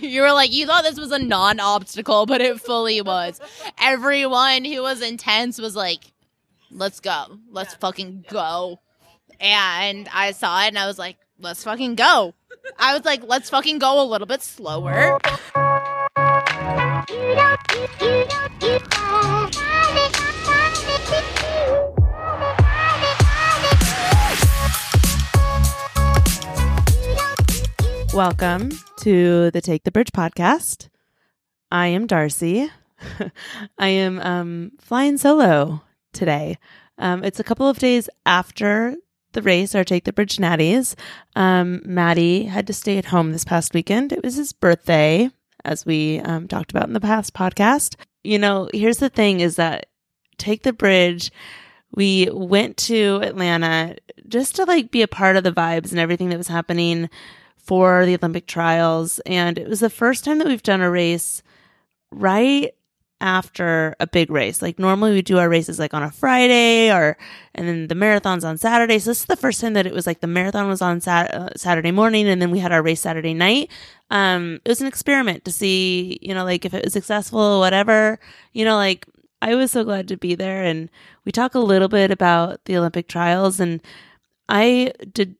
you 0.02 0.22
were 0.22 0.32
like, 0.32 0.52
you 0.52 0.66
thought 0.66 0.84
this 0.84 0.98
was 0.98 1.12
a 1.12 1.18
non 1.18 1.60
obstacle, 1.60 2.26
but 2.26 2.40
it 2.40 2.60
fully 2.60 3.00
was. 3.02 3.40
Everyone 3.80 4.64
who 4.64 4.82
was 4.82 5.02
intense 5.02 5.60
was 5.60 5.76
like, 5.76 6.00
let's 6.70 7.00
go. 7.00 7.38
Let's 7.50 7.74
fucking 7.74 8.24
go. 8.28 8.80
And 9.40 10.08
I 10.12 10.32
saw 10.32 10.64
it 10.64 10.68
and 10.68 10.78
I 10.78 10.86
was 10.86 10.98
like, 10.98 11.16
let's 11.38 11.64
fucking 11.64 11.96
go. 11.96 12.34
I 12.78 12.94
was 12.94 13.04
like, 13.04 13.22
let's 13.26 13.50
fucking 13.50 13.78
go 13.78 14.02
a 14.02 14.04
little 14.04 14.26
bit 14.26 14.42
slower. 14.42 15.18
Welcome 28.14 28.72
to 29.02 29.52
the 29.52 29.60
Take 29.60 29.84
the 29.84 29.92
Bridge 29.92 30.10
podcast. 30.10 30.88
I 31.70 31.86
am 31.86 32.08
Darcy. 32.08 32.68
I 33.78 33.86
am 33.86 34.18
um, 34.18 34.72
flying 34.80 35.16
solo 35.16 35.82
today. 36.12 36.58
Um, 36.98 37.22
it's 37.22 37.38
a 37.38 37.44
couple 37.44 37.68
of 37.68 37.78
days 37.78 38.10
after 38.26 38.96
the 39.32 39.42
race, 39.42 39.76
our 39.76 39.84
Take 39.84 40.04
the 40.04 40.12
Bridge 40.12 40.38
Natties. 40.38 40.96
Um, 41.36 41.82
Maddie 41.84 42.44
had 42.44 42.66
to 42.66 42.72
stay 42.72 42.98
at 42.98 43.06
home 43.06 43.30
this 43.30 43.44
past 43.44 43.74
weekend. 43.74 44.12
It 44.12 44.24
was 44.24 44.34
his 44.34 44.52
birthday, 44.52 45.30
as 45.64 45.86
we 45.86 46.18
um, 46.18 46.48
talked 46.48 46.72
about 46.72 46.88
in 46.88 46.94
the 46.94 47.00
past 47.00 47.32
podcast. 47.32 47.94
You 48.24 48.40
know, 48.40 48.68
here's 48.74 48.98
the 48.98 49.08
thing 49.08 49.38
is 49.38 49.54
that 49.54 49.86
Take 50.36 50.64
the 50.64 50.72
Bridge, 50.72 51.30
we 51.94 52.28
went 52.32 52.76
to 52.78 53.20
Atlanta 53.22 53.96
just 54.26 54.56
to 54.56 54.64
like 54.64 54.90
be 54.90 55.02
a 55.02 55.08
part 55.08 55.36
of 55.36 55.44
the 55.44 55.52
vibes 55.52 55.92
and 55.92 56.00
everything 56.00 56.30
that 56.30 56.38
was 56.38 56.48
happening 56.48 57.08
for 57.70 58.04
the 58.04 58.16
Olympic 58.16 58.48
trials. 58.48 59.20
And 59.26 59.56
it 59.56 59.68
was 59.68 59.78
the 59.78 59.88
first 59.88 60.24
time 60.24 60.38
that 60.38 60.48
we've 60.48 60.60
done 60.60 60.80
a 60.80 60.90
race 60.90 61.40
right 62.10 62.74
after 63.20 63.94
a 64.00 64.08
big 64.08 64.28
race. 64.28 64.60
Like 64.60 64.80
normally 64.80 65.12
we 65.12 65.22
do 65.22 65.38
our 65.38 65.48
races 65.48 65.78
like 65.78 65.94
on 65.94 66.02
a 66.02 66.10
Friday 66.10 66.90
or, 66.90 67.16
and 67.54 67.68
then 67.68 67.86
the 67.86 67.94
marathon's 67.94 68.42
on 68.42 68.58
Saturday. 68.58 68.98
So 68.98 69.10
this 69.10 69.20
is 69.20 69.26
the 69.26 69.36
first 69.36 69.60
time 69.60 69.74
that 69.74 69.86
it 69.86 69.92
was 69.92 70.04
like 70.04 70.18
the 70.18 70.26
marathon 70.26 70.66
was 70.66 70.82
on 70.82 71.00
sat- 71.00 71.32
uh, 71.32 71.50
Saturday 71.54 71.92
morning 71.92 72.26
and 72.26 72.42
then 72.42 72.50
we 72.50 72.58
had 72.58 72.72
our 72.72 72.82
race 72.82 73.02
Saturday 73.02 73.34
night. 73.34 73.70
Um, 74.10 74.58
it 74.64 74.68
was 74.68 74.80
an 74.80 74.88
experiment 74.88 75.44
to 75.44 75.52
see, 75.52 76.18
you 76.20 76.34
know, 76.34 76.42
like 76.42 76.64
if 76.64 76.74
it 76.74 76.82
was 76.82 76.92
successful 76.92 77.38
or 77.38 77.60
whatever, 77.60 78.18
you 78.52 78.64
know, 78.64 78.74
like 78.74 79.06
I 79.42 79.54
was 79.54 79.70
so 79.70 79.84
glad 79.84 80.08
to 80.08 80.16
be 80.16 80.34
there. 80.34 80.64
And 80.64 80.90
we 81.24 81.30
talk 81.30 81.54
a 81.54 81.60
little 81.60 81.86
bit 81.86 82.10
about 82.10 82.64
the 82.64 82.76
Olympic 82.76 83.06
trials 83.06 83.60
and 83.60 83.80
I 84.48 84.92
did 85.12 85.36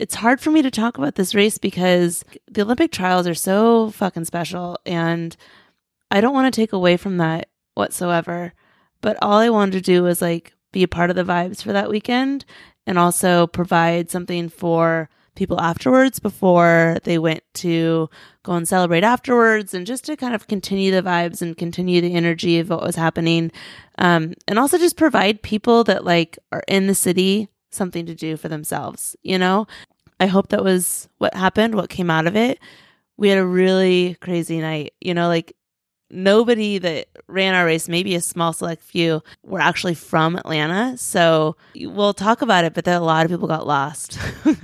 it's 0.00 0.14
hard 0.14 0.40
for 0.40 0.50
me 0.50 0.62
to 0.62 0.70
talk 0.70 0.96
about 0.96 1.16
this 1.16 1.34
race 1.34 1.58
because 1.58 2.24
the 2.50 2.62
Olympic 2.62 2.90
trials 2.90 3.26
are 3.26 3.34
so 3.34 3.90
fucking 3.90 4.24
special 4.24 4.78
and 4.86 5.36
I 6.10 6.22
don't 6.22 6.32
want 6.32 6.52
to 6.52 6.58
take 6.58 6.72
away 6.72 6.96
from 6.96 7.18
that 7.18 7.50
whatsoever. 7.74 8.54
But 9.02 9.18
all 9.20 9.38
I 9.38 9.50
wanted 9.50 9.72
to 9.72 9.80
do 9.82 10.02
was 10.02 10.22
like 10.22 10.54
be 10.72 10.82
a 10.82 10.88
part 10.88 11.10
of 11.10 11.16
the 11.16 11.24
vibes 11.24 11.62
for 11.62 11.74
that 11.74 11.90
weekend 11.90 12.46
and 12.86 12.98
also 12.98 13.46
provide 13.46 14.10
something 14.10 14.48
for 14.48 15.10
people 15.34 15.60
afterwards 15.60 16.18
before 16.18 16.96
they 17.04 17.18
went 17.18 17.42
to 17.54 18.08
go 18.42 18.52
and 18.52 18.66
celebrate 18.66 19.04
afterwards 19.04 19.74
and 19.74 19.86
just 19.86 20.06
to 20.06 20.16
kind 20.16 20.34
of 20.34 20.48
continue 20.48 20.90
the 20.90 21.02
vibes 21.02 21.42
and 21.42 21.58
continue 21.58 22.00
the 22.00 22.14
energy 22.14 22.58
of 22.58 22.70
what 22.70 22.82
was 22.82 22.96
happening. 22.96 23.52
Um, 23.98 24.32
and 24.48 24.58
also 24.58 24.78
just 24.78 24.96
provide 24.96 25.42
people 25.42 25.84
that 25.84 26.06
like 26.06 26.38
are 26.52 26.64
in 26.66 26.86
the 26.86 26.94
city 26.94 27.50
something 27.70 28.06
to 28.06 28.14
do 28.14 28.36
for 28.36 28.48
themselves, 28.48 29.16
you 29.22 29.38
know? 29.38 29.66
I 30.18 30.26
hope 30.26 30.48
that 30.48 30.62
was 30.62 31.08
what 31.18 31.34
happened, 31.34 31.74
what 31.74 31.88
came 31.88 32.10
out 32.10 32.26
of 32.26 32.36
it. 32.36 32.58
We 33.16 33.28
had 33.28 33.38
a 33.38 33.46
really 33.46 34.16
crazy 34.20 34.60
night, 34.60 34.92
you 35.00 35.14
know, 35.14 35.28
like 35.28 35.56
nobody 36.10 36.78
that 36.78 37.08
ran 37.26 37.54
our 37.54 37.64
race, 37.64 37.88
maybe 37.88 38.14
a 38.14 38.20
small 38.20 38.52
select 38.52 38.82
few, 38.82 39.22
were 39.42 39.60
actually 39.60 39.94
from 39.94 40.36
Atlanta. 40.36 40.96
So 40.98 41.56
we'll 41.74 42.14
talk 42.14 42.42
about 42.42 42.64
it, 42.64 42.74
but 42.74 42.84
then 42.84 43.00
a 43.00 43.04
lot 43.04 43.24
of 43.24 43.30
people 43.30 43.48
got 43.48 43.66
lost. 43.66 44.18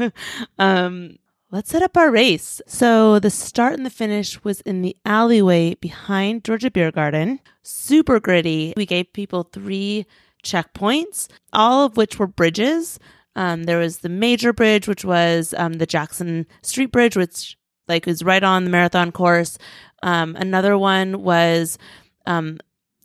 um, 0.58 1.16
let's 1.50 1.70
set 1.70 1.82
up 1.82 1.96
our 1.96 2.10
race. 2.10 2.60
So 2.66 3.18
the 3.18 3.30
start 3.30 3.74
and 3.74 3.86
the 3.86 3.90
finish 3.90 4.42
was 4.44 4.60
in 4.62 4.82
the 4.82 4.96
alleyway 5.04 5.74
behind 5.74 6.44
Georgia 6.44 6.70
Beer 6.70 6.90
Garden. 6.90 7.40
Super 7.62 8.20
gritty. 8.20 8.74
We 8.76 8.86
gave 8.86 9.12
people 9.12 9.44
three 9.44 10.06
checkpoints, 10.44 11.28
all 11.52 11.84
of 11.84 11.96
which 11.96 12.18
were 12.18 12.26
bridges. 12.26 12.98
Um, 13.34 13.64
there 13.64 13.78
was 13.78 13.98
the 13.98 14.08
major 14.08 14.52
bridge, 14.52 14.88
which 14.88 15.04
was 15.04 15.54
um, 15.58 15.74
the 15.74 15.86
Jackson 15.86 16.46
Street 16.62 16.90
Bridge, 16.90 17.16
which 17.16 17.56
like 17.88 18.08
is 18.08 18.22
right 18.22 18.42
on 18.42 18.64
the 18.64 18.70
marathon 18.70 19.12
course. 19.12 19.58
Um, 20.02 20.36
another 20.36 20.76
one 20.78 21.22
was 21.22 21.78
um, 22.26 22.58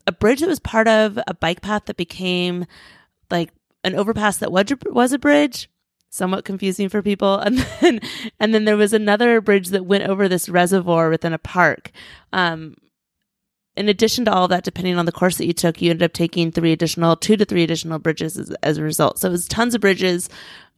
a 0.06 0.12
bridge 0.12 0.40
that 0.40 0.48
was 0.48 0.60
part 0.60 0.88
of 0.88 1.18
a 1.26 1.34
bike 1.34 1.62
path 1.62 1.84
that 1.86 1.96
became 1.96 2.66
like 3.30 3.50
an 3.84 3.94
overpass 3.94 4.38
that 4.38 4.52
was 4.52 4.70
a, 4.70 4.78
was 4.86 5.12
a 5.12 5.18
bridge. 5.18 5.68
Somewhat 6.10 6.44
confusing 6.44 6.90
for 6.90 7.00
people, 7.00 7.38
and 7.38 7.58
then 7.80 8.00
and 8.38 8.54
then 8.54 8.66
there 8.66 8.76
was 8.76 8.92
another 8.92 9.40
bridge 9.40 9.68
that 9.68 9.86
went 9.86 10.04
over 10.04 10.28
this 10.28 10.48
reservoir 10.48 11.08
within 11.08 11.32
a 11.32 11.38
park. 11.38 11.90
Um, 12.34 12.74
in 13.76 13.88
addition 13.88 14.24
to 14.26 14.32
all 14.32 14.44
of 14.44 14.50
that, 14.50 14.64
depending 14.64 14.98
on 14.98 15.06
the 15.06 15.12
course 15.12 15.38
that 15.38 15.46
you 15.46 15.52
took, 15.52 15.80
you 15.80 15.90
ended 15.90 16.04
up 16.04 16.12
taking 16.12 16.52
three 16.52 16.72
additional, 16.72 17.16
two 17.16 17.36
to 17.36 17.44
three 17.44 17.62
additional 17.62 17.98
bridges 17.98 18.38
as, 18.38 18.50
as 18.62 18.78
a 18.78 18.82
result. 18.82 19.18
So 19.18 19.28
it 19.28 19.32
was 19.32 19.48
tons 19.48 19.74
of 19.74 19.80
bridges. 19.80 20.28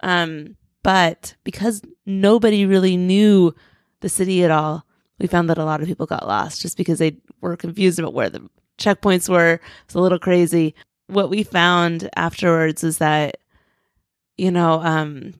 Um, 0.01 0.57
but 0.83 1.35
because 1.45 1.83
nobody 2.07 2.67
really 2.67 2.97
knew 2.97 3.55
the 4.01 4.09
city 4.09 4.45
at 4.45 4.51
all, 4.51 4.87
we 5.19 5.27
found 5.27 5.49
that 5.51 5.59
a 5.59 5.65
lot 5.65 5.81
of 5.81 5.89
people 5.89 6.07
got 6.07 6.27
lost 6.27 6.61
just 6.61 6.77
because 6.77 6.99
they 6.99 7.17
were 7.41 7.57
confused 7.57 7.99
about 7.99 8.15
where 8.15 8.31
the 8.31 8.49
checkpoints 8.79 9.29
were. 9.29 9.61
It's 9.85 9.95
a 9.95 10.01
little 10.01 10.19
crazy. 10.19 10.75
What 11.07 11.31
we 11.31 11.43
found 11.43 12.11
afterwards 12.17 12.85
is 12.85 12.99
that, 12.99 13.39
you 14.37 14.51
know, 14.51 14.81
um, 14.83 15.35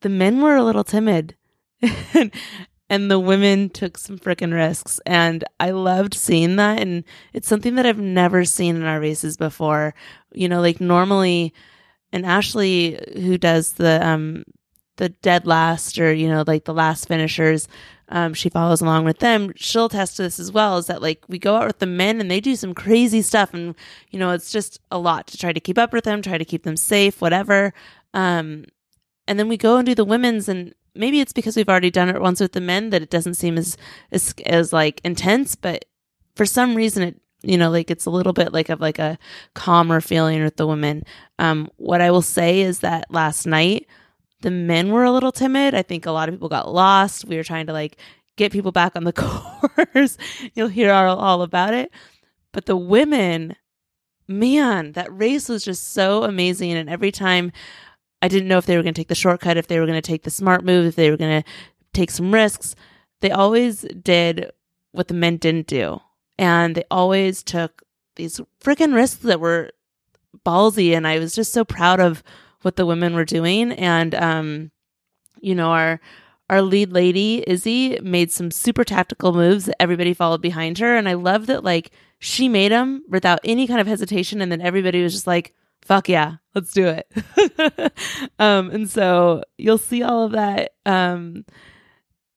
the 0.00 0.08
men 0.08 0.40
were 0.40 0.56
a 0.56 0.64
little 0.64 0.84
timid. 0.84 1.34
the 2.88 3.18
women 3.18 3.70
took 3.70 3.98
some 3.98 4.18
freaking 4.18 4.52
risks. 4.52 5.00
And 5.06 5.44
i 5.60 5.70
loved 5.70 6.14
seeing 6.14 6.56
that. 6.56 6.80
And 6.80 7.04
it's 7.32 7.48
something 7.48 7.74
that 7.74 7.86
i've 7.86 7.98
never 7.98 8.44
seen 8.44 8.76
in 8.76 8.84
our 8.84 9.00
races 9.00 9.36
before. 9.36 9.94
You 10.32 10.48
know 10.48 10.60
like 10.60 10.80
normally 10.80 11.52
and 12.12 12.24
ashley 12.24 12.98
who 13.14 13.38
does 13.38 13.74
the 13.74 14.06
um 14.06 14.44
the 14.96 15.10
dead 15.10 15.46
last 15.46 15.98
or 15.98 16.12
you 16.12 16.28
know 16.28 16.44
like 16.46 16.64
the 16.64 16.74
last 16.74 17.08
finishers 17.08 17.68
um, 18.10 18.32
she 18.32 18.48
follows 18.48 18.80
along 18.80 19.04
with 19.04 19.18
them. 19.18 19.52
She'll 19.56 19.84
attest 19.86 20.16
to 20.16 20.22
this 20.22 20.40
as 20.40 20.50
well 20.50 20.78
is 20.78 20.86
that 20.86 21.02
like 21.02 21.22
we 21.28 21.38
go 21.38 21.56
out 21.56 21.66
with 21.66 21.78
the 21.78 21.86
men 21.86 22.20
and 22.20 22.30
they 22.30 22.40
do 22.40 22.56
some 22.56 22.72
crazy 22.74 23.20
stuff. 23.22 23.52
And 23.52 23.74
you 24.10 24.18
know 24.18 24.30
it's 24.30 24.50
just 24.50 24.80
a 24.90 24.98
lot 24.98 25.26
to 25.28 25.38
try 25.38 25.52
to 25.52 25.60
keep 25.60 25.78
up 25.78 25.92
with 25.92 26.04
them 26.04 26.22
try 26.22 26.38
to 26.38 26.44
keep 26.44 26.62
them 26.62 26.76
safe 26.76 27.20
whatever. 27.20 27.74
Um 28.14 28.64
and 29.26 29.38
then 29.38 29.48
we 29.48 29.58
go 29.58 29.76
and 29.76 29.86
do 29.86 29.94
the 29.94 30.06
women's 30.06 30.48
and 30.48 30.74
maybe 30.98 31.20
it's 31.20 31.32
because 31.32 31.56
we've 31.56 31.68
already 31.68 31.90
done 31.90 32.08
it 32.08 32.20
once 32.20 32.40
with 32.40 32.52
the 32.52 32.60
men 32.60 32.90
that 32.90 33.02
it 33.02 33.10
doesn't 33.10 33.34
seem 33.34 33.56
as 33.56 33.76
as, 34.12 34.34
as 34.46 34.72
like 34.72 35.00
intense, 35.04 35.54
but 35.54 35.84
for 36.36 36.44
some 36.44 36.74
reason 36.74 37.02
it 37.02 37.20
you 37.42 37.56
know 37.56 37.70
like 37.70 37.90
it's 37.90 38.06
a 38.06 38.10
little 38.10 38.32
bit 38.32 38.52
like 38.52 38.68
of 38.68 38.80
like 38.80 38.98
a 38.98 39.16
calmer 39.54 40.00
feeling 40.00 40.42
with 40.42 40.56
the 40.56 40.66
women. 40.66 41.04
Um, 41.38 41.70
what 41.76 42.00
I 42.00 42.10
will 42.10 42.22
say 42.22 42.60
is 42.60 42.80
that 42.80 43.06
last 43.10 43.46
night 43.46 43.86
the 44.40 44.50
men 44.50 44.90
were 44.90 45.04
a 45.04 45.12
little 45.12 45.32
timid. 45.32 45.74
I 45.74 45.82
think 45.82 46.06
a 46.06 46.12
lot 46.12 46.28
of 46.28 46.34
people 46.34 46.48
got 46.48 46.72
lost. 46.72 47.24
We 47.24 47.36
were 47.36 47.44
trying 47.44 47.66
to 47.66 47.72
like 47.72 47.96
get 48.36 48.52
people 48.52 48.72
back 48.72 48.96
on 48.96 49.04
the 49.04 49.12
course. 49.94 50.16
You'll 50.54 50.68
hear 50.68 50.92
all, 50.92 51.18
all 51.18 51.42
about 51.42 51.74
it. 51.74 51.90
But 52.52 52.66
the 52.66 52.76
women, 52.76 53.56
man, 54.26 54.92
that 54.92 55.16
race 55.16 55.48
was 55.48 55.64
just 55.64 55.92
so 55.92 56.24
amazing. 56.24 56.72
And 56.72 56.88
every 56.88 57.12
time 57.12 57.52
I 58.20 58.28
didn't 58.28 58.48
know 58.48 58.58
if 58.58 58.66
they 58.66 58.76
were 58.76 58.82
going 58.82 58.94
to 58.94 59.00
take 59.00 59.08
the 59.08 59.14
shortcut, 59.14 59.56
if 59.56 59.68
they 59.68 59.78
were 59.78 59.86
going 59.86 60.00
to 60.00 60.06
take 60.06 60.24
the 60.24 60.30
smart 60.30 60.64
move, 60.64 60.86
if 60.86 60.96
they 60.96 61.10
were 61.10 61.16
going 61.16 61.42
to 61.42 61.48
take 61.92 62.10
some 62.10 62.32
risks. 62.32 62.74
They 63.20 63.30
always 63.30 63.82
did 64.02 64.50
what 64.92 65.08
the 65.08 65.14
men 65.14 65.36
didn't 65.36 65.66
do. 65.66 66.00
And 66.38 66.74
they 66.74 66.84
always 66.90 67.42
took 67.42 67.82
these 68.16 68.40
freaking 68.62 68.94
risks 68.94 69.22
that 69.22 69.40
were 69.40 69.70
ballsy. 70.44 70.96
And 70.96 71.06
I 71.06 71.18
was 71.18 71.34
just 71.34 71.52
so 71.52 71.64
proud 71.64 72.00
of 72.00 72.22
what 72.62 72.76
the 72.76 72.86
women 72.86 73.14
were 73.14 73.24
doing. 73.24 73.72
And, 73.72 74.14
um, 74.14 74.70
you 75.40 75.54
know, 75.54 75.70
our, 75.70 76.00
our 76.50 76.62
lead 76.62 76.92
lady, 76.92 77.44
Izzy, 77.46 77.98
made 78.00 78.32
some 78.32 78.50
super 78.50 78.84
tactical 78.84 79.32
moves 79.32 79.70
everybody 79.78 80.14
followed 80.14 80.42
behind 80.42 80.78
her. 80.78 80.96
And 80.96 81.08
I 81.08 81.14
love 81.14 81.46
that, 81.46 81.62
like, 81.64 81.90
she 82.18 82.48
made 82.48 82.72
them 82.72 83.04
without 83.08 83.38
any 83.44 83.66
kind 83.66 83.80
of 83.80 83.86
hesitation. 83.86 84.40
And 84.40 84.50
then 84.50 84.60
everybody 84.60 85.02
was 85.02 85.12
just 85.12 85.26
like, 85.26 85.54
fuck 85.82 86.08
yeah, 86.08 86.36
let's 86.54 86.72
do 86.72 86.86
it. 86.86 87.10
um, 88.38 88.70
and 88.70 88.90
so 88.90 89.42
you'll 89.56 89.78
see 89.78 90.02
all 90.02 90.24
of 90.24 90.32
that. 90.32 90.72
Um, 90.86 91.44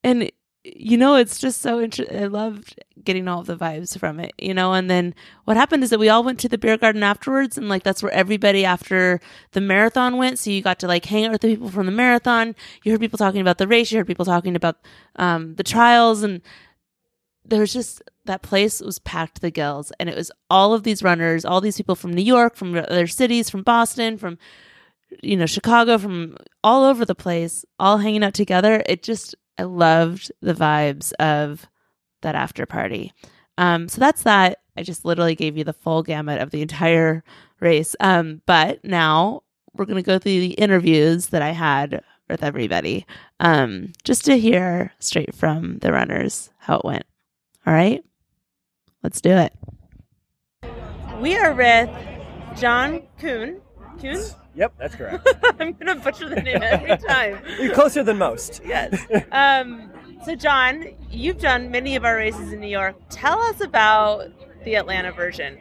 and 0.04 0.32
you 0.64 0.96
know, 0.96 1.16
it's 1.16 1.40
just 1.40 1.62
so 1.62 1.82
interesting. 1.82 2.16
I 2.16 2.28
loved 2.28 2.80
getting 3.04 3.28
all 3.28 3.42
the 3.42 3.58
vibes 3.58 3.98
from 3.98 4.20
it, 4.20 4.32
you 4.38 4.54
know. 4.54 4.74
And 4.74 4.90
then 4.90 5.16
what 5.46 5.58
happened 5.58 5.84
is 5.84 5.90
that 5.90 6.00
we 6.00 6.10
all 6.10 6.24
went 6.24 6.40
to 6.42 6.50
the 6.50 6.58
beer 6.58 6.78
garden 6.78 7.02
afterwards, 7.02 7.58
and 7.58 7.68
like 7.68 7.84
that's 7.84 8.04
where 8.04 8.12
everybody 8.12 8.64
after 8.64 9.20
the 9.54 9.62
marathon 9.62 10.18
went. 10.18 10.38
So 10.38 10.52
you 10.52 10.62
got 10.62 10.80
to 10.80 10.88
like 10.88 11.06
hang 11.06 11.26
out 11.26 11.32
with 11.32 11.42
the 11.42 11.48
people 11.48 11.70
from 11.70 11.88
the 11.88 11.92
marathon. 11.92 12.56
You 12.84 12.92
heard 12.92 13.02
people 13.02 13.18
talking 13.18 13.42
about 13.42 13.58
the 13.58 13.68
race. 13.68 13.92
You 13.92 13.98
heard 13.98 14.08
people 14.08 14.26
talking 14.26 14.56
about 14.56 14.78
um, 15.16 15.56
the 15.56 15.64
trials, 15.64 16.22
and 16.22 16.42
there 17.44 17.62
was 17.62 17.74
just 17.74 18.04
that 18.26 18.42
place 18.42 18.82
was 18.82 19.00
packed 19.00 19.36
to 19.36 19.42
the 19.42 19.52
gills, 19.52 19.92
and 20.00 20.10
it 20.10 20.16
was 20.16 20.32
all 20.50 20.74
of 20.74 20.84
these 20.84 21.04
runners, 21.04 21.46
all 21.46 21.62
these 21.62 21.78
people 21.78 21.96
from 21.96 22.14
New 22.14 22.24
York, 22.24 22.56
from 22.56 22.76
other 22.76 23.08
cities, 23.08 23.50
from 23.50 23.64
Boston, 23.64 24.18
from 24.18 24.38
you 25.22 25.36
know 25.36 25.46
Chicago, 25.46 25.98
from 25.98 26.38
all 26.64 26.84
over 26.84 27.06
the 27.06 27.16
place, 27.16 27.66
all 27.80 27.98
hanging 27.98 28.24
out 28.24 28.34
together. 28.34 28.84
It 28.86 29.04
just 29.04 29.36
I 29.58 29.64
loved 29.64 30.32
the 30.42 30.54
vibes 30.54 31.14
of 31.14 31.68
that 32.22 32.36
after 32.36 32.66
party. 32.66 33.14
Um, 33.58 33.88
so 33.90 34.00
that's 34.00 34.24
that. 34.24 34.60
I 34.78 34.84
just 34.84 35.06
literally 35.06 35.36
gave 35.36 35.58
you 35.58 35.64
the 35.64 35.74
full 35.74 36.04
gamut 36.04 36.42
of 36.42 36.52
the 36.52 36.62
entire 36.62 37.24
race. 37.60 37.96
Um, 38.00 38.42
but 38.46 38.84
now 38.84 39.44
we're 39.74 39.86
going 39.86 40.02
to 40.02 40.08
go 40.08 40.18
through 40.20 40.40
the 40.40 40.54
interviews 40.54 41.28
that 41.28 41.42
I 41.42 41.52
had 41.52 42.04
with 42.30 42.44
everybody 42.44 43.06
um, 43.40 43.92
just 44.04 44.26
to 44.26 44.40
hear 44.40 44.94
straight 45.00 45.36
from 45.36 45.80
the 45.80 45.92
runners 45.92 46.50
how 46.58 46.78
it 46.78 46.86
went. 46.86 47.06
All 47.66 47.74
right, 47.74 48.04
let's 49.04 49.22
do 49.22 49.32
it. 49.32 49.54
We 51.20 51.36
are 51.38 51.54
with 51.54 51.90
John 52.60 53.04
Kuhn. 53.20 53.62
Kuhn? 54.00 54.22
Yep, 54.56 54.74
that's 54.78 54.96
correct. 54.96 55.28
I'm 55.60 55.74
going 55.74 55.88
to 55.88 55.96
butcher 55.96 56.28
the 56.28 56.42
name 56.42 56.62
every 56.62 56.98
time. 57.08 57.42
You're 57.60 57.74
closer 57.74 58.04
than 58.04 58.18
most. 58.18 58.62
Yes. 58.66 59.00
Um, 59.32 59.92
so, 60.26 60.36
John, 60.36 60.86
you've 61.10 61.40
done 61.40 61.72
many 61.72 61.96
of 61.96 62.06
our 62.06 62.16
races 62.16 62.54
in 62.54 62.60
New 62.60 62.68
York. 62.68 62.96
Tell 63.10 63.40
us 63.40 63.60
about 63.62 64.30
the 64.64 64.76
Atlanta 64.76 65.12
version. 65.12 65.58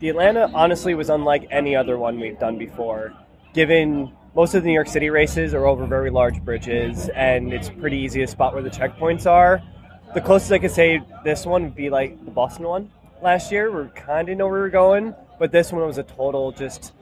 The 0.00 0.08
Atlanta 0.08 0.50
honestly 0.52 0.94
was 0.94 1.10
unlike 1.10 1.46
any 1.50 1.76
other 1.76 1.96
one 1.96 2.18
we've 2.18 2.38
done 2.38 2.58
before, 2.58 3.12
given 3.52 4.10
most 4.34 4.54
of 4.54 4.62
the 4.62 4.68
New 4.68 4.74
York 4.74 4.88
City 4.88 5.10
races 5.10 5.54
are 5.54 5.66
over 5.66 5.86
very 5.86 6.10
large 6.10 6.42
bridges 6.42 7.08
and 7.10 7.52
it's 7.52 7.68
pretty 7.68 7.98
easy 7.98 8.20
to 8.20 8.26
spot 8.26 8.54
where 8.54 8.62
the 8.62 8.70
checkpoints 8.70 9.26
are. 9.26 9.62
The 10.12 10.20
closest 10.20 10.50
I 10.50 10.58
could 10.58 10.72
say 10.72 11.00
this 11.22 11.46
one 11.46 11.62
would 11.62 11.76
be 11.76 11.88
like 11.88 12.24
the 12.24 12.32
Boston 12.32 12.66
one 12.66 12.90
last 13.22 13.52
year. 13.52 13.70
We 13.70 13.88
kind 13.90 14.28
of 14.28 14.36
know 14.36 14.48
where 14.48 14.60
we're 14.60 14.68
going, 14.68 15.14
but 15.38 15.52
this 15.52 15.70
one 15.70 15.86
was 15.86 15.98
a 15.98 16.02
total 16.02 16.50
just 16.50 16.92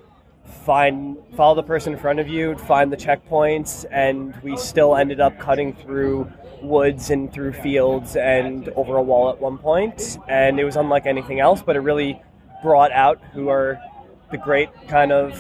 find 0.67 1.17
follow 1.35 1.55
the 1.55 1.63
person 1.63 1.95
in 1.95 1.99
front 1.99 2.21
of 2.21 2.29
you, 2.29 2.55
find 2.57 2.93
the 2.93 2.99
checkpoints, 2.99 3.87
and 3.91 4.37
we 4.43 4.59
still 4.59 4.95
ended 4.95 5.21
up 5.21 5.39
cutting 5.39 5.73
through 5.75 6.31
woods 6.61 7.09
and 7.09 7.33
through 7.33 7.55
fields 7.55 8.15
and 8.15 8.69
over 8.77 8.97
a 8.97 9.03
wall 9.03 9.31
at 9.31 9.41
one 9.41 9.57
point, 9.57 10.19
and 10.29 10.61
it 10.61 10.65
was 10.65 10.77
unlike 10.77 11.07
anything 11.07 11.41
else. 11.41 11.63
But 11.63 11.77
it 11.77 11.81
really 11.81 12.21
brought 12.63 12.93
out 12.93 13.23
who 13.33 13.49
are 13.49 13.81
the 14.31 14.37
great 14.37 14.69
kind 14.87 15.13
of 15.13 15.33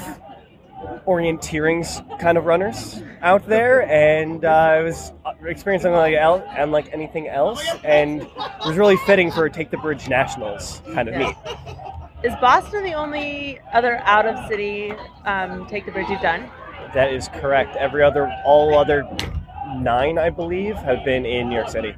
orienteering 1.06 2.19
kind 2.19 2.38
of 2.38 2.44
runners 2.44 3.02
out 3.22 3.46
there, 3.48 3.82
and 3.90 4.44
uh, 4.44 4.48
I 4.48 4.82
was 4.82 5.12
experiencing 5.44 5.92
like 5.92 6.14
el- 6.14 6.44
unlike 6.56 6.90
anything 6.92 7.28
else, 7.28 7.64
and 7.84 8.22
it 8.22 8.66
was 8.66 8.76
really 8.76 8.96
fitting 8.98 9.30
for 9.30 9.48
Take 9.48 9.70
the 9.70 9.78
Bridge 9.78 10.08
Nationals 10.08 10.82
kind 10.94 11.08
of 11.08 11.16
meet. 11.16 11.34
Is 12.22 12.34
Boston 12.40 12.82
the 12.82 12.94
only 12.94 13.60
other 13.72 13.98
out 13.98 14.26
of 14.26 14.48
city 14.48 14.92
um, 15.25 15.66
Take 15.66 15.86
the 15.86 15.92
Bridge 15.92 16.08
you've 16.08 16.20
done? 16.20 16.50
That 16.94 17.12
is 17.12 17.28
correct. 17.28 17.76
Every 17.76 18.02
other, 18.02 18.32
all 18.44 18.76
other 18.76 19.08
nine, 19.76 20.19
I 20.19 20.30
believe, 20.30 20.75
have 20.76 21.04
been 21.04 21.25
in 21.26 21.48
New 21.48 21.56
York 21.56 21.69
City. 21.69 21.94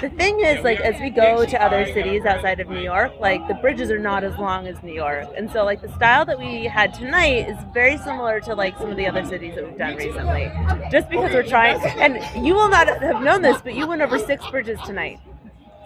The 0.00 0.10
thing 0.10 0.40
is, 0.40 0.62
like, 0.64 0.80
as 0.80 1.00
we 1.00 1.10
go 1.10 1.44
to 1.44 1.62
other 1.62 1.86
cities 1.86 2.24
outside 2.24 2.60
of 2.60 2.68
New 2.68 2.80
York, 2.80 3.12
like, 3.20 3.46
the 3.48 3.54
bridges 3.54 3.90
are 3.90 3.98
not 3.98 4.24
as 4.24 4.36
long 4.38 4.66
as 4.66 4.82
New 4.82 4.92
York. 4.92 5.28
And 5.36 5.50
so, 5.50 5.64
like, 5.64 5.80
the 5.80 5.92
style 5.94 6.24
that 6.24 6.38
we 6.38 6.64
had 6.64 6.92
tonight 6.92 7.48
is 7.48 7.56
very 7.72 7.96
similar 7.98 8.40
to, 8.40 8.54
like, 8.54 8.76
some 8.78 8.90
of 8.90 8.96
the 8.96 9.06
other 9.06 9.24
cities 9.24 9.54
that 9.54 9.64
we've 9.64 9.78
done 9.78 9.96
recently. 9.96 10.50
Just 10.90 11.08
because 11.08 11.32
we're 11.32 11.46
trying, 11.46 11.80
and 11.98 12.44
you 12.44 12.54
will 12.54 12.68
not 12.68 12.88
have 12.88 13.22
known 13.22 13.42
this, 13.42 13.62
but 13.62 13.74
you 13.74 13.86
went 13.86 14.02
over 14.02 14.18
six 14.18 14.44
bridges 14.50 14.80
tonight. 14.84 15.20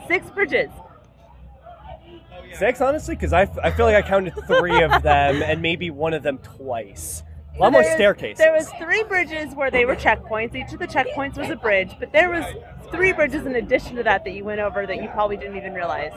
Six 0.07 0.31
bridges. 0.31 0.71
Six, 2.55 2.81
honestly, 2.81 3.15
because 3.15 3.33
I, 3.33 3.43
I 3.63 3.71
feel 3.71 3.87
like 3.87 3.95
I 3.95 4.07
counted 4.07 4.35
three 4.47 4.83
of 4.83 5.03
them 5.03 5.43
and 5.43 5.61
maybe 5.61 5.91
one 5.91 6.15
of 6.15 6.23
them 6.23 6.39
twice. 6.39 7.23
A 7.57 7.61
lot 7.61 7.73
more 7.73 7.85
staircases. 7.85 8.39
There 8.39 8.53
was 8.53 8.71
three 8.81 9.03
bridges 9.05 9.55
where 9.55 9.71
they 9.71 9.85
were 9.85 9.97
checkpoints. 9.97 10.55
Each 10.55 10.73
of 10.73 10.79
the 10.79 10.87
checkpoints 10.87 11.37
was 11.37 11.51
a 11.51 11.57
bridge, 11.57 11.91
but 11.99 12.13
there 12.13 12.31
was 12.31 12.45
three 12.91 13.13
bridges 13.13 13.47
in 13.47 13.57
addition 13.57 13.97
to 13.97 14.03
that 14.03 14.25
that 14.25 14.33
you 14.33 14.45
went 14.45 14.61
over 14.61 14.87
that 14.87 15.03
you 15.03 15.09
probably 15.09 15.37
didn't 15.37 15.57
even 15.57 15.75
realize. 15.75 16.13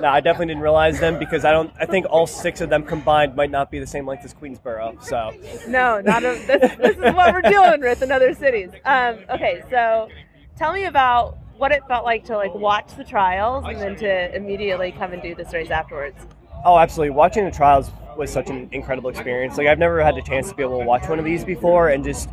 No, 0.00 0.08
I 0.08 0.20
definitely 0.20 0.46
didn't 0.46 0.62
realize 0.62 1.00
them 1.00 1.18
because 1.18 1.44
I 1.44 1.52
don't. 1.52 1.72
I 1.78 1.86
think 1.86 2.06
all 2.10 2.26
six 2.26 2.60
of 2.60 2.70
them 2.70 2.84
combined 2.84 3.36
might 3.36 3.50
not 3.50 3.70
be 3.70 3.78
the 3.78 3.86
same 3.86 4.06
length 4.06 4.24
as 4.24 4.34
Queensboro. 4.34 5.02
So 5.02 5.32
no, 5.68 6.00
not 6.00 6.24
a, 6.24 6.34
this, 6.46 6.76
this 6.76 6.96
is 6.96 7.14
what 7.14 7.32
we're 7.32 7.42
dealing 7.42 7.80
with 7.80 8.02
in 8.02 8.10
other 8.10 8.34
cities. 8.34 8.70
Um, 8.84 9.18
okay, 9.30 9.62
so 9.70 10.08
tell 10.56 10.72
me 10.72 10.84
about 10.84 11.38
what 11.56 11.72
it 11.72 11.86
felt 11.86 12.04
like 12.04 12.24
to 12.24 12.36
like 12.36 12.54
watch 12.54 12.94
the 12.96 13.04
trials 13.04 13.64
and 13.66 13.80
then 13.80 13.96
to 13.96 14.36
immediately 14.36 14.92
come 14.92 15.12
and 15.12 15.22
do 15.22 15.34
this 15.34 15.52
race 15.52 15.70
afterwards. 15.70 16.16
Oh, 16.64 16.78
absolutely. 16.78 17.14
Watching 17.14 17.44
the 17.44 17.50
trials 17.50 17.90
was 18.16 18.32
such 18.32 18.48
an 18.48 18.68
incredible 18.72 19.10
experience. 19.10 19.58
Like 19.58 19.66
I've 19.66 19.78
never 19.78 20.02
had 20.02 20.16
the 20.16 20.22
chance 20.22 20.48
to 20.48 20.54
be 20.54 20.62
able 20.62 20.78
to 20.78 20.84
watch 20.84 21.08
one 21.08 21.18
of 21.18 21.24
these 21.24 21.44
before, 21.44 21.90
and 21.90 22.02
just 22.04 22.28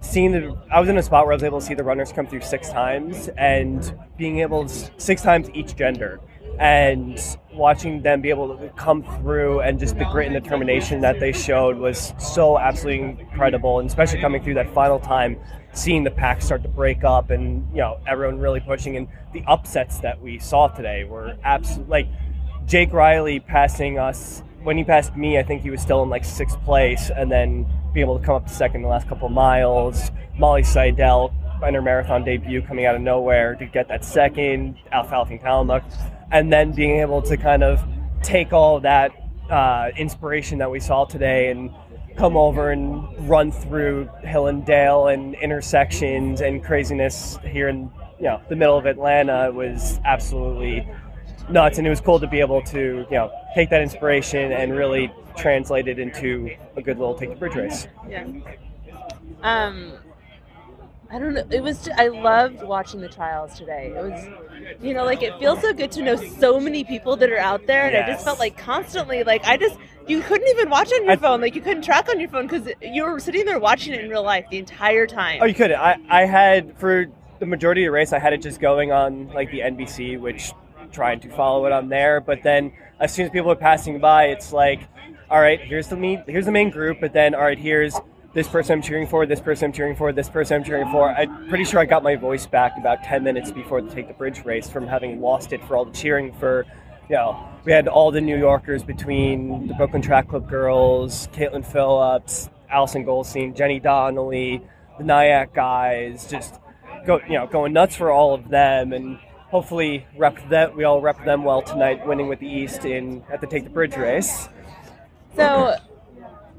seeing 0.00 0.32
the. 0.32 0.56
I 0.70 0.80
was 0.80 0.88
in 0.88 0.96
a 0.98 1.02
spot 1.02 1.24
where 1.24 1.32
I 1.32 1.36
was 1.36 1.42
able 1.42 1.60
to 1.60 1.66
see 1.66 1.74
the 1.74 1.84
runners 1.84 2.12
come 2.12 2.26
through 2.26 2.42
six 2.42 2.70
times, 2.70 3.28
and 3.36 3.96
being 4.16 4.40
able 4.40 4.66
to 4.66 4.90
six 4.96 5.22
times 5.22 5.50
each 5.54 5.76
gender, 5.76 6.20
and 6.58 7.20
watching 7.52 8.02
them 8.02 8.20
be 8.20 8.30
able 8.30 8.56
to 8.56 8.68
come 8.70 9.02
through 9.20 9.60
and 9.60 9.78
just 9.78 9.98
the 9.98 10.04
grit 10.06 10.32
and 10.32 10.42
determination 10.42 11.00
that 11.00 11.18
they 11.18 11.32
showed 11.32 11.76
was 11.76 12.12
so 12.18 12.58
absolutely 12.58 13.20
incredible, 13.20 13.80
and 13.80 13.88
especially 13.88 14.20
coming 14.20 14.42
through 14.42 14.54
that 14.54 14.72
final 14.72 14.98
time, 14.98 15.38
seeing 15.72 16.04
the 16.04 16.10
pack 16.10 16.40
start 16.42 16.62
to 16.62 16.68
break 16.68 17.04
up, 17.04 17.30
and 17.30 17.66
you 17.72 17.78
know 17.78 17.98
everyone 18.06 18.38
really 18.38 18.60
pushing, 18.60 18.96
and 18.96 19.08
the 19.32 19.42
upsets 19.46 19.98
that 20.00 20.20
we 20.20 20.38
saw 20.38 20.68
today 20.68 21.04
were 21.04 21.36
absolutely 21.44 21.90
like. 21.90 22.06
Jake 22.66 22.92
Riley 22.92 23.40
passing 23.40 23.98
us 23.98 24.42
when 24.62 24.76
he 24.76 24.84
passed 24.84 25.16
me, 25.16 25.38
I 25.38 25.42
think 25.42 25.62
he 25.62 25.70
was 25.70 25.80
still 25.80 26.02
in 26.02 26.10
like 26.10 26.22
sixth 26.22 26.62
place, 26.64 27.10
and 27.16 27.32
then 27.32 27.66
being 27.98 28.06
able 28.06 28.20
to 28.20 28.24
come 28.24 28.36
up 28.36 28.46
to 28.46 28.54
second 28.54 28.76
in 28.76 28.82
the 28.82 28.88
last 28.88 29.08
couple 29.08 29.26
of 29.26 29.32
miles. 29.32 30.12
Molly 30.38 30.62
Seidel, 30.62 31.34
in 31.66 31.74
her 31.74 31.82
marathon 31.82 32.22
debut, 32.22 32.62
coming 32.62 32.86
out 32.86 32.94
of 32.94 33.00
nowhere 33.00 33.56
to 33.56 33.66
get 33.66 33.88
that 33.88 34.04
second, 34.04 34.76
Aliphine 34.92 35.42
Tuliamuk, 35.42 35.82
and 36.30 36.52
then 36.52 36.70
being 36.70 37.00
able 37.00 37.20
to 37.22 37.36
kind 37.36 37.64
of 37.64 37.84
take 38.22 38.52
all 38.52 38.78
that 38.78 39.10
uh, 39.50 39.90
inspiration 39.96 40.58
that 40.58 40.70
we 40.70 40.78
saw 40.78 41.06
today 41.06 41.50
and 41.50 41.72
come 42.16 42.36
over 42.36 42.70
and 42.70 43.28
run 43.28 43.50
through 43.50 44.08
hill 44.22 44.46
and 44.46 44.64
dale 44.64 45.08
and 45.08 45.34
intersections 45.34 46.40
and 46.40 46.62
craziness 46.62 47.36
here 47.42 47.66
in 47.66 47.90
you 48.18 48.26
know 48.26 48.40
the 48.48 48.54
middle 48.54 48.78
of 48.78 48.86
Atlanta 48.86 49.50
was 49.50 49.98
absolutely 50.04 50.88
nuts, 51.50 51.78
and 51.78 51.86
it 51.86 51.90
was 51.90 52.00
cool 52.00 52.20
to 52.20 52.28
be 52.28 52.38
able 52.38 52.62
to 52.62 53.04
you 53.10 53.16
know 53.16 53.28
take 53.56 53.70
that 53.70 53.82
inspiration 53.82 54.52
and 54.52 54.76
really 54.76 55.12
translate 55.38 55.88
it 55.88 55.98
into 55.98 56.54
a 56.76 56.82
good 56.82 56.98
little 56.98 57.14
take 57.14 57.30
the 57.30 57.36
bridge 57.36 57.54
race. 57.54 57.86
Yeah. 58.08 58.26
Um, 59.42 59.92
I 61.10 61.18
don't 61.18 61.34
know. 61.34 61.44
It 61.50 61.62
was. 61.62 61.84
Just, 61.84 61.98
I 61.98 62.08
loved 62.08 62.62
watching 62.62 63.00
the 63.00 63.08
trials 63.08 63.56
today. 63.56 63.94
It 63.96 64.02
was, 64.02 64.76
you 64.82 64.92
know, 64.92 65.04
like 65.04 65.22
it 65.22 65.38
feels 65.38 65.60
so 65.60 65.72
good 65.72 65.90
to 65.92 66.02
know 66.02 66.16
so 66.16 66.60
many 66.60 66.84
people 66.84 67.16
that 67.16 67.30
are 67.30 67.38
out 67.38 67.66
there, 67.66 67.84
and 67.84 67.92
yes. 67.92 68.08
I 68.08 68.12
just 68.12 68.24
felt 68.24 68.38
like 68.38 68.58
constantly, 68.58 69.24
like 69.24 69.44
I 69.46 69.56
just 69.56 69.78
you 70.06 70.20
couldn't 70.20 70.48
even 70.48 70.68
watch 70.68 70.92
on 70.92 71.04
your 71.04 71.12
I, 71.12 71.16
phone, 71.16 71.40
like 71.40 71.54
you 71.54 71.62
couldn't 71.62 71.82
track 71.82 72.08
on 72.08 72.20
your 72.20 72.28
phone 72.28 72.46
because 72.46 72.68
you 72.82 73.04
were 73.04 73.20
sitting 73.20 73.46
there 73.46 73.58
watching 73.58 73.94
it 73.94 74.04
in 74.04 74.10
real 74.10 74.22
life 74.22 74.46
the 74.50 74.58
entire 74.58 75.06
time. 75.06 75.38
Oh, 75.40 75.46
you 75.46 75.54
could. 75.54 75.72
I 75.72 75.96
I 76.10 76.24
had 76.26 76.76
for 76.78 77.06
the 77.38 77.46
majority 77.46 77.84
of 77.84 77.88
the 77.88 77.92
race, 77.92 78.12
I 78.12 78.18
had 78.18 78.32
it 78.32 78.42
just 78.42 78.60
going 78.60 78.92
on 78.92 79.28
like 79.28 79.50
the 79.50 79.60
NBC, 79.60 80.20
which 80.20 80.52
trying 80.92 81.20
to 81.20 81.30
follow 81.30 81.66
it 81.66 81.72
on 81.72 81.88
there. 81.88 82.20
But 82.20 82.42
then 82.42 82.72
as 83.00 83.14
soon 83.14 83.26
as 83.26 83.30
people 83.30 83.50
are 83.50 83.56
passing 83.56 83.98
by, 83.98 84.26
it's 84.26 84.52
like, 84.52 84.80
all 85.30 85.40
right, 85.40 85.60
here's 85.60 85.88
the 85.88 85.96
main, 85.96 86.22
here's 86.26 86.46
the 86.46 86.52
main 86.52 86.70
group. 86.70 86.98
But 87.00 87.12
then, 87.12 87.34
all 87.34 87.42
right, 87.42 87.58
here's 87.58 87.94
this 88.34 88.48
person 88.48 88.74
I'm 88.74 88.82
cheering 88.82 89.06
for, 89.06 89.26
this 89.26 89.40
person 89.40 89.66
I'm 89.66 89.72
cheering 89.72 89.96
for, 89.96 90.12
this 90.12 90.28
person 90.28 90.56
I'm 90.56 90.64
cheering 90.64 90.90
for. 90.90 91.10
I'm 91.10 91.48
pretty 91.48 91.64
sure 91.64 91.80
I 91.80 91.84
got 91.84 92.02
my 92.02 92.16
voice 92.16 92.46
back 92.46 92.76
about 92.78 93.02
10 93.02 93.24
minutes 93.24 93.50
before 93.50 93.80
the 93.82 93.90
Take 93.90 94.08
the 94.08 94.14
Bridge 94.14 94.44
race 94.44 94.68
from 94.68 94.86
having 94.86 95.20
lost 95.20 95.52
it 95.52 95.64
for 95.64 95.76
all 95.76 95.84
the 95.84 95.92
cheering 95.92 96.32
for, 96.34 96.66
you 97.08 97.16
know, 97.16 97.48
we 97.64 97.72
had 97.72 97.88
all 97.88 98.10
the 98.10 98.20
New 98.20 98.38
Yorkers 98.38 98.82
between 98.82 99.66
the 99.66 99.74
Brooklyn 99.74 100.02
Track 100.02 100.28
Club 100.28 100.48
girls, 100.48 101.28
Caitlin 101.32 101.64
Phillips, 101.64 102.48
Allison 102.70 103.04
Goldstein, 103.04 103.54
Jenny 103.54 103.80
Donnelly, 103.80 104.62
the 104.98 105.04
Nyack 105.04 105.54
guys, 105.54 106.26
just 106.30 106.60
go, 107.06 107.20
you 107.26 107.34
know, 107.34 107.46
going 107.46 107.72
nuts 107.72 107.96
for 107.96 108.10
all 108.10 108.34
of 108.34 108.48
them. 108.50 108.92
And 108.92 109.18
hopefully 109.48 110.06
rep 110.16 110.36
that 110.50 110.76
we 110.76 110.84
all 110.84 111.00
rep 111.00 111.24
them 111.24 111.44
well 111.44 111.62
tonight, 111.62 112.06
winning 112.06 112.28
with 112.28 112.40
the 112.40 112.48
East 112.48 112.84
in 112.84 113.24
at 113.32 113.40
the 113.40 113.46
Take 113.46 113.64
the 113.64 113.70
Bridge 113.70 113.96
race. 113.96 114.48
So, 115.38 115.76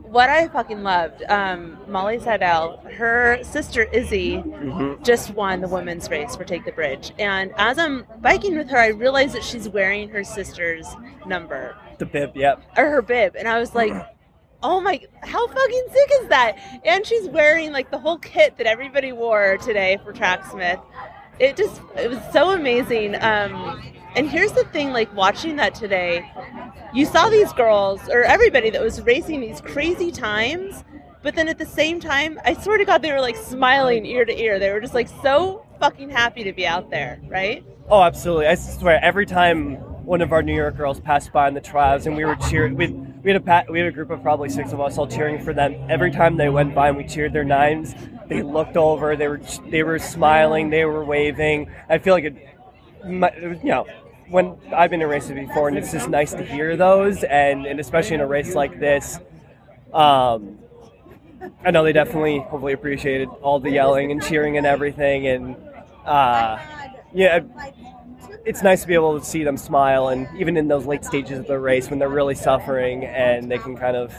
what 0.02 0.30
I 0.30 0.48
fucking 0.48 0.82
loved, 0.82 1.24
um, 1.30 1.78
Molly 1.88 2.20
Seidel, 2.20 2.78
her 2.98 3.40
sister 3.44 3.84
Izzy 3.84 4.38
hmm 4.38 4.94
just 5.04 5.32
won 5.32 5.62
the 5.62 5.68
women's 5.68 6.10
race 6.10 6.36
for 6.36 6.44
Take 6.44 6.66
the 6.66 6.72
Bridge. 6.72 7.12
And 7.20 7.54
as 7.58 7.78
I'm 7.78 8.06
biking 8.22 8.58
with 8.58 8.70
her, 8.70 8.78
I 8.78 8.88
realized 8.88 9.36
that 9.36 9.44
she's 9.44 9.70
wearing 9.70 10.10
her 10.10 10.24
sister's 10.24 10.88
number 11.26 11.78
The 12.00 12.06
bib, 12.06 12.36
yep. 12.36 12.64
or 12.76 12.86
her 12.90 13.02
bib. 13.02 13.36
And 13.36 13.48
I 13.48 13.60
was 13.60 13.76
like, 13.76 13.94
oh 14.64 14.82
my, 14.82 15.00
how 15.24 15.48
fucking 15.48 15.86
sick 15.94 16.12
is 16.22 16.28
that? 16.30 16.82
And 16.84 17.06
she's 17.06 17.30
wearing 17.30 17.72
like 17.72 17.92
the 17.92 17.98
whole 18.00 18.18
kit 18.18 18.58
that 18.58 18.68
everybody 18.68 19.12
wore 19.12 19.58
today 19.58 20.00
for 20.04 20.12
Tracksmith. 20.12 20.80
It 21.40 21.56
just, 21.56 21.82
it 21.96 22.10
was 22.10 22.20
so 22.34 22.52
amazing. 22.52 23.16
Um, 23.22 23.82
and 24.16 24.30
here's 24.30 24.52
the 24.54 24.64
thing 24.66 24.92
like 24.92 25.14
watching 25.16 25.56
that 25.58 25.76
today, 25.76 26.32
you 26.94 27.06
saw 27.06 27.30
these 27.30 27.52
girls 27.54 28.02
or 28.10 28.24
everybody 28.24 28.70
that 28.70 28.82
was 28.82 29.02
racing 29.02 29.42
these 29.42 29.62
crazy 29.62 30.12
times. 30.12 30.84
But 31.22 31.36
then 31.36 31.50
at 31.50 31.58
the 31.58 31.66
same 31.66 32.00
time, 32.00 32.40
I 32.46 32.54
swear 32.54 32.78
to 32.78 32.86
God, 32.86 33.02
they 33.02 33.12
were 33.12 33.20
like 33.20 33.36
smiling 33.36 34.06
ear 34.06 34.24
to 34.24 34.42
ear. 34.42 34.58
They 34.58 34.72
were 34.72 34.80
just 34.80 34.94
like 34.94 35.10
so 35.22 35.66
fucking 35.80 36.10
happy 36.10 36.44
to 36.44 36.54
be 36.54 36.66
out 36.66 36.90
there, 36.90 37.20
right? 37.28 37.64
Oh, 37.90 38.02
absolutely. 38.02 38.48
I 38.48 38.56
swear, 38.56 39.04
every 39.04 39.26
time 39.26 39.76
one 40.06 40.22
of 40.22 40.32
our 40.32 40.42
New 40.42 40.56
York 40.56 40.78
girls 40.78 41.00
passed 41.00 41.32
by 41.34 41.48
in 41.48 41.54
the 41.54 41.62
trials 41.62 42.06
and 42.06 42.16
we 42.16 42.24
were 42.24 42.36
cheering, 42.36 42.76
we, 42.76 42.88
we, 42.88 43.32
had 43.32 43.48
a 43.48 43.66
we 43.72 43.80
had 43.80 43.88
a 43.88 43.92
group 43.92 44.10
of 44.12 44.22
probably 44.22 44.50
six 44.50 44.72
of 44.72 44.80
us 44.80 44.98
all 44.98 45.08
cheering 45.08 45.44
for 45.44 45.54
them. 45.54 45.76
Every 45.90 46.12
time 46.12 46.38
they 46.38 46.50
went 46.50 46.74
by 46.74 46.90
and 46.90 46.98
we 46.98 47.04
cheered 47.04 47.34
their 47.34 47.44
nines, 47.44 47.96
they 48.28 48.42
looked 48.42 48.78
over, 48.78 49.16
they 49.16 49.28
were 49.28 49.42
they 49.70 49.84
were 49.84 50.00
smiling, 50.00 50.70
they 50.70 50.86
were 50.86 51.04
waving. 51.04 51.70
I 51.90 51.98
feel 51.98 52.14
like 52.14 52.26
it, 52.26 52.36
you 53.06 53.60
know, 53.64 53.86
when 54.30 54.58
I've 54.76 54.90
been 54.90 55.02
in 55.02 55.10
races 55.10 55.32
before, 55.32 55.68
and 55.68 55.78
it's 55.78 55.92
just 55.92 56.10
nice 56.10 56.32
to 56.32 56.44
hear 56.44 56.78
those, 56.78 57.24
and, 57.24 57.66
and 57.66 57.80
especially 57.80 58.16
in 58.16 58.22
a 58.22 58.28
race 58.28 58.56
like 58.56 58.80
this. 58.80 59.20
Um, 59.94 60.60
I 61.66 61.72
know 61.72 61.84
they 61.84 61.94
definitely, 61.94 62.40
hopefully, 62.40 62.74
appreciated 62.74 63.30
all 63.42 63.60
the 63.60 63.72
yelling 63.72 64.12
and 64.12 64.22
cheering 64.22 64.58
and 64.58 64.66
everything, 64.66 65.28
and 65.28 65.56
uh, 66.06 66.60
yeah, 67.14 67.40
it's 68.46 68.62
nice 68.62 68.82
to 68.82 68.88
be 68.88 68.94
able 68.94 69.20
to 69.20 69.26
see 69.26 69.44
them 69.44 69.58
smile, 69.58 70.10
and 70.10 70.28
even 70.38 70.58
in 70.58 70.68
those 70.68 70.86
late 70.86 71.04
stages 71.06 71.40
of 71.40 71.48
the 71.48 71.58
race 71.58 71.90
when 71.90 72.00
they're 72.00 72.10
really 72.10 72.36
suffering, 72.36 73.06
and 73.06 73.50
they 73.50 73.58
can 73.58 73.76
kind 73.76 73.96
of 73.96 74.14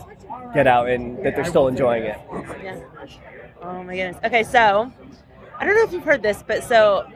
get 0.55 0.67
out 0.67 0.89
and 0.89 1.25
that 1.25 1.37
they're 1.37 1.45
still 1.45 1.69
enjoying 1.69 2.05
it. 2.05 2.19
Yeah. 2.63 2.81
Oh 3.63 3.83
my 3.85 3.95
goodness. 3.95 4.17
Okay, 4.25 4.43
so 4.43 4.93
I 5.59 5.65
don't 5.65 5.77
know 5.77 5.83
if 5.83 5.93
you've 5.93 6.05
heard 6.05 6.23
this, 6.23 6.43
but 6.47 6.65
so 6.65 7.07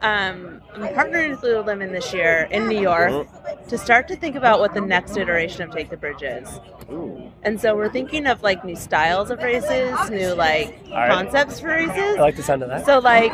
um, 0.00 0.60
I'm 0.74 0.94
partnering 0.94 1.30
with 1.30 1.40
Lululemon 1.40 1.90
this 1.90 2.12
year 2.14 2.46
in 2.50 2.68
New 2.68 2.80
York 2.80 3.26
to 3.68 3.76
start 3.76 4.06
to 4.08 4.16
think 4.16 4.36
about 4.36 4.60
what 4.60 4.72
the 4.72 4.80
next 4.80 5.16
iteration 5.16 5.62
of 5.62 5.72
Take 5.72 5.90
the 5.90 5.96
Bridge 5.96 6.22
is. 6.22 6.48
Ooh, 6.90 7.32
And 7.42 7.60
so 7.60 7.74
we're 7.74 7.90
thinking 7.90 8.26
of 8.26 8.42
like 8.42 8.64
new 8.64 8.76
styles 8.76 9.30
of 9.30 9.40
races, 9.40 10.10
new 10.10 10.34
like 10.34 10.78
right. 10.90 11.10
concepts 11.10 11.58
for 11.58 11.68
races. 11.68 12.16
I 12.16 12.20
like 12.20 12.36
the 12.36 12.42
sound 12.44 12.62
of 12.62 12.68
that. 12.68 12.86
So 12.86 13.00
like 13.00 13.32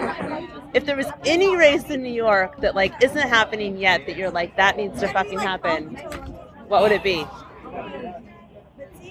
if 0.73 0.87
there 0.87 0.97
was 0.97 1.07
any 1.27 1.55
race 1.55 1.91
in 1.91 2.03
New 2.03 2.13
York 2.13 2.61
that 2.63 2.75
like 2.75 2.95
isn't 3.03 3.29
happening 3.29 3.77
yet 3.77 4.07
that 4.07 4.17
you're 4.17 4.31
like 4.31 4.57
that 4.57 4.77
needs 4.79 4.99
to 5.01 5.09
fucking 5.09 5.39
happen, 5.39 5.97
what 6.69 6.81
would 6.81 6.93
it 6.93 7.03
be? 7.03 7.27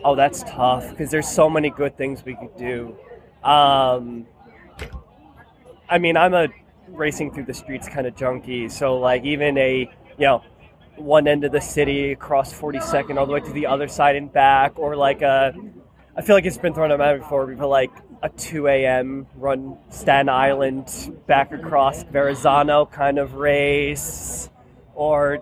Oh, 0.04 0.16
that's 0.16 0.44
tough 0.44 0.90
because 0.90 1.12
there's 1.12 1.28
so 1.28 1.50
many 1.50 1.70
good 1.70 1.96
things 1.98 2.26
we 2.26 2.36
could 2.36 2.56
do. 2.58 2.96
Um, 3.44 4.26
I 5.88 6.00
mean, 6.00 6.18
I'm 6.18 6.34
a 6.34 6.48
racing 6.94 7.34
through 7.34 7.46
the 7.46 7.54
streets 7.54 7.88
kind 7.90 8.08
of 8.08 8.16
junky. 8.16 8.72
so 8.72 8.98
like 9.00 9.24
even 9.24 9.58
a 9.58 9.90
you 10.18 10.26
know 10.26 10.44
one 10.96 11.28
end 11.28 11.44
of 11.44 11.52
the 11.52 11.60
city 11.62 12.12
across 12.12 12.54
42nd 12.54 13.18
all 13.18 13.26
the 13.26 13.34
way 13.34 13.40
to 13.40 13.52
the 13.52 13.66
other 13.66 13.88
side 13.88 14.16
and 14.16 14.32
back, 14.32 14.78
or 14.78 14.96
like 14.96 15.22
a 15.24 15.54
I 16.16 16.22
feel 16.22 16.36
like 16.36 16.46
it's 16.46 16.58
been 16.60 16.76
thrown 16.76 16.92
at 16.92 17.00
me 17.00 17.18
before, 17.20 17.48
but 17.48 17.68
like 17.68 17.90
a 18.22 18.30
2 18.30 18.68
a.m. 18.68 19.26
run 19.36 19.76
Staten 19.90 20.30
Island 20.30 20.88
back 21.26 21.52
across 21.52 22.04
Verrazano 22.04 22.86
kind 22.86 23.18
of 23.18 23.34
race, 23.34 24.50
or 24.94 25.40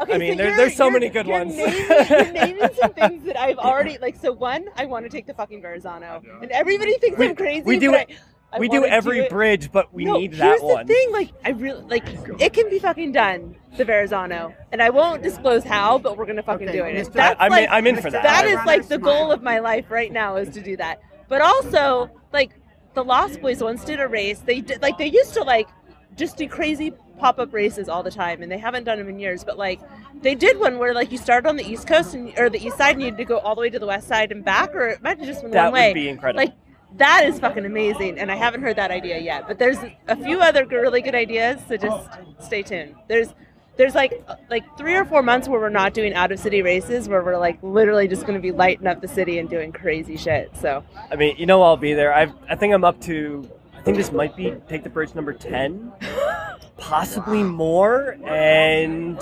Okay, 0.00 0.14
I 0.14 0.18
mean, 0.18 0.32
so 0.32 0.36
there- 0.38 0.46
you're- 0.46 0.56
there's 0.56 0.76
so 0.76 0.88
many 0.90 1.08
good 1.10 1.26
you're 1.26 1.38
ones. 1.40 1.54
Naming, 1.56 1.74
you're 2.08 2.32
naming 2.32 2.68
some 2.80 2.92
things 2.94 3.24
that 3.26 3.36
I've 3.38 3.58
already 3.58 3.98
like. 3.98 4.16
So 4.16 4.32
one, 4.32 4.66
I 4.76 4.86
want 4.86 5.04
to 5.04 5.10
take 5.10 5.26
the 5.26 5.34
fucking 5.34 5.60
Verrazano, 5.60 6.22
and 6.40 6.50
everybody 6.52 6.96
thinks 6.98 7.18
We- 7.18 7.28
I'm 7.28 7.36
crazy. 7.36 7.62
we 7.62 7.78
do 7.78 7.90
but 7.90 8.08
it- 8.08 8.10
I, 8.12 8.14
I 8.52 8.58
we 8.58 8.68
do 8.68 8.84
every 8.84 9.20
it. 9.20 9.30
bridge, 9.30 9.70
but 9.70 9.92
we 9.94 10.04
no, 10.04 10.18
need 10.18 10.32
that 10.32 10.44
here's 10.44 10.60
one. 10.60 10.86
the 10.86 10.92
thing. 10.92 11.12
Like, 11.12 11.30
I 11.44 11.50
really 11.50 11.82
like 11.82 12.04
it 12.40 12.52
can 12.52 12.68
be 12.68 12.78
fucking 12.78 13.12
done. 13.12 13.56
The 13.76 13.84
Verrazano, 13.84 14.52
and 14.72 14.82
I 14.82 14.90
won't 14.90 15.22
disclose 15.22 15.62
how, 15.62 15.96
but 15.98 16.16
we're 16.16 16.26
gonna 16.26 16.42
fucking 16.42 16.68
Okay, 16.68 16.78
do 16.78 16.84
it. 16.84 16.96
Mr. 16.96 17.12
That's 17.12 17.40
I, 17.40 17.44
I'm, 17.44 17.50
like 17.52 17.64
in, 17.64 17.70
I'm 17.70 17.86
in 17.86 17.96
for 17.96 18.10
that. 18.10 18.24
that 18.24 18.44
I 18.44 18.48
is 18.48 18.56
run 18.56 18.66
like 18.66 18.88
the 18.88 18.98
goal 18.98 19.30
of 19.30 19.42
my 19.42 19.60
life 19.60 19.90
right 19.90 20.10
now 20.10 20.36
is 20.36 20.52
to 20.54 20.60
do 20.60 20.76
that. 20.78 21.00
But 21.28 21.40
also, 21.40 22.10
like 22.32 22.50
the 22.94 23.04
Lost 23.04 23.40
Boys 23.40 23.62
once 23.62 23.84
did 23.84 24.00
a 24.00 24.08
race. 24.08 24.40
They 24.40 24.60
did 24.60 24.82
like 24.82 24.98
they 24.98 25.06
used 25.06 25.34
to 25.34 25.42
like 25.42 25.68
just 26.16 26.36
do 26.36 26.48
crazy 26.48 26.92
pop 27.18 27.38
up 27.38 27.52
races 27.52 27.88
all 27.88 28.02
the 28.02 28.10
time, 28.10 28.42
and 28.42 28.50
they 28.50 28.58
haven't 28.58 28.84
done 28.84 28.98
them 28.98 29.08
in 29.08 29.20
years. 29.20 29.44
But 29.44 29.56
like 29.56 29.80
they 30.20 30.34
did 30.34 30.58
one 30.58 30.78
where 30.78 30.92
like 30.92 31.12
you 31.12 31.18
started 31.18 31.48
on 31.48 31.54
the 31.56 31.64
East 31.64 31.86
Coast 31.86 32.14
and 32.14 32.36
or 32.36 32.50
the 32.50 32.58
East 32.64 32.76
Side, 32.76 32.92
and 32.92 33.00
you 33.02 33.06
had 33.06 33.18
to 33.18 33.24
go 33.24 33.38
all 33.38 33.54
the 33.54 33.60
way 33.60 33.70
to 33.70 33.78
the 33.78 33.86
West 33.86 34.08
Side 34.08 34.32
and 34.32 34.44
back, 34.44 34.74
or 34.74 34.88
it 34.88 35.02
might 35.02 35.18
have 35.18 35.26
just 35.28 35.42
been 35.42 35.52
that 35.52 35.66
one 35.66 35.74
way. 35.74 35.80
That 35.80 35.88
would 35.90 35.94
be 35.94 36.08
incredible. 36.08 36.44
Like 36.44 36.54
that 36.96 37.24
is 37.26 37.38
fucking 37.38 37.64
amazing, 37.64 38.18
and 38.18 38.30
I 38.30 38.36
haven't 38.36 38.62
heard 38.62 38.76
that 38.76 38.90
idea 38.90 39.18
yet. 39.18 39.46
But 39.46 39.58
there's 39.58 39.78
a 40.08 40.16
few 40.16 40.40
other 40.40 40.66
really 40.66 41.02
good 41.02 41.14
ideas, 41.14 41.60
so 41.68 41.76
just 41.76 42.08
stay 42.40 42.62
tuned. 42.62 42.94
There's 43.08 43.34
there's 43.76 43.94
like 43.94 44.22
like 44.50 44.64
three 44.76 44.94
or 44.94 45.04
four 45.04 45.22
months 45.22 45.48
where 45.48 45.60
we're 45.60 45.68
not 45.70 45.94
doing 45.94 46.12
out 46.12 46.32
of 46.32 46.38
city 46.38 46.62
races, 46.62 47.08
where 47.08 47.22
we're 47.22 47.38
like 47.38 47.58
literally 47.62 48.08
just 48.08 48.22
going 48.22 48.34
to 48.34 48.40
be 48.40 48.52
lighting 48.52 48.86
up 48.86 49.00
the 49.00 49.08
city 49.08 49.38
and 49.38 49.48
doing 49.48 49.72
crazy 49.72 50.16
shit. 50.16 50.54
So 50.56 50.84
I 51.10 51.16
mean, 51.16 51.36
you 51.38 51.46
know, 51.46 51.62
I'll 51.62 51.76
be 51.76 51.94
there. 51.94 52.12
I 52.14 52.32
I 52.48 52.56
think 52.56 52.74
I'm 52.74 52.84
up 52.84 53.00
to. 53.02 53.48
I 53.74 53.82
think 53.82 53.96
this 53.96 54.12
might 54.12 54.36
be 54.36 54.54
take 54.68 54.82
the 54.82 54.90
bridge 54.90 55.14
number 55.14 55.32
ten, 55.32 55.92
possibly 56.76 57.42
more, 57.42 58.18
and 58.26 59.18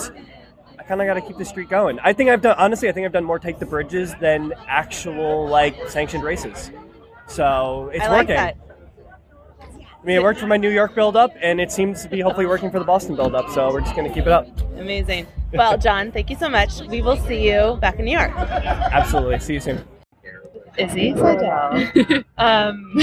I 0.76 0.82
kind 0.82 1.00
of 1.00 1.06
got 1.06 1.14
to 1.14 1.20
keep 1.20 1.36
the 1.36 1.44
streak 1.44 1.68
going. 1.68 2.00
I 2.00 2.12
think 2.12 2.30
I've 2.30 2.42
done 2.42 2.56
honestly. 2.58 2.88
I 2.88 2.92
think 2.92 3.06
I've 3.06 3.12
done 3.12 3.24
more 3.24 3.38
take 3.38 3.60
the 3.60 3.66
bridges 3.66 4.14
than 4.16 4.54
actual 4.66 5.46
like 5.46 5.88
sanctioned 5.88 6.24
races. 6.24 6.72
So 7.28 7.90
it's 7.94 8.04
I 8.04 8.08
like 8.08 8.28
working. 8.28 8.36
that. 8.36 8.56
I 9.70 10.06
mean, 10.06 10.16
it 10.16 10.22
worked 10.22 10.40
for 10.40 10.46
my 10.46 10.56
New 10.56 10.70
York 10.70 10.94
build 10.94 11.16
up, 11.16 11.32
and 11.42 11.60
it 11.60 11.70
seems 11.70 12.02
to 12.02 12.08
be 12.08 12.20
hopefully 12.20 12.46
working 12.46 12.70
for 12.70 12.78
the 12.78 12.84
Boston 12.84 13.16
build 13.16 13.34
up. 13.34 13.50
So 13.50 13.70
we're 13.70 13.80
just 13.80 13.94
gonna 13.94 14.08
keep 14.12 14.26
it 14.26 14.32
up. 14.32 14.46
Amazing. 14.78 15.26
Well, 15.52 15.76
John, 15.86 16.12
thank 16.12 16.30
you 16.30 16.36
so 16.36 16.48
much. 16.48 16.80
We 16.82 17.02
will 17.02 17.16
see 17.16 17.50
you 17.50 17.76
back 17.80 17.98
in 17.98 18.04
New 18.04 18.16
York. 18.16 18.30
Absolutely. 18.36 19.38
See 19.40 19.54
you 19.54 19.60
soon. 19.60 19.84
Izzy 20.78 21.14
Seidel. 21.16 22.24
um, 22.38 22.94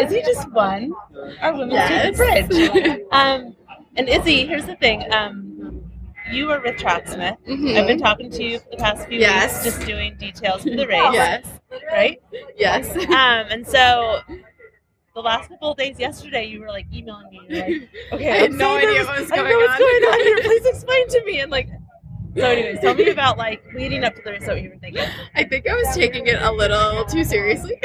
Izzy 0.00 0.22
just 0.24 0.50
won 0.52 0.92
our 1.40 1.52
women's 1.52 1.72
Yes. 1.74 2.16
The 2.16 2.70
bridge. 2.70 3.00
Um, 3.10 3.56
and 3.96 4.08
Izzy, 4.08 4.46
here's 4.46 4.66
the 4.66 4.76
thing. 4.76 5.12
Um, 5.12 5.43
you 6.32 6.46
were 6.46 6.60
with 6.60 6.76
Tracksmith. 6.76 7.36
Mhm. 7.46 7.76
I've 7.76 7.86
been 7.86 7.98
talking 7.98 8.30
to 8.30 8.42
you 8.42 8.58
for 8.58 8.70
the 8.70 8.76
past 8.76 9.06
few 9.08 9.18
Yes. 9.20 9.64
weeks, 9.64 9.76
just 9.76 9.86
doing 9.86 10.16
details 10.16 10.62
for 10.62 10.70
the 10.70 10.86
race, 10.88 11.10
Yes. 11.12 11.46
right? 11.92 12.20
Yes. 12.56 12.94
Um, 12.96 13.46
and 13.50 13.66
so 13.66 14.20
the 15.14 15.20
last 15.20 15.48
couple 15.48 15.70
of 15.72 15.76
days 15.78 15.98
yesterday, 15.98 16.44
you 16.46 16.60
were 16.60 16.68
like 16.68 16.86
emailing 16.92 17.30
me. 17.30 17.40
Like, 17.48 17.88
okay, 18.12 18.30
I 18.30 18.36
had 18.36 18.50
I'm 18.52 18.56
no 18.58 18.76
idea 18.76 19.04
what 19.04 19.20
was 19.20 19.30
I 19.32 19.36
know 19.36 19.42
what's 19.44 19.72
on." 19.72 19.78
going 19.78 20.02
on 20.04 20.20
here. 20.20 20.38
Please 20.42 20.66
explain 20.74 21.08
to 21.08 21.24
me. 21.24 21.40
And 21.40 21.50
like, 21.52 21.68
so 22.36 22.42
anyways, 22.46 22.80
tell 22.80 22.94
me 22.94 23.10
about 23.10 23.38
like 23.38 23.62
leading 23.74 24.02
up 24.02 24.14
to 24.16 24.22
the 24.24 24.32
race. 24.32 24.46
What 24.46 24.60
you 24.60 24.70
were 24.70 24.76
thinking? 24.78 25.04
I 25.36 25.44
think 25.44 25.68
I 25.68 25.74
was 25.74 25.94
taking 25.94 26.26
it 26.26 26.40
a 26.40 26.50
little 26.50 27.04
too 27.04 27.22
seriously, 27.24 27.80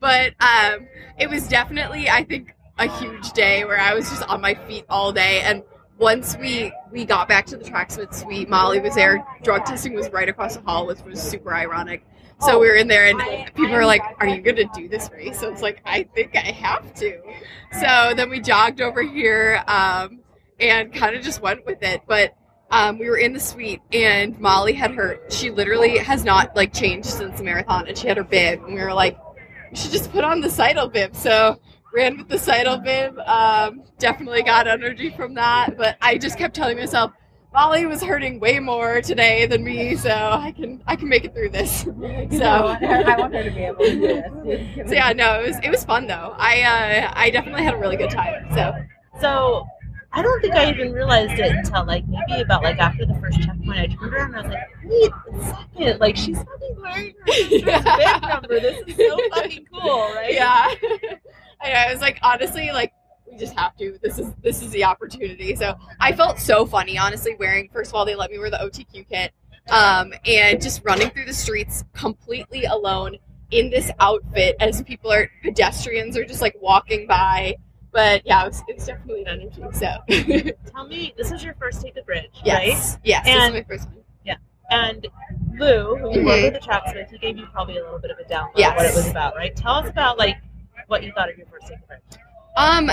but 0.00 0.32
um, 0.40 0.88
it 1.18 1.28
was 1.30 1.46
definitely, 1.46 2.08
I 2.10 2.24
think, 2.24 2.52
a 2.78 2.88
huge 2.98 3.30
day 3.32 3.64
where 3.64 3.78
I 3.78 3.94
was 3.94 4.08
just 4.10 4.22
on 4.28 4.40
my 4.40 4.54
feet 4.66 4.84
all 4.88 5.12
day. 5.12 5.40
And 5.42 5.62
once 5.98 6.36
we 6.38 6.72
we 6.90 7.04
got 7.04 7.28
back 7.28 7.46
to 7.46 7.56
the 7.56 7.64
Tracksmith 7.64 8.14
suite, 8.14 8.48
Molly 8.48 8.80
was 8.80 8.94
there. 8.94 9.24
Drug 9.42 9.64
testing 9.64 9.94
was 9.94 10.10
right 10.10 10.28
across 10.28 10.56
the 10.56 10.62
hall, 10.62 10.86
which 10.86 11.02
was 11.02 11.20
super 11.20 11.54
ironic. 11.54 12.04
So 12.40 12.58
we 12.58 12.68
were 12.68 12.74
in 12.74 12.86
there, 12.86 13.06
and 13.06 13.18
people 13.54 13.72
were 13.72 13.86
like, 13.86 14.02
"Are 14.20 14.26
you 14.26 14.42
going 14.42 14.56
to 14.56 14.68
do 14.74 14.88
this 14.88 15.10
race?" 15.10 15.40
So 15.40 15.50
it's 15.50 15.62
like, 15.62 15.80
I 15.86 16.02
think 16.02 16.36
I 16.36 16.40
have 16.40 16.92
to. 16.94 17.20
So 17.80 18.12
then 18.14 18.28
we 18.28 18.40
jogged 18.40 18.82
over 18.82 19.02
here 19.02 19.64
um, 19.66 20.20
and 20.60 20.92
kind 20.92 21.16
of 21.16 21.22
just 21.22 21.40
went 21.40 21.64
with 21.64 21.82
it. 21.82 22.02
But 22.06 22.34
um, 22.70 22.98
we 22.98 23.08
were 23.08 23.18
in 23.18 23.32
the 23.32 23.40
suite 23.40 23.80
and 23.92 24.38
Molly 24.40 24.72
had 24.72 24.92
her 24.92 25.20
she 25.30 25.50
literally 25.50 25.98
has 25.98 26.24
not 26.24 26.54
like 26.56 26.72
changed 26.72 27.08
since 27.08 27.38
the 27.38 27.44
marathon 27.44 27.86
and 27.86 27.96
she 27.96 28.08
had 28.08 28.16
her 28.16 28.24
bib 28.24 28.62
and 28.64 28.74
we 28.74 28.80
were 28.80 28.92
like 28.92 29.16
we 29.70 29.76
should 29.76 29.92
just 29.92 30.10
put 30.10 30.24
on 30.24 30.40
the 30.40 30.50
Seidel 30.50 30.88
bib 30.88 31.14
so 31.14 31.60
ran 31.96 32.18
with 32.18 32.28
the 32.28 32.38
Seidel 32.38 32.78
bib 32.78 33.18
um, 33.20 33.82
definitely 33.98 34.42
got 34.42 34.68
energy 34.68 35.10
from 35.10 35.34
that 35.34 35.76
but 35.76 35.96
I 36.00 36.18
just 36.18 36.36
kept 36.38 36.54
telling 36.54 36.76
myself 36.78 37.12
Molly 37.54 37.86
was 37.86 38.02
hurting 38.02 38.38
way 38.38 38.58
more 38.58 39.00
today 39.00 39.46
than 39.46 39.64
me 39.64 39.96
so 39.96 40.10
I 40.10 40.52
can 40.52 40.82
I 40.86 40.94
can 40.94 41.08
make 41.08 41.24
it 41.24 41.32
through 41.34 41.48
this 41.50 41.80
so 41.82 42.44
I 42.44 43.16
want 43.18 43.34
her 43.34 43.42
to 43.44 43.50
be 43.50 43.64
able 43.64 43.78
to 43.78 43.94
do 43.94 44.00
this. 44.44 44.88
so 44.88 44.94
yeah 44.94 45.12
no 45.12 45.40
it 45.40 45.46
was 45.48 45.56
it 45.64 45.70
was 45.70 45.82
fun 45.84 46.06
though 46.06 46.34
I 46.36 46.62
uh, 46.62 47.12
I 47.14 47.30
definitely 47.30 47.64
had 47.64 47.74
a 47.74 47.78
really 47.78 47.96
good 47.96 48.10
time 48.10 48.46
so 48.54 48.72
So, 49.20 49.66
I 50.12 50.20
don't 50.22 50.40
think 50.42 50.54
I 50.54 50.68
even 50.70 50.92
realized 50.92 51.32
it 51.38 51.50
until 51.50 51.84
like 51.86 52.04
maybe 52.08 52.42
about 52.42 52.62
like 52.62 52.78
after 52.78 53.04
the 53.06 53.14
first 53.14 53.40
checkpoint. 53.42 53.78
I 53.78 53.86
turned 53.86 54.12
around 54.14 54.34
and 54.34 54.36
I 54.36 54.42
was 54.42 54.52
like, 54.52 54.68
wait 54.84 55.12
a 55.32 55.44
second, 55.44 56.00
like 56.00 56.16
she's 56.16 56.36
fucking 56.38 56.76
wearing 56.82 57.14
her 57.26 57.32
sister's 57.32 57.62
Yeah. 57.64 58.18
bib 58.20 58.28
number. 58.28 58.60
This 58.60 58.78
is 58.86 58.96
so 58.96 59.18
fucking 59.34 59.66
cool, 59.72 60.00
right? 60.14 60.32
Yeah. 60.34 60.68
I, 61.76 61.92
was 61.92 62.00
like, 62.00 62.18
honestly, 62.22 62.70
like 62.72 62.92
we 63.30 63.36
just 63.36 63.54
have 63.54 63.76
to. 63.76 63.98
This 64.02 64.18
is 64.18 64.32
this 64.42 64.62
is 64.62 64.70
the 64.70 64.84
opportunity. 64.84 65.54
So 65.56 65.74
I 66.00 66.12
felt 66.12 66.38
so 66.38 66.66
funny, 66.66 66.98
honestly, 66.98 67.34
wearing. 67.38 67.68
First 67.72 67.90
of 67.90 67.94
all, 67.96 68.04
they 68.04 68.14
let 68.14 68.30
me 68.30 68.38
wear 68.38 68.50
the 68.50 68.58
OTQ 68.58 69.08
kit, 69.08 69.32
um, 69.70 70.12
and 70.24 70.60
just 70.60 70.82
running 70.84 71.10
through 71.10 71.26
the 71.26 71.32
streets 71.34 71.84
completely 71.92 72.64
alone 72.64 73.16
in 73.52 73.70
this 73.70 73.90
outfit 74.00 74.56
as 74.60 74.82
people 74.82 75.12
are 75.12 75.30
pedestrians 75.42 76.16
are 76.16 76.24
just 76.24 76.40
like 76.42 76.56
walking 76.60 77.06
by. 77.06 77.54
But 77.92 78.22
yeah, 78.26 78.42
it 78.42 78.48
was, 78.48 78.62
it 78.68 78.76
was 78.76 78.86
definitely 78.86 79.24
an 79.24 79.40
energy. 79.40 79.62
So 79.72 80.52
Tell 80.72 80.86
me, 80.86 81.14
this 81.16 81.32
is 81.32 81.42
your 81.42 81.54
first 81.54 81.80
take 81.80 81.94
the 81.94 82.02
bridge, 82.02 82.24
right? 82.44 82.66
yes, 82.68 82.98
yes, 83.04 83.24
this 83.24 83.34
And- 83.34 83.54
is 83.54 83.60
my 83.62 83.66
first 83.66 83.86
one. 83.88 83.96
Yeah, 84.24 84.34
And 84.70 85.06
Lou, 85.58 85.96
who 85.96 86.12
you 86.12 86.20
Mhm. 86.20 86.26
work 86.26 86.42
with 86.42 86.52
the 86.52 86.58
tracksmith, 86.60 87.08
he 87.10 87.16
gave 87.16 87.38
you 87.38 87.46
probably 87.46 87.78
a 87.78 87.82
little 87.84 87.98
bit 87.98 88.10
of 88.10 88.18
a 88.18 88.24
download 88.24 88.68
of 88.68 88.76
what 88.76 88.84
it 88.84 88.94
was 88.94 89.08
about, 89.08 89.34
right? 89.34 89.56
Tell 89.56 89.74
us 89.76 89.88
about 89.88 90.18
like 90.18 90.36
what 90.86 91.02
you 91.02 91.12
thought 91.12 91.30
of 91.30 91.36
your 91.36 91.46
first 91.46 91.68
bridge. 91.68 92.22
Um, 92.56 92.90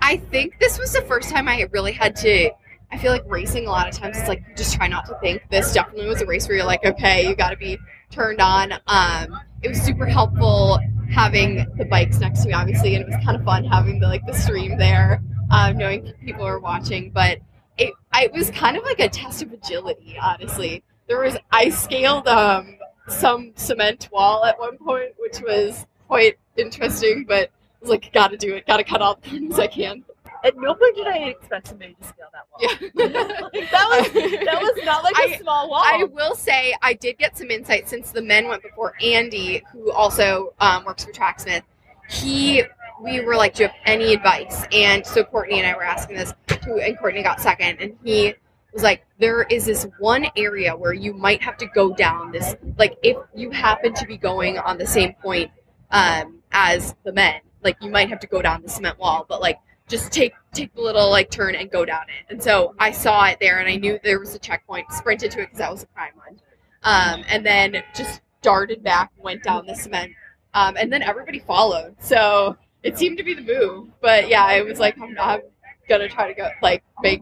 I 0.00 0.16
think 0.16 0.58
this 0.58 0.78
was 0.78 0.92
the 0.92 1.02
first 1.02 1.30
time 1.30 1.48
I 1.48 1.68
really 1.72 1.92
had 1.92 2.16
to. 2.16 2.50
I 2.92 2.98
feel 2.98 3.10
like 3.10 3.24
racing 3.26 3.66
a 3.66 3.70
lot 3.70 3.88
of 3.88 3.94
times 3.94 4.16
it's 4.16 4.28
like 4.28 4.44
you 4.48 4.54
just 4.54 4.74
try 4.74 4.86
not 4.86 5.06
to 5.06 5.18
think. 5.20 5.42
This 5.50 5.72
definitely 5.72 6.06
was 6.06 6.20
a 6.20 6.26
race 6.26 6.46
where 6.46 6.56
you're 6.56 6.66
like, 6.66 6.84
okay, 6.84 7.26
you 7.26 7.34
got 7.34 7.50
to 7.50 7.56
be 7.56 7.78
turned 8.10 8.40
on. 8.40 8.72
Um, 8.86 9.40
it 9.62 9.68
was 9.68 9.80
super 9.80 10.06
helpful 10.06 10.78
having 11.10 11.66
the 11.76 11.84
bikes 11.84 12.18
next 12.18 12.42
to 12.42 12.48
me, 12.48 12.52
obviously, 12.52 12.94
and 12.94 13.02
it 13.02 13.08
was 13.08 13.16
kind 13.24 13.36
of 13.36 13.44
fun 13.44 13.64
having 13.64 13.98
the 13.98 14.06
like 14.06 14.24
the 14.26 14.34
stream 14.34 14.78
there, 14.78 15.22
um, 15.50 15.76
knowing 15.76 16.12
people 16.24 16.44
were 16.44 16.60
watching. 16.60 17.10
But 17.10 17.38
it, 17.78 17.94
it 18.14 18.32
was 18.32 18.50
kind 18.50 18.76
of 18.76 18.84
like 18.84 19.00
a 19.00 19.08
test 19.08 19.42
of 19.42 19.52
agility, 19.52 20.16
honestly. 20.20 20.82
There 21.08 21.20
was 21.20 21.36
I 21.50 21.70
scaled 21.70 22.28
um 22.28 22.78
some 23.08 23.52
cement 23.56 24.08
wall 24.12 24.44
at 24.44 24.58
one 24.58 24.78
point, 24.78 25.12
which 25.18 25.40
was 25.40 25.86
quite 26.06 26.36
interesting, 26.56 27.24
but 27.26 27.44
I 27.44 27.50
was 27.80 27.90
like, 27.90 28.12
gotta 28.12 28.36
do 28.36 28.54
it, 28.54 28.66
gotta 28.66 28.84
cut 28.84 29.02
all 29.02 29.18
the 29.22 29.30
corners 29.30 29.58
I 29.58 29.66
can. 29.66 30.04
At 30.44 30.58
no 30.58 30.74
point 30.74 30.94
did 30.94 31.06
I 31.06 31.16
expect 31.28 31.68
somebody 31.68 31.96
to 32.00 32.06
scale 32.06 32.26
that 32.32 32.44
wall. 32.50 32.90
Yeah. 32.94 33.40
Like, 33.54 33.70
that 33.70 33.88
was 33.88 34.12
that 34.12 34.60
was 34.60 34.84
not 34.84 35.02
like 35.02 35.16
a 35.16 35.34
I- 35.34 35.38
small 35.38 35.70
wall. 35.70 35.82
I 35.82 36.04
will 36.04 36.34
say 36.34 36.74
I 36.82 36.92
did 36.92 37.18
get 37.18 37.36
some 37.38 37.50
insight 37.50 37.88
since 37.88 38.10
the 38.10 38.20
men 38.20 38.48
went 38.48 38.62
before 38.62 38.94
Andy, 39.02 39.62
who 39.72 39.90
also 39.90 40.52
um, 40.60 40.84
works 40.84 41.04
for 41.04 41.12
Tracksmith. 41.12 41.62
He, 42.10 42.62
we 43.02 43.20
were 43.20 43.36
like, 43.36 43.54
"Do 43.54 43.62
you 43.62 43.68
have 43.68 43.76
any 43.86 44.12
advice?" 44.12 44.66
And 44.72 45.06
so 45.06 45.24
Courtney 45.24 45.60
and 45.60 45.66
I 45.66 45.74
were 45.74 45.84
asking 45.84 46.16
this, 46.16 46.34
who 46.66 46.78
and 46.78 46.98
Courtney 46.98 47.22
got 47.22 47.40
second, 47.40 47.78
and 47.80 47.96
he 48.04 48.34
was 48.74 48.82
like, 48.82 49.06
"There 49.18 49.44
is 49.44 49.64
this 49.64 49.86
one 49.98 50.26
area 50.36 50.76
where 50.76 50.92
you 50.92 51.14
might 51.14 51.40
have 51.42 51.56
to 51.58 51.66
go 51.68 51.94
down 51.94 52.32
this. 52.32 52.54
Like, 52.76 52.98
if 53.02 53.16
you 53.34 53.50
happen 53.50 53.94
to 53.94 54.06
be 54.06 54.18
going 54.18 54.58
on 54.58 54.76
the 54.76 54.86
same 54.86 55.14
point 55.14 55.50
um, 55.90 56.42
as 56.54 56.94
the 57.04 57.12
men, 57.12 57.42
like 57.62 57.76
you 57.82 57.90
might 57.90 58.08
have 58.08 58.20
to 58.20 58.26
go 58.26 58.40
down 58.40 58.62
the 58.62 58.70
cement 58.70 58.98
wall, 58.98 59.26
but 59.28 59.42
like." 59.42 59.58
Just 59.86 60.12
take 60.12 60.32
take 60.54 60.74
the 60.74 60.80
little 60.80 61.10
like 61.10 61.30
turn 61.30 61.54
and 61.54 61.70
go 61.70 61.84
down 61.84 62.04
it. 62.04 62.24
And 62.32 62.42
so 62.42 62.74
I 62.78 62.90
saw 62.90 63.26
it 63.26 63.36
there, 63.38 63.58
and 63.58 63.68
I 63.68 63.76
knew 63.76 63.98
there 64.02 64.18
was 64.18 64.34
a 64.34 64.38
checkpoint. 64.38 64.90
Sprinted 64.90 65.30
to 65.32 65.40
it 65.40 65.42
because 65.42 65.58
that 65.58 65.70
was 65.70 65.82
a 65.82 65.86
prime 65.88 66.12
one, 66.16 66.40
um, 66.84 67.22
and 67.28 67.44
then 67.44 67.82
just 67.94 68.22
darted 68.40 68.82
back, 68.82 69.12
went 69.18 69.42
down 69.42 69.66
the 69.66 69.74
cement, 69.74 70.12
um, 70.54 70.78
and 70.78 70.90
then 70.90 71.02
everybody 71.02 71.38
followed. 71.38 71.96
So 71.98 72.56
it 72.82 72.96
seemed 72.96 73.18
to 73.18 73.24
be 73.24 73.34
the 73.34 73.42
move. 73.42 73.90
But 74.00 74.28
yeah, 74.28 74.44
I 74.44 74.62
was 74.62 74.78
like 74.78 74.98
I'm 74.98 75.12
not 75.12 75.42
gonna 75.86 76.08
try 76.08 76.28
to 76.28 76.34
go 76.34 76.48
like 76.62 76.82
make 77.02 77.20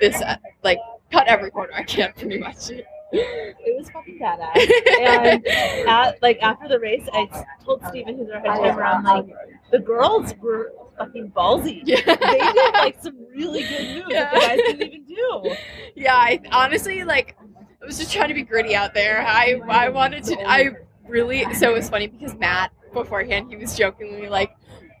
this 0.00 0.18
uh, 0.22 0.36
like 0.62 0.78
cut 1.12 1.26
every 1.26 1.50
corner 1.50 1.74
I 1.74 1.82
can, 1.82 2.14
pretty 2.16 2.38
much. 2.38 2.70
It 3.12 3.76
was 3.76 3.88
fucking 3.90 4.18
badass. 4.18 4.56
And 5.00 5.46
at, 5.88 6.22
like 6.22 6.38
after 6.42 6.68
the 6.68 6.78
race, 6.78 7.08
I 7.12 7.28
told 7.64 7.82
Steven, 7.88 8.16
who's 8.16 8.30
our 8.30 8.40
head 8.40 8.46
timer, 8.46 8.84
I'm 8.84 9.04
like, 9.04 9.26
the 9.70 9.78
girls 9.78 10.34
were 10.40 10.72
fucking 10.98 11.32
ballsy. 11.32 11.82
yeah. 11.84 12.00
They 12.04 12.38
did 12.38 12.74
like 12.74 13.02
some 13.02 13.16
really 13.34 13.62
good 13.62 13.96
moves 13.96 14.12
that 14.14 14.34
the 14.34 14.40
guys 14.40 14.56
didn't 14.56 14.82
even 14.82 15.04
do. 15.04 15.54
yeah, 15.94 16.14
I 16.14 16.40
honestly 16.52 17.04
like 17.04 17.36
I 17.82 17.86
was 17.86 17.98
just 17.98 18.12
trying 18.12 18.28
to 18.28 18.34
be 18.34 18.42
gritty 18.42 18.74
out 18.74 18.94
there. 18.94 19.24
I 19.26 19.60
I 19.68 19.88
wanted 19.88 20.24
to 20.24 20.48
I 20.48 20.70
really 21.06 21.52
so 21.54 21.70
it 21.70 21.74
was 21.74 21.88
funny 21.88 22.06
because 22.08 22.34
Matt 22.34 22.72
beforehand 22.92 23.50
he 23.50 23.56
was 23.56 23.76
jokingly 23.76 24.28
like, 24.28 24.54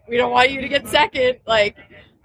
We 0.08 0.16
don't 0.16 0.30
want 0.30 0.50
you 0.50 0.60
to 0.60 0.68
get 0.68 0.86
second. 0.88 1.38
Like, 1.46 1.76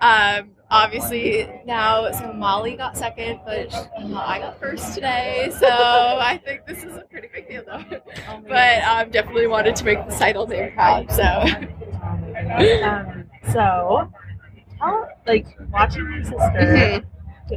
um 0.03 0.51
obviously 0.69 1.49
now 1.65 2.11
so 2.11 2.33
Molly 2.33 2.75
got 2.75 2.97
second, 2.97 3.39
but 3.45 3.73
uh, 3.73 4.15
I 4.15 4.39
got 4.39 4.59
first 4.59 4.93
today, 4.93 5.51
so 5.59 5.67
I 5.69 6.41
think 6.43 6.65
this 6.65 6.83
is 6.83 6.97
a 6.97 7.01
pretty 7.01 7.29
big 7.33 7.47
deal 7.47 7.63
though. 7.65 7.83
But 8.47 8.83
um 8.83 9.09
definitely 9.11 9.47
wanted 9.47 9.75
to 9.77 9.85
make 9.85 10.05
the 10.05 10.11
Seidel 10.11 10.47
name 10.47 10.73
proud, 10.73 11.11
so. 11.11 11.45
Um, 12.83 13.25
so, 13.51 14.11
like 15.25 15.45
watching 15.71 16.03
your 16.11 16.23
sister 16.23 17.03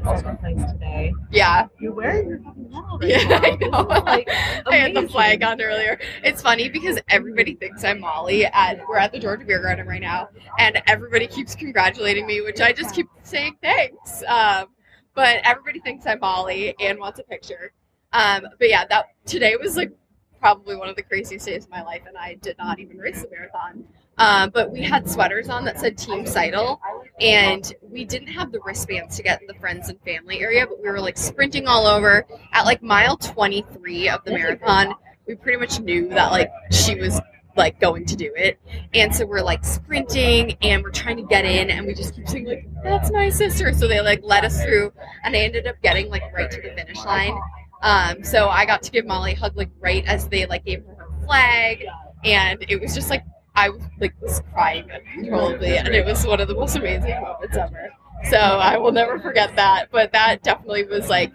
Get 0.03 0.19
second 0.19 0.39
place 0.41 0.73
today. 0.73 1.13
yeah. 1.31 1.69
You're 1.81 1.93
wearing 1.95 2.29
your 2.29 2.39
fucking 2.41 2.71
medal 2.71 2.99
right 2.99 3.09
Yeah, 3.11 3.25
now. 3.29 3.37
I 3.39 3.57
know. 3.57 3.81
is, 3.93 4.03
like, 4.05 4.29
I 4.67 4.77
had 4.77 4.95
the 4.95 5.09
flag 5.09 5.43
on 5.43 5.61
earlier. 5.61 5.99
It's 6.23 6.43
funny 6.43 6.69
because 6.69 6.99
everybody 7.09 7.55
thinks 7.55 7.83
I'm 7.85 8.01
Molly. 8.01 8.45
At 8.47 8.81
we're 8.89 8.99
at 8.99 9.13
the 9.13 9.19
Georgia 9.19 9.45
Beer 9.47 9.63
Garden 9.63 9.87
right 9.87 10.01
now, 10.03 10.29
and 10.59 10.83
everybody 10.87 11.27
keeps 11.27 11.55
congratulating 11.55 12.27
me, 12.27 12.41
which 12.43 12.61
I 12.61 12.73
just 12.73 12.95
keep 12.95 13.09
saying 13.23 13.57
thanks. 13.63 14.23
Um, 14.29 14.67
but 15.15 15.41
everybody 15.45 15.81
thinks 15.81 16.07
I'm 16.07 16.21
Molly 16.21 16.75
and 16.81 16.99
wants 16.99 17.19
a 17.19 17.23
picture. 17.23 17.73
Um, 18.13 18.47
but 18.59 18.69
yeah, 18.69 18.85
that 18.91 19.07
today 19.25 19.57
was 19.57 19.77
like 19.77 19.93
probably 20.41 20.77
one 20.77 20.89
of 20.91 20.97
the 20.97 21.03
craziest 21.03 21.47
days 21.47 21.65
of 21.65 21.71
my 21.71 21.83
life, 21.83 22.03
and 22.07 22.17
I 22.19 22.35
did 22.35 22.59
not 22.59 22.79
even 22.81 22.99
race 22.99 23.23
the 23.23 23.29
marathon. 23.31 23.85
Um, 24.19 24.51
but 24.51 24.71
we 24.71 24.83
had 24.83 25.09
sweaters 25.09 25.49
on 25.49 25.65
that 25.67 25.79
said 25.79 25.99
Team 25.99 26.27
Seidel, 26.27 26.81
and 27.21 27.73
we 27.83 28.05
didn't 28.05 28.29
have 28.29 28.51
the 28.51 28.61
wristbands 28.65 29.17
to 29.17 29.23
get 29.23 29.41
in 29.41 29.47
the 29.47 29.55
friends 29.55 29.89
and 29.89 30.01
family 30.03 30.41
area, 30.41 30.67
but 30.67 30.83
we 30.83 30.89
were 30.89 31.01
like 31.01 31.19
sprinting 31.19 31.67
all 31.67 31.87
over 31.87 32.27
at 32.53 32.65
like 32.65 32.83
mile 32.83 33.17
23 33.17 34.09
of 34.09 34.25
the 34.25 34.33
marathon. 34.33 34.95
We 35.27 35.35
pretty 35.35 35.59
much 35.59 35.81
knew 35.81 36.09
that 36.11 36.31
like 36.31 36.51
she 36.71 36.95
was 36.95 37.21
like 37.57 37.79
going 37.81 38.07
to 38.07 38.17
do 38.17 38.33
it, 38.37 38.59
and 38.95 39.15
so 39.15 39.27
we're 39.27 39.43
like 39.43 39.65
sprinting 39.65 40.57
and 40.63 40.83
we're 40.83 40.91
trying 40.91 41.17
to 41.19 41.23
get 41.23 41.45
in, 41.45 41.69
and 41.69 41.87
we 41.87 41.93
just 41.93 42.15
keep 42.15 42.29
saying 42.29 42.47
like, 42.47 42.67
"That's 42.83 43.11
my 43.11 43.29
sister." 43.29 43.73
So 43.75 43.87
they 43.87 44.01
like 44.01 44.21
let 44.23 44.45
us 44.45 44.63
through, 44.63 44.93
and 45.25 45.37
I 45.37 45.41
ended 45.41 45.67
up 45.67 45.77
getting 45.83 46.09
like 46.09 46.23
right 46.33 46.51
to 46.51 46.61
the 46.61 46.71
finish 46.75 47.05
line. 47.05 47.39
Um, 47.83 48.25
so 48.25 48.49
I 48.49 48.65
got 48.65 48.83
to 48.85 48.91
give 48.91 49.05
Molly 49.05 49.33
a 49.33 49.37
hug 49.37 49.57
like 49.57 49.71
right 49.79 50.05
as 50.07 50.29
they 50.29 50.47
like 50.47 50.65
gave 50.65 50.85
her 50.85 50.95
her 50.95 51.27
flag, 51.27 51.85
and 52.25 52.65
it 52.69 52.81
was 52.81 52.95
just 52.95 53.11
like 53.11 53.23
I 53.57 53.71
like 54.01 54.15
was 54.21 54.43
crying 54.53 54.91
uncontrollably, 54.91 55.79
and 55.79 55.89
it 55.89 56.05
was 56.05 56.27
one 56.27 56.41
of 56.41 56.49
the 56.49 56.55
most 56.55 56.77
amazing 56.77 57.21
moments 57.23 57.57
ever. 57.57 57.91
So 58.31 58.37
I 58.37 58.77
will 58.77 58.93
never 58.93 59.19
forget 59.19 59.57
that. 59.57 59.89
But 59.91 60.13
that 60.13 60.43
definitely 60.43 60.85
was 60.85 61.09
like 61.09 61.33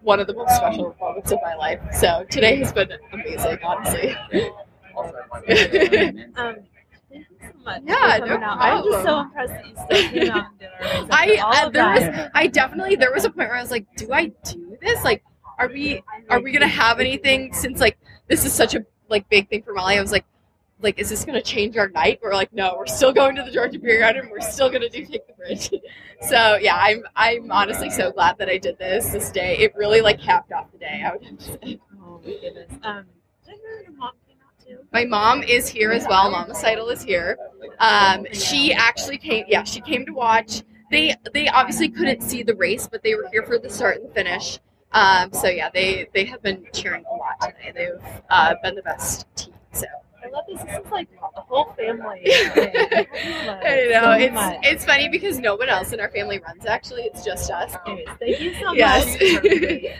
one 0.00 0.20
of 0.20 0.26
the 0.26 0.34
most 0.34 0.54
special 0.56 0.94
moments 1.00 1.32
of 1.32 1.38
my 1.42 1.54
life. 1.56 1.80
So 1.92 2.24
today 2.30 2.56
has 2.56 2.72
been 2.72 2.92
amazing, 3.12 3.58
honestly. 3.62 4.16
Um, 4.96 6.56
thank 7.10 7.26
you 7.28 7.36
so 7.40 7.48
much. 7.64 7.82
Yeah, 7.84 8.18
no 8.20 8.26
coming. 8.26 8.42
I'm 8.44 8.84
just 8.84 9.04
so 9.04 9.20
impressed 9.20 9.52
that 9.52 9.66
you 9.66 9.74
still 9.74 10.10
came 10.10 10.30
out 10.30 10.46
and 10.50 10.58
did 10.58 10.68
our. 10.68 11.06
I 11.10 11.38
uh, 11.42 11.68
there 11.70 11.82
that. 11.82 12.16
was 12.16 12.30
I 12.34 12.46
definitely 12.46 12.94
there 12.96 13.12
was 13.12 13.24
a 13.24 13.30
point 13.30 13.48
where 13.48 13.56
I 13.56 13.60
was 13.60 13.72
like, 13.72 13.86
do 13.96 14.12
I 14.12 14.26
do 14.44 14.76
this? 14.80 15.02
Like, 15.02 15.24
are 15.58 15.68
we 15.68 16.02
are 16.30 16.40
we 16.40 16.52
gonna 16.52 16.68
have 16.68 17.00
anything 17.00 17.52
since 17.52 17.80
like 17.80 17.98
this 18.28 18.44
is 18.44 18.52
such 18.52 18.74
a 18.76 18.86
like 19.08 19.28
big 19.28 19.48
thing 19.48 19.62
for 19.62 19.72
Molly? 19.74 19.98
I 19.98 20.00
was 20.00 20.12
like, 20.12 20.24
like 20.80 20.98
is 20.98 21.08
this 21.08 21.24
gonna 21.24 21.42
change 21.42 21.76
our 21.76 21.88
night? 21.88 22.20
We're 22.22 22.34
like, 22.34 22.52
no, 22.52 22.74
we're 22.76 22.86
still 22.86 23.12
going 23.12 23.36
to 23.36 23.42
the 23.42 23.50
Georgia 23.50 23.78
Beer 23.78 24.00
Garden. 24.00 24.28
We're 24.30 24.40
still 24.40 24.70
gonna 24.70 24.88
do 24.88 25.04
take 25.04 25.26
the 25.26 25.32
bridge. 25.34 25.70
so 26.28 26.56
yeah, 26.56 26.76
I'm 26.76 27.02
I'm 27.16 27.50
honestly 27.50 27.90
so 27.90 28.12
glad 28.12 28.38
that 28.38 28.48
I 28.48 28.58
did 28.58 28.78
this 28.78 29.08
this 29.10 29.30
day. 29.30 29.56
It 29.58 29.74
really 29.74 30.00
like 30.00 30.20
capped 30.20 30.52
off 30.52 30.70
the 30.72 30.78
day. 30.78 31.02
I 31.04 31.12
would 31.12 31.24
have 31.24 31.38
to 31.38 31.44
say. 31.44 31.80
Oh 32.06 32.20
my 32.22 32.32
goodness. 32.32 32.70
Um, 32.82 33.06
did 33.46 33.54
I 33.54 33.58
hear 33.58 33.82
your 33.82 33.92
mom 33.92 34.12
came 34.28 34.36
out 34.46 34.64
too? 34.64 34.78
My 34.92 35.06
mom 35.06 35.42
is 35.42 35.66
here 35.66 35.90
as 35.90 36.06
well. 36.06 36.30
Mama 36.30 36.54
Seidel 36.54 36.90
is 36.90 37.02
here. 37.02 37.38
Um, 37.78 38.26
she 38.30 38.74
actually 38.74 39.16
came. 39.16 39.46
Yeah, 39.48 39.64
she 39.64 39.80
came 39.80 40.04
to 40.04 40.12
watch. 40.12 40.62
They 40.90 41.14
they 41.32 41.48
obviously 41.48 41.88
couldn't 41.88 42.20
see 42.20 42.42
the 42.42 42.54
race, 42.54 42.86
but 42.86 43.02
they 43.02 43.14
were 43.14 43.26
here 43.32 43.42
for 43.42 43.58
the 43.58 43.70
start 43.70 44.02
and 44.02 44.12
finish. 44.12 44.58
Um, 44.92 45.32
so 45.32 45.48
yeah, 45.48 45.70
they 45.72 46.08
they 46.12 46.24
have 46.26 46.42
been 46.42 46.66
cheering 46.72 47.04
a 47.10 47.16
lot 47.16 47.40
today. 47.40 47.72
They've 47.74 48.12
uh, 48.30 48.54
been 48.62 48.74
the 48.74 48.82
best 48.82 49.26
team. 49.34 49.54
So 49.72 49.86
love 50.34 50.44
this. 50.48 50.62
This 50.64 50.84
is 50.84 50.90
like 50.92 51.08
a 51.36 51.40
whole 51.40 51.72
family. 51.76 52.20
thing. 52.24 52.72
I 52.74 53.88
know 53.90 54.02
So 54.02 54.10
it's 54.12 54.34
much. 54.34 54.58
it's 54.62 54.84
funny 54.84 55.08
because 55.08 55.38
no 55.38 55.54
one 55.56 55.68
else 55.68 55.92
in 55.92 56.00
our 56.00 56.10
family 56.10 56.38
runs. 56.46 56.66
Actually, 56.66 57.02
it's 57.04 57.24
just 57.24 57.50
us. 57.50 57.74
Anyways, 57.86 58.08
thank 58.18 58.40
you 58.40 58.54
so 58.54 58.72
Yes. 58.72 59.06
much. 59.06 59.18
for 59.18 59.48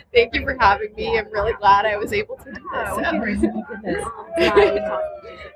Thank 0.15 0.35
you 0.35 0.43
for 0.43 0.57
having 0.61 0.95
me. 0.95 1.19
I'm 1.19 1.31
really 1.33 1.53
glad 1.55 1.87
I 1.87 1.97
was 1.97 2.13
able 2.13 2.37
to 2.37 2.53
do 2.53 2.61
this. 2.75 3.41
goodness. 3.41 4.05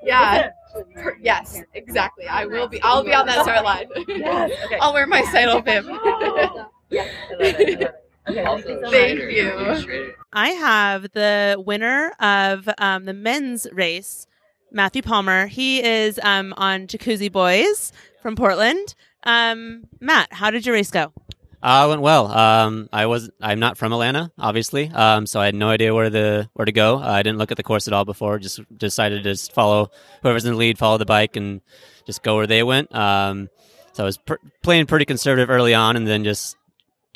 Yeah. 0.02 0.50
Per- 0.94 1.18
Yes, 1.20 1.60
exactly. 1.74 2.26
I 2.26 2.46
will 2.46 2.68
be. 2.68 2.80
I'll 2.82 3.02
be 3.02 3.12
on 3.12 3.26
that 3.26 3.42
start 3.42 3.64
line. 3.64 3.88
Yes. 4.06 4.52
Okay. 4.66 4.78
I'll 4.80 4.92
wear 4.94 5.06
my 5.06 5.22
Seidel 5.32 5.60
bib. 5.60 5.84
Oh. 5.88 6.68
love 6.92 7.00
it. 7.40 7.94
I 8.26 8.30
love 8.32 8.60
it. 8.60 8.84
Okay, 8.84 9.14
thank 9.16 9.30
you. 9.32 9.50
Thank 9.50 9.86
you. 9.88 10.14
I 10.32 10.50
have 10.50 11.02
the 11.14 11.60
winner 11.66 12.12
of 12.20 12.68
um, 12.78 13.06
the 13.06 13.14
men's 13.14 13.66
race, 13.72 14.26
Matthew 14.70 15.02
Palmer. 15.02 15.46
He 15.46 15.82
is 15.82 16.18
um, 16.22 16.54
on 16.56 16.86
Jacuzzi 16.86 17.30
Boys 17.30 17.92
from 18.22 18.36
Portland. 18.36 18.94
Um, 19.24 19.84
Matt, 20.00 20.32
how 20.32 20.50
did 20.50 20.66
your 20.66 20.74
race 20.74 20.90
go? 20.90 21.12
Uh, 21.60 21.86
went 21.88 22.02
well. 22.02 22.28
Um, 22.28 22.88
I 22.92 23.06
was 23.06 23.30
I'm 23.40 23.58
not 23.58 23.76
from 23.76 23.92
Atlanta, 23.92 24.30
obviously. 24.38 24.88
Um, 24.90 25.26
so 25.26 25.40
I 25.40 25.46
had 25.46 25.56
no 25.56 25.68
idea 25.68 25.92
where 25.92 26.08
the 26.08 26.48
where 26.52 26.64
to 26.64 26.72
go. 26.72 26.98
Uh, 26.98 27.08
I 27.08 27.22
didn't 27.22 27.38
look 27.38 27.50
at 27.50 27.56
the 27.56 27.64
course 27.64 27.88
at 27.88 27.94
all 27.94 28.04
before. 28.04 28.38
Just 28.38 28.60
decided 28.76 29.24
to 29.24 29.30
just 29.30 29.52
follow 29.52 29.90
whoever's 30.22 30.44
in 30.44 30.52
the 30.52 30.56
lead, 30.58 30.78
follow 30.78 30.98
the 30.98 31.04
bike, 31.06 31.34
and 31.34 31.60
just 32.06 32.22
go 32.22 32.36
where 32.36 32.46
they 32.46 32.62
went. 32.62 32.94
Um, 32.94 33.48
so 33.92 34.04
I 34.04 34.06
was 34.06 34.18
pr- 34.18 34.34
playing 34.62 34.86
pretty 34.86 35.04
conservative 35.04 35.50
early 35.50 35.74
on, 35.74 35.96
and 35.96 36.06
then 36.06 36.22
just 36.22 36.56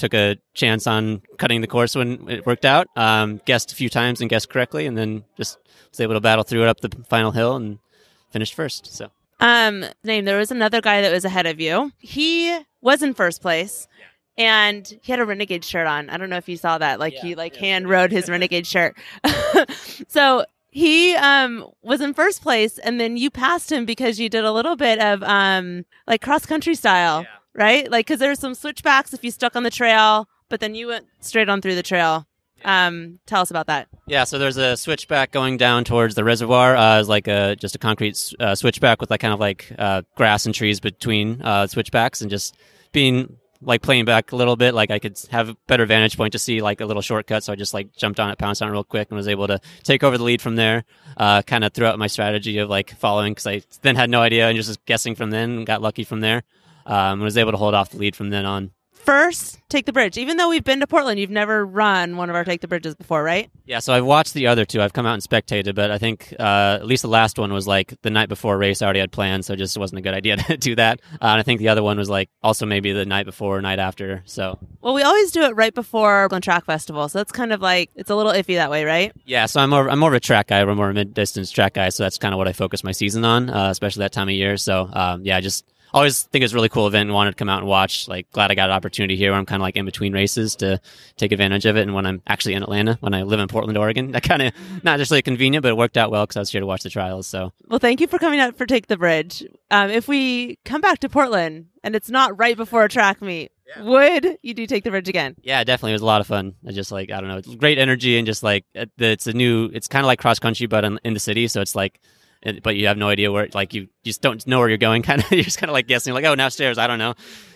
took 0.02 0.14
a 0.14 0.36
chance 0.52 0.88
on 0.88 1.22
cutting 1.38 1.60
the 1.60 1.68
course 1.68 1.94
when 1.94 2.28
it 2.28 2.44
worked 2.44 2.64
out. 2.64 2.88
Um, 2.96 3.40
guessed 3.44 3.70
a 3.70 3.76
few 3.76 3.88
times 3.88 4.20
and 4.20 4.28
guessed 4.28 4.50
correctly, 4.50 4.84
and 4.86 4.98
then 4.98 5.22
just 5.36 5.58
was 5.90 6.00
able 6.00 6.14
to 6.14 6.20
battle 6.20 6.42
through 6.42 6.64
it 6.64 6.68
up 6.68 6.80
the 6.80 6.90
final 7.08 7.30
hill 7.30 7.54
and 7.54 7.78
finished 8.30 8.54
first. 8.54 8.92
So 8.92 9.12
Um, 9.38 9.84
name 10.02 10.24
there 10.24 10.38
was 10.38 10.50
another 10.50 10.80
guy 10.80 11.02
that 11.02 11.12
was 11.12 11.24
ahead 11.24 11.46
of 11.46 11.60
you. 11.60 11.92
He 11.98 12.58
was 12.80 13.02
in 13.02 13.14
first 13.14 13.40
place. 13.40 13.86
And 14.38 14.98
he 15.02 15.12
had 15.12 15.20
a 15.20 15.26
renegade 15.26 15.62
shirt 15.62 15.86
on. 15.86 16.08
I 16.08 16.16
don't 16.16 16.30
know 16.30 16.38
if 16.38 16.48
you 16.48 16.56
saw 16.56 16.78
that. 16.78 16.98
Like 16.98 17.12
he 17.12 17.34
like 17.34 17.54
yeah. 17.54 17.60
hand 17.60 17.88
rode 17.88 18.10
his 18.10 18.30
renegade 18.34 18.66
shirt. 18.66 18.96
so 20.08 20.46
he 20.70 21.14
um 21.16 21.68
was 21.82 22.00
in 22.00 22.14
first 22.14 22.40
place 22.40 22.78
and 22.78 22.98
then 22.98 23.18
you 23.18 23.30
passed 23.30 23.70
him 23.70 23.84
because 23.84 24.18
you 24.18 24.30
did 24.30 24.42
a 24.42 24.50
little 24.50 24.74
bit 24.74 24.98
of 24.98 25.22
um 25.22 25.84
like 26.06 26.22
cross 26.22 26.46
country 26.46 26.74
style, 26.74 27.26
right? 27.54 27.90
Like 27.90 28.06
cuz 28.06 28.18
there's 28.18 28.38
some 28.38 28.54
switchbacks 28.54 29.12
if 29.12 29.24
you 29.24 29.30
stuck 29.30 29.56
on 29.56 29.62
the 29.62 29.70
trail, 29.70 30.28
but 30.48 30.60
then 30.60 30.74
you 30.74 30.88
went 30.88 31.06
straight 31.20 31.48
on 31.48 31.60
through 31.60 31.74
the 31.74 31.82
trail. 31.82 32.26
Um 32.64 33.18
tell 33.26 33.40
us 33.40 33.50
about 33.50 33.66
that. 33.66 33.88
Yeah, 34.06 34.24
so 34.24 34.38
there's 34.38 34.56
a 34.56 34.76
switchback 34.76 35.32
going 35.32 35.56
down 35.56 35.84
towards 35.84 36.14
the 36.14 36.24
reservoir. 36.24 36.76
Uh, 36.76 37.00
it's 37.00 37.08
like 37.08 37.26
a 37.26 37.56
just 37.56 37.74
a 37.74 37.78
concrete 37.78 38.32
uh, 38.38 38.54
switchback 38.54 39.00
with 39.00 39.10
like 39.10 39.20
kind 39.20 39.34
of 39.34 39.40
like 39.40 39.72
uh, 39.78 40.02
grass 40.16 40.46
and 40.46 40.54
trees 40.54 40.80
between 40.80 41.40
uh, 41.42 41.66
switchbacks, 41.66 42.20
and 42.20 42.30
just 42.30 42.56
being 42.92 43.36
like 43.62 43.80
playing 43.80 44.04
back 44.04 44.32
a 44.32 44.36
little 44.36 44.56
bit. 44.56 44.74
Like 44.74 44.90
I 44.90 44.98
could 44.98 45.18
have 45.30 45.48
a 45.50 45.56
better 45.66 45.86
vantage 45.86 46.16
point 46.16 46.32
to 46.32 46.38
see 46.38 46.60
like 46.60 46.80
a 46.80 46.86
little 46.86 47.02
shortcut, 47.02 47.42
so 47.44 47.52
I 47.52 47.56
just 47.56 47.74
like 47.74 47.94
jumped 47.96 48.20
on 48.20 48.30
it, 48.30 48.38
pounced 48.38 48.60
on 48.62 48.68
it 48.68 48.72
real 48.72 48.84
quick, 48.84 49.08
and 49.10 49.16
was 49.16 49.28
able 49.28 49.46
to 49.46 49.60
take 49.82 50.02
over 50.04 50.18
the 50.18 50.24
lead 50.24 50.42
from 50.42 50.56
there. 50.56 50.84
Uh, 51.16 51.42
kind 51.42 51.64
of 51.64 51.72
threw 51.72 51.86
out 51.86 51.98
my 51.98 52.08
strategy 52.08 52.58
of 52.58 52.68
like 52.68 52.90
following 52.96 53.32
because 53.32 53.46
I 53.46 53.62
then 53.82 53.96
had 53.96 54.10
no 54.10 54.20
idea 54.20 54.48
and 54.48 54.56
just 54.56 54.68
was 54.68 54.78
guessing 54.86 55.14
from 55.14 55.30
then, 55.30 55.50
and 55.50 55.66
got 55.66 55.82
lucky 55.82 56.04
from 56.04 56.20
there. 56.20 56.42
Um, 56.86 57.20
was 57.20 57.36
able 57.36 57.52
to 57.52 57.58
hold 57.58 57.74
off 57.74 57.90
the 57.90 57.98
lead 57.98 58.16
from 58.16 58.30
then 58.30 58.44
on. 58.46 58.70
First, 58.92 59.60
take 59.68 59.84
the 59.84 59.92
bridge. 59.92 60.16
Even 60.16 60.36
though 60.36 60.48
we've 60.48 60.62
been 60.62 60.78
to 60.78 60.86
Portland, 60.86 61.18
you've 61.18 61.28
never 61.28 61.66
run 61.66 62.16
one 62.16 62.30
of 62.30 62.36
our 62.36 62.44
take 62.44 62.60
the 62.60 62.68
bridges 62.68 62.94
before, 62.94 63.20
right? 63.24 63.50
Yeah, 63.64 63.80
so 63.80 63.92
I've 63.92 64.04
watched 64.04 64.32
the 64.32 64.46
other 64.46 64.64
two. 64.64 64.80
I've 64.80 64.92
come 64.92 65.06
out 65.06 65.14
and 65.14 65.22
spectated, 65.22 65.74
but 65.74 65.90
I 65.90 65.98
think 65.98 66.32
uh, 66.38 66.78
at 66.80 66.86
least 66.86 67.02
the 67.02 67.08
last 67.08 67.36
one 67.36 67.52
was 67.52 67.66
like 67.66 67.94
the 68.02 68.10
night 68.10 68.28
before 68.28 68.56
race. 68.56 68.80
I 68.80 68.84
already 68.84 69.00
had 69.00 69.10
plans, 69.10 69.46
so 69.46 69.54
it 69.54 69.56
just 69.56 69.76
wasn't 69.76 69.98
a 69.98 70.02
good 70.02 70.14
idea 70.14 70.36
to 70.48 70.56
do 70.56 70.76
that. 70.76 71.00
Uh, 71.14 71.16
and 71.20 71.40
I 71.40 71.42
think 71.42 71.58
the 71.58 71.68
other 71.68 71.82
one 71.82 71.98
was 71.98 72.08
like 72.08 72.30
also 72.44 72.64
maybe 72.64 72.92
the 72.92 73.04
night 73.04 73.26
before, 73.26 73.58
or 73.58 73.60
night 73.60 73.80
after. 73.80 74.22
So 74.24 74.60
Well, 74.82 74.94
we 74.94 75.02
always 75.02 75.32
do 75.32 75.42
it 75.42 75.56
right 75.56 75.74
before 75.74 76.28
Glen 76.28 76.40
Track 76.40 76.66
Festival, 76.66 77.08
so 77.08 77.18
that's 77.18 77.32
kind 77.32 77.52
of 77.52 77.60
like 77.60 77.90
it's 77.96 78.10
a 78.10 78.14
little 78.14 78.30
iffy 78.32 78.54
that 78.54 78.70
way, 78.70 78.84
right? 78.84 79.12
yeah, 79.26 79.46
so 79.46 79.60
I'm 79.60 79.70
more 79.70 79.90
I'm 79.90 79.98
more 79.98 80.10
of 80.10 80.14
a 80.14 80.20
track 80.20 80.46
guy, 80.46 80.60
I'm 80.60 80.76
more 80.76 80.90
of 80.90 80.92
a 80.92 80.94
mid 80.94 81.12
distance 81.12 81.50
track 81.50 81.74
guy. 81.74 81.88
So 81.88 82.04
that's 82.04 82.18
kind 82.18 82.32
of 82.32 82.38
what 82.38 82.46
I 82.46 82.52
focus 82.52 82.84
my 82.84 82.92
season 82.92 83.24
on, 83.24 83.50
uh, 83.50 83.70
especially 83.70 84.02
that 84.02 84.12
time 84.12 84.28
of 84.28 84.34
year. 84.34 84.56
So 84.56 84.88
um, 84.92 85.24
yeah, 85.24 85.40
just 85.40 85.64
always 85.92 86.22
think 86.22 86.44
it's 86.44 86.52
a 86.52 86.56
really 86.56 86.68
cool 86.68 86.86
event 86.86 87.08
and 87.08 87.14
wanted 87.14 87.32
to 87.32 87.36
come 87.36 87.48
out 87.48 87.58
and 87.58 87.68
watch. 87.68 88.08
Like 88.08 88.30
glad 88.32 88.50
I 88.50 88.54
got 88.54 88.70
an 88.70 88.74
opportunity 88.76 89.16
here. 89.16 89.30
Where 89.30 89.38
I'm 89.38 89.46
kind 89.46 89.60
of 89.60 89.64
like 89.64 89.76
in 89.76 89.84
between 89.84 90.12
races 90.12 90.56
to 90.56 90.80
take 91.16 91.32
advantage 91.32 91.66
of 91.66 91.76
it. 91.76 91.82
And 91.82 91.94
when 91.94 92.06
I'm 92.06 92.22
actually 92.26 92.54
in 92.54 92.62
Atlanta, 92.62 92.96
when 93.00 93.14
I 93.14 93.22
live 93.22 93.40
in 93.40 93.48
Portland, 93.48 93.78
Oregon, 93.78 94.10
that 94.12 94.22
kind 94.22 94.42
of 94.42 94.52
not 94.82 94.98
just 94.98 95.10
like 95.10 95.24
convenient, 95.24 95.62
but 95.62 95.70
it 95.70 95.76
worked 95.76 95.96
out 95.96 96.10
well 96.10 96.24
because 96.24 96.36
I 96.36 96.40
was 96.40 96.50
here 96.50 96.60
to 96.60 96.66
watch 96.66 96.82
the 96.82 96.90
trials. 96.90 97.26
So 97.26 97.52
Well, 97.68 97.78
thank 97.78 98.00
you 98.00 98.06
for 98.06 98.18
coming 98.18 98.40
out 98.40 98.56
for 98.56 98.66
Take 98.66 98.86
the 98.86 98.96
Bridge. 98.96 99.44
Um, 99.70 99.90
if 99.90 100.08
we 100.08 100.58
come 100.64 100.80
back 100.80 100.98
to 101.00 101.08
Portland 101.08 101.66
and 101.82 101.94
it's 101.94 102.10
not 102.10 102.38
right 102.38 102.56
before 102.56 102.84
a 102.84 102.88
track 102.88 103.22
meet, 103.22 103.52
would 103.80 104.38
you 104.42 104.54
do 104.54 104.66
Take 104.66 104.84
the 104.84 104.90
Bridge 104.90 105.08
again? 105.08 105.34
Yeah, 105.42 105.64
definitely. 105.64 105.92
It 105.92 105.94
was 105.94 106.02
a 106.02 106.06
lot 106.06 106.20
of 106.20 106.26
fun. 106.26 106.54
I 106.66 106.72
just 106.72 106.92
like 106.92 107.10
I 107.10 107.20
don't 107.20 107.28
know, 107.28 107.38
it's 107.38 107.54
great 107.54 107.78
energy 107.78 108.18
and 108.18 108.26
just 108.26 108.42
like 108.42 108.64
it's 108.74 109.26
a 109.26 109.32
new. 109.32 109.70
It's 109.72 109.88
kind 109.88 110.04
of 110.04 110.06
like 110.06 110.18
cross 110.18 110.38
country, 110.38 110.66
but 110.66 110.84
in, 110.84 110.98
in 111.04 111.14
the 111.14 111.20
city. 111.20 111.48
So 111.48 111.60
it's 111.60 111.74
like, 111.74 112.00
it, 112.42 112.62
but 112.62 112.76
you 112.76 112.86
have 112.88 112.96
no 112.96 113.08
idea 113.08 113.30
where. 113.32 113.48
Like 113.54 113.74
you 113.74 113.88
just 114.04 114.20
don't 114.22 114.44
know 114.46 114.58
where 114.58 114.68
you're 114.68 114.78
going. 114.78 115.02
Kind 115.08 115.22
of, 115.22 115.30
you're 115.32 115.42
just 115.44 115.58
kind 115.58 115.70
of 115.70 115.74
like 115.74 115.86
guessing. 115.86 116.12
Like, 116.14 116.24
oh, 116.24 116.34
now 116.34 116.48
stairs. 116.48 116.78
I 116.78 116.86
don't 116.86 116.98
know. 116.98 117.14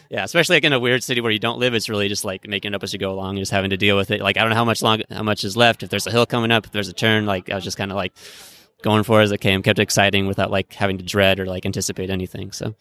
Yeah, 0.09 0.23
especially 0.23 0.57
like 0.57 0.65
in 0.65 0.73
a 0.73 0.79
weird 0.79 1.03
city 1.03 1.21
where 1.21 1.33
you 1.33 1.39
don't 1.41 1.59
live. 1.59 1.75
It's 1.75 1.89
really 1.89 2.07
just 2.09 2.25
like 2.25 2.47
making 2.47 2.73
it 2.73 2.75
up 2.77 2.83
as 2.85 2.93
you 2.93 2.99
go 2.99 3.11
along, 3.11 3.31
and 3.31 3.39
just 3.39 3.51
having 3.53 3.71
to 3.71 3.77
deal 3.77 3.97
with 3.97 4.11
it. 4.13 4.21
Like 4.21 4.37
I 4.37 4.41
don't 4.41 4.51
know 4.51 4.57
how 4.57 4.65
much 4.65 4.83
long, 4.83 5.03
how 5.11 5.23
much 5.25 5.43
is 5.43 5.57
left. 5.57 5.83
If 5.83 5.91
there's 5.91 6.07
a 6.07 6.13
hill 6.13 6.27
coming 6.27 6.53
up, 6.53 6.67
if 6.67 6.73
there's 6.73 6.89
a 6.89 6.93
turn. 6.93 7.27
Like 7.27 7.51
I 7.51 7.55
was 7.57 7.65
just 7.65 7.77
kind 7.77 7.91
of 7.91 7.97
like 7.97 8.13
going 8.83 9.03
for 9.03 9.21
it 9.21 9.25
as 9.25 9.33
it 9.33 9.39
came. 9.41 9.63
Kept 9.63 9.79
it 9.79 9.83
exciting 9.83 10.27
without 10.29 10.51
like 10.51 10.73
having 10.75 10.99
to 10.99 11.05
dread 11.05 11.41
or 11.41 11.47
like 11.47 11.67
anticipate 11.67 12.09
anything. 12.11 12.53
So 12.53 12.75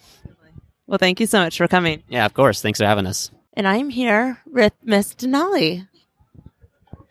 Well, 0.85 0.99
thank 0.99 1.19
you 1.19 1.25
so 1.25 1.39
much 1.39 1.57
for 1.57 1.67
coming. 1.67 2.03
yeah, 2.09 2.25
of 2.25 2.33
course. 2.35 2.61
Thanks 2.61 2.79
for 2.79 2.85
having 2.85 3.07
us. 3.07 3.31
And 3.53 3.67
I'm 3.67 3.89
here 3.89 4.39
with 4.45 4.73
Miss 4.83 5.15
Denali. 5.15 5.87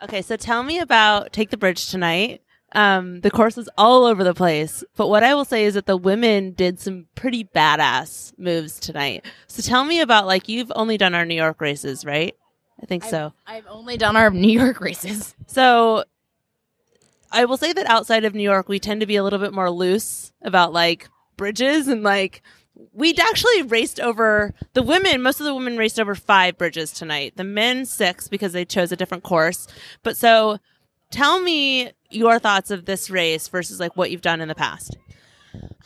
Okay, 0.02 0.22
so 0.22 0.36
tell 0.36 0.62
me 0.62 0.78
about 0.78 1.32
Take 1.32 1.50
the 1.50 1.56
Bridge 1.56 1.88
tonight. 1.90 2.42
Um, 2.74 3.20
the 3.20 3.30
course 3.30 3.56
was 3.56 3.68
all 3.78 4.04
over 4.04 4.24
the 4.24 4.34
place, 4.34 4.82
but 4.96 5.08
what 5.08 5.22
I 5.22 5.34
will 5.34 5.44
say 5.44 5.64
is 5.64 5.74
that 5.74 5.86
the 5.86 5.96
women 5.96 6.52
did 6.52 6.80
some 6.80 7.06
pretty 7.14 7.44
badass 7.44 8.36
moves 8.36 8.80
tonight. 8.80 9.24
So 9.46 9.62
tell 9.62 9.84
me 9.84 10.00
about 10.00 10.26
like 10.26 10.48
you've 10.48 10.72
only 10.74 10.98
done 10.98 11.14
our 11.14 11.24
New 11.24 11.36
York 11.36 11.60
races, 11.60 12.04
right? 12.04 12.34
I 12.82 12.86
think 12.86 13.04
so. 13.04 13.32
I've 13.46 13.66
only 13.68 13.96
done 13.96 14.16
our 14.16 14.30
New 14.30 14.60
York 14.60 14.80
races. 14.80 15.36
So 15.46 16.04
I 17.30 17.44
will 17.44 17.56
say 17.56 17.72
that 17.72 17.86
outside 17.86 18.24
of 18.24 18.34
New 18.34 18.42
York, 18.42 18.68
we 18.68 18.78
tend 18.78 19.00
to 19.00 19.06
be 19.06 19.16
a 19.16 19.22
little 19.24 19.38
bit 19.38 19.54
more 19.54 19.70
loose 19.70 20.32
about 20.42 20.72
like 20.72 21.08
bridges 21.36 21.88
and 21.88 22.02
like 22.02 22.42
we'd 22.92 23.20
actually 23.20 23.62
raced 23.62 24.00
over 24.00 24.54
the 24.72 24.82
women. 24.82 25.22
Most 25.22 25.40
of 25.40 25.46
the 25.46 25.54
women 25.54 25.76
raced 25.76 26.00
over 26.00 26.14
five 26.14 26.58
bridges 26.58 26.92
tonight. 26.92 27.34
The 27.36 27.44
men 27.44 27.86
six 27.86 28.28
because 28.28 28.52
they 28.52 28.64
chose 28.64 28.92
a 28.92 28.96
different 28.96 29.24
course. 29.24 29.66
But 30.02 30.16
so 30.16 30.58
tell 31.10 31.40
me 31.40 31.92
your 32.14 32.38
thoughts 32.38 32.70
of 32.70 32.84
this 32.84 33.10
race 33.10 33.48
versus 33.48 33.80
like 33.80 33.96
what 33.96 34.10
you've 34.10 34.22
done 34.22 34.40
in 34.40 34.48
the 34.48 34.54
past. 34.54 34.96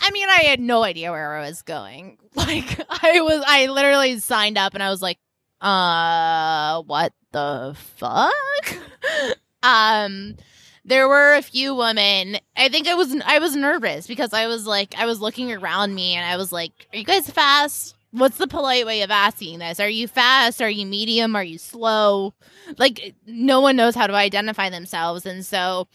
I 0.01 0.11
mean, 0.11 0.29
I 0.29 0.43
had 0.45 0.61
no 0.61 0.83
idea 0.83 1.11
where 1.11 1.37
I 1.37 1.47
was 1.47 1.63
going. 1.63 2.19
Like, 2.39 2.81
I 2.89 3.21
was, 3.21 3.43
I 3.45 3.67
literally 3.67 4.21
signed 4.21 4.57
up 4.57 4.73
and 4.75 4.83
I 4.83 4.91
was 4.91 5.03
like, 5.03 5.19
uh, 5.61 6.83
what 6.83 7.13
the 7.33 7.77
fuck? 7.97 8.79
um, 9.65 10.37
there 10.85 11.09
were 11.09 11.35
a 11.35 11.43
few 11.43 11.75
women. 11.75 12.37
I 12.57 12.69
think 12.69 12.87
I 12.87 12.95
was, 12.95 13.15
I 13.27 13.41
was 13.41 13.57
nervous 13.57 14.07
because 14.07 14.33
I 14.33 14.47
was 14.47 14.67
like, 14.67 14.95
I 14.97 15.05
was 15.05 15.21
looking 15.21 15.53
around 15.53 15.97
me 15.97 16.15
and 16.15 16.25
I 16.25 16.37
was 16.37 16.53
like, 16.53 16.87
are 16.93 16.99
you 16.99 17.05
guys 17.05 17.29
fast? 17.29 17.97
What's 18.13 18.39
the 18.39 18.47
polite 18.47 18.87
way 18.87 19.03
of 19.03 19.11
asking 19.11 19.59
this? 19.59 19.81
Are 19.81 19.89
you 19.89 20.07
fast? 20.07 20.63
Are 20.63 20.71
you 20.71 20.87
medium? 20.87 21.35
Are 21.35 21.45
you 21.45 21.59
slow? 21.59 22.35
Like, 22.79 23.15
no 23.27 23.61
one 23.61 23.75
knows 23.75 23.97
how 23.97 24.07
to 24.07 24.15
identify 24.15 24.71
themselves. 24.71 25.27
And 25.27 25.45
so, 25.45 25.89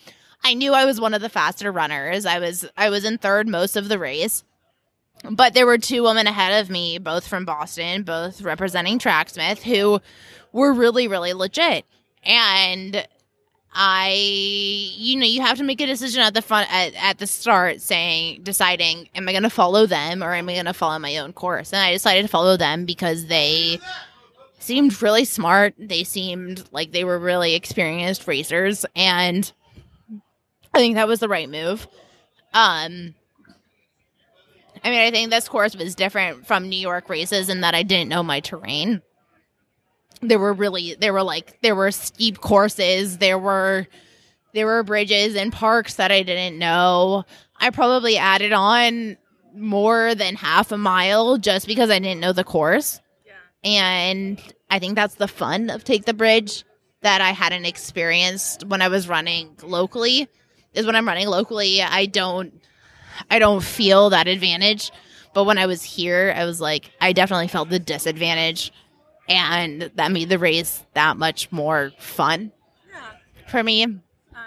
I 0.43 0.53
knew 0.53 0.73
I 0.73 0.85
was 0.85 0.99
one 0.99 1.13
of 1.13 1.21
the 1.21 1.29
faster 1.29 1.71
runners. 1.71 2.25
I 2.25 2.39
was 2.39 2.65
I 2.75 2.89
was 2.89 3.05
in 3.05 3.17
third 3.17 3.47
most 3.47 3.75
of 3.75 3.89
the 3.89 3.99
race. 3.99 4.43
But 5.29 5.53
there 5.53 5.65
were 5.65 5.77
two 5.77 6.03
women 6.03 6.27
ahead 6.27 6.61
of 6.61 6.69
me, 6.69 6.97
both 6.97 7.27
from 7.27 7.45
Boston, 7.45 8.03
both 8.03 8.41
representing 8.41 8.99
Tracksmith, 8.99 9.63
who 9.63 10.01
were 10.51 10.73
really, 10.73 11.07
really 11.07 11.31
legit. 11.31 11.85
And 12.25 13.07
I, 13.73 14.13
you 14.97 15.17
know, 15.17 15.25
you 15.25 15.41
have 15.41 15.57
to 15.59 15.63
make 15.63 15.79
a 15.79 15.85
decision 15.85 16.21
at 16.21 16.33
the 16.33 16.41
front 16.41 16.71
at, 16.73 16.93
at 16.95 17.19
the 17.19 17.27
start, 17.27 17.79
saying, 17.79 18.41
deciding, 18.43 19.07
am 19.15 19.29
I 19.29 19.31
going 19.31 19.43
to 19.43 19.49
follow 19.49 19.85
them 19.85 20.21
or 20.21 20.33
am 20.33 20.49
I 20.49 20.53
going 20.53 20.65
to 20.65 20.73
follow 20.73 20.99
my 20.99 21.17
own 21.17 21.31
course? 21.31 21.71
And 21.71 21.81
I 21.81 21.93
decided 21.93 22.23
to 22.23 22.27
follow 22.27 22.57
them 22.57 22.85
because 22.85 23.27
they 23.27 23.79
seemed 24.59 25.01
really 25.01 25.25
smart. 25.25 25.73
They 25.77 26.03
seemed 26.03 26.65
like 26.71 26.91
they 26.91 27.03
were 27.05 27.17
really 27.17 27.55
experienced 27.55 28.27
racers, 28.27 28.85
and 28.95 29.51
I 30.73 30.79
think 30.79 30.95
that 30.95 31.07
was 31.07 31.19
the 31.19 31.27
right 31.27 31.49
move. 31.49 31.87
Um, 32.53 33.15
I 34.83 34.89
mean, 34.89 34.99
I 34.99 35.11
think 35.11 35.29
this 35.29 35.47
course 35.47 35.75
was 35.75 35.95
different 35.95 36.45
from 36.45 36.67
New 36.67 36.79
York 36.79 37.09
races 37.09 37.49
in 37.49 37.61
that 37.61 37.75
I 37.75 37.83
didn't 37.83 38.09
know 38.09 38.23
my 38.23 38.39
terrain. 38.39 39.01
There 40.21 40.39
were 40.39 40.53
really 40.53 40.95
there 40.95 41.13
were 41.13 41.23
like 41.23 41.59
there 41.61 41.75
were 41.75 41.91
steep 41.91 42.39
courses, 42.39 43.17
there 43.17 43.39
were 43.39 43.87
there 44.53 44.65
were 44.65 44.83
bridges 44.83 45.35
and 45.35 45.51
parks 45.51 45.95
that 45.95 46.11
I 46.11 46.23
didn't 46.23 46.59
know. 46.59 47.25
I 47.57 47.69
probably 47.69 48.17
added 48.17 48.53
on 48.53 49.17
more 49.55 50.15
than 50.15 50.35
half 50.35 50.71
a 50.71 50.77
mile 50.77 51.37
just 51.37 51.67
because 51.67 51.89
I 51.89 51.99
didn't 51.99 52.19
know 52.19 52.33
the 52.33 52.43
course. 52.43 52.99
And 53.63 54.41
I 54.69 54.79
think 54.79 54.95
that's 54.95 55.15
the 55.15 55.27
fun 55.27 55.69
of 55.69 55.83
Take 55.83 56.05
the 56.05 56.13
Bridge 56.13 56.63
that 57.01 57.21
I 57.21 57.31
hadn't 57.31 57.65
experienced 57.65 58.65
when 58.65 58.81
I 58.81 58.87
was 58.87 59.07
running 59.07 59.55
locally. 59.61 60.27
Is 60.73 60.85
when 60.85 60.95
I'm 60.95 61.07
running 61.07 61.27
locally, 61.27 61.81
I 61.81 62.05
don't 62.05 62.53
I 63.29 63.39
don't 63.39 63.63
feel 63.63 64.09
that 64.09 64.27
advantage. 64.27 64.91
But 65.33 65.45
when 65.45 65.57
I 65.57 65.65
was 65.65 65.83
here, 65.83 66.33
I 66.35 66.45
was 66.45 66.59
like 66.61 66.91
I 67.01 67.13
definitely 67.13 67.47
felt 67.47 67.69
the 67.69 67.79
disadvantage. 67.79 68.71
and 69.29 69.89
that 69.95 70.11
made 70.11 70.29
the 70.29 70.37
race 70.39 70.83
that 70.95 71.15
much 71.17 71.51
more 71.51 71.91
fun 71.97 72.51
for 73.47 73.63
me. 73.63 73.83
Uh, 73.85 73.89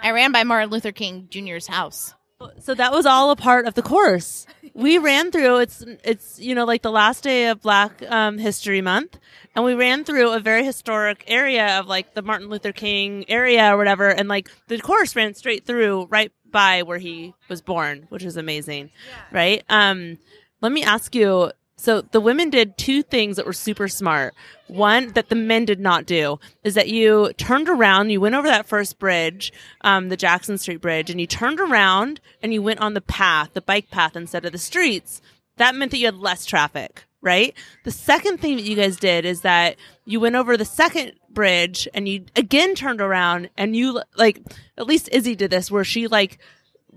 I 0.03 0.11
ran 0.11 0.31
by 0.31 0.43
Martin 0.43 0.69
Luther 0.69 0.91
King 0.91 1.27
Jr.'s 1.31 1.67
house. 1.67 2.13
So 2.59 2.75
that 2.75 2.91
was 2.91 3.05
all 3.07 3.31
a 3.31 3.35
part 3.35 3.65
of 3.65 3.73
the 3.73 3.81
course. 3.81 4.45
We 4.77 4.99
ran 4.99 5.31
through 5.31 5.57
it's 5.57 5.83
it's 6.03 6.39
you 6.39 6.53
know 6.53 6.63
like 6.63 6.83
the 6.83 6.91
last 6.91 7.23
day 7.23 7.47
of 7.47 7.63
Black 7.63 8.03
um, 8.07 8.37
History 8.37 8.79
Month, 8.79 9.17
and 9.55 9.65
we 9.65 9.73
ran 9.73 10.03
through 10.03 10.33
a 10.33 10.39
very 10.39 10.63
historic 10.63 11.23
area 11.25 11.79
of 11.79 11.87
like 11.87 12.13
the 12.13 12.21
Martin 12.21 12.47
Luther 12.47 12.71
King 12.71 13.25
area 13.27 13.73
or 13.73 13.77
whatever, 13.77 14.07
and 14.07 14.29
like 14.29 14.51
the 14.67 14.77
course 14.77 15.15
ran 15.15 15.33
straight 15.33 15.65
through 15.65 16.05
right 16.11 16.31
by 16.51 16.83
where 16.83 16.99
he 16.99 17.33
was 17.49 17.63
born, 17.63 18.05
which 18.09 18.23
is 18.23 18.37
amazing, 18.37 18.91
right? 19.31 19.63
Um, 19.67 20.19
let 20.61 20.71
me 20.71 20.83
ask 20.83 21.15
you. 21.15 21.51
So 21.79 22.01
the 22.01 22.19
women 22.19 22.49
did 22.49 22.77
two 22.77 23.03
things 23.03 23.37
that 23.37 23.45
were 23.45 23.53
super 23.53 23.87
smart. 23.87 24.33
One 24.67 25.09
that 25.13 25.29
the 25.29 25.35
men 25.35 25.63
did 25.63 25.79
not 25.79 26.07
do 26.07 26.39
is 26.63 26.73
that 26.73 26.89
you 26.89 27.33
turned 27.37 27.69
around, 27.69 28.09
you 28.09 28.19
went 28.19 28.33
over 28.33 28.47
that 28.47 28.67
first 28.67 28.97
bridge, 28.97 29.53
um, 29.81 30.09
the 30.09 30.17
Jackson 30.17 30.57
Street 30.57 30.81
Bridge, 30.81 31.11
and 31.11 31.21
you 31.21 31.27
turned 31.27 31.59
around 31.59 32.19
and 32.41 32.51
you 32.51 32.63
went 32.63 32.79
on 32.79 32.95
the 32.95 33.01
path, 33.01 33.51
the 33.53 33.61
bike 33.61 33.91
path 33.91 34.15
instead 34.15 34.43
of 34.43 34.51
the 34.51 34.57
streets. 34.57 35.21
That 35.57 35.75
meant 35.75 35.91
that 35.91 35.97
you 35.97 36.07
had 36.07 36.17
less 36.17 36.45
traffic, 36.45 37.05
right? 37.21 37.53
The 37.83 37.91
second 37.91 38.39
thing 38.39 38.55
that 38.55 38.65
you 38.65 38.75
guys 38.75 38.97
did 38.97 39.23
is 39.23 39.41
that 39.41 39.75
you 40.03 40.19
went 40.19 40.35
over 40.35 40.57
the 40.57 40.65
second 40.65 41.13
bridge 41.29 41.87
and 41.93 42.07
you 42.07 42.25
again 42.35 42.73
turned 42.73 43.01
around 43.01 43.49
and 43.55 43.75
you 43.75 44.01
like, 44.15 44.41
at 44.77 44.87
least 44.87 45.09
Izzy 45.11 45.35
did 45.35 45.51
this 45.51 45.69
where 45.69 45.83
she 45.83 46.07
like 46.07 46.39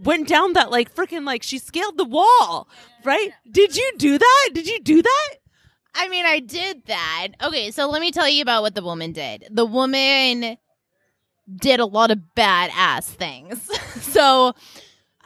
went 0.02 0.28
down 0.28 0.54
that 0.54 0.70
like 0.70 0.94
freaking 0.94 1.24
like 1.24 1.42
she 1.42 1.58
scaled 1.58 1.98
the 1.98 2.04
wall, 2.04 2.68
right? 3.04 3.32
Did 3.50 3.76
you 3.76 3.92
do 3.96 4.18
that? 4.18 4.50
Did 4.52 4.66
you 4.66 4.80
do 4.80 5.02
that? 5.02 5.34
I 5.94 6.08
mean, 6.08 6.24
I 6.24 6.40
did 6.40 6.86
that. 6.86 7.28
Okay, 7.42 7.70
so 7.70 7.88
let 7.88 8.00
me 8.00 8.12
tell 8.12 8.28
you 8.28 8.42
about 8.42 8.62
what 8.62 8.74
the 8.74 8.82
woman 8.82 9.12
did. 9.12 9.46
The 9.50 9.66
woman 9.66 10.56
did 11.56 11.80
a 11.80 11.86
lot 11.86 12.10
of 12.10 12.18
badass 12.36 13.04
things. 13.04 13.68
so 14.00 14.54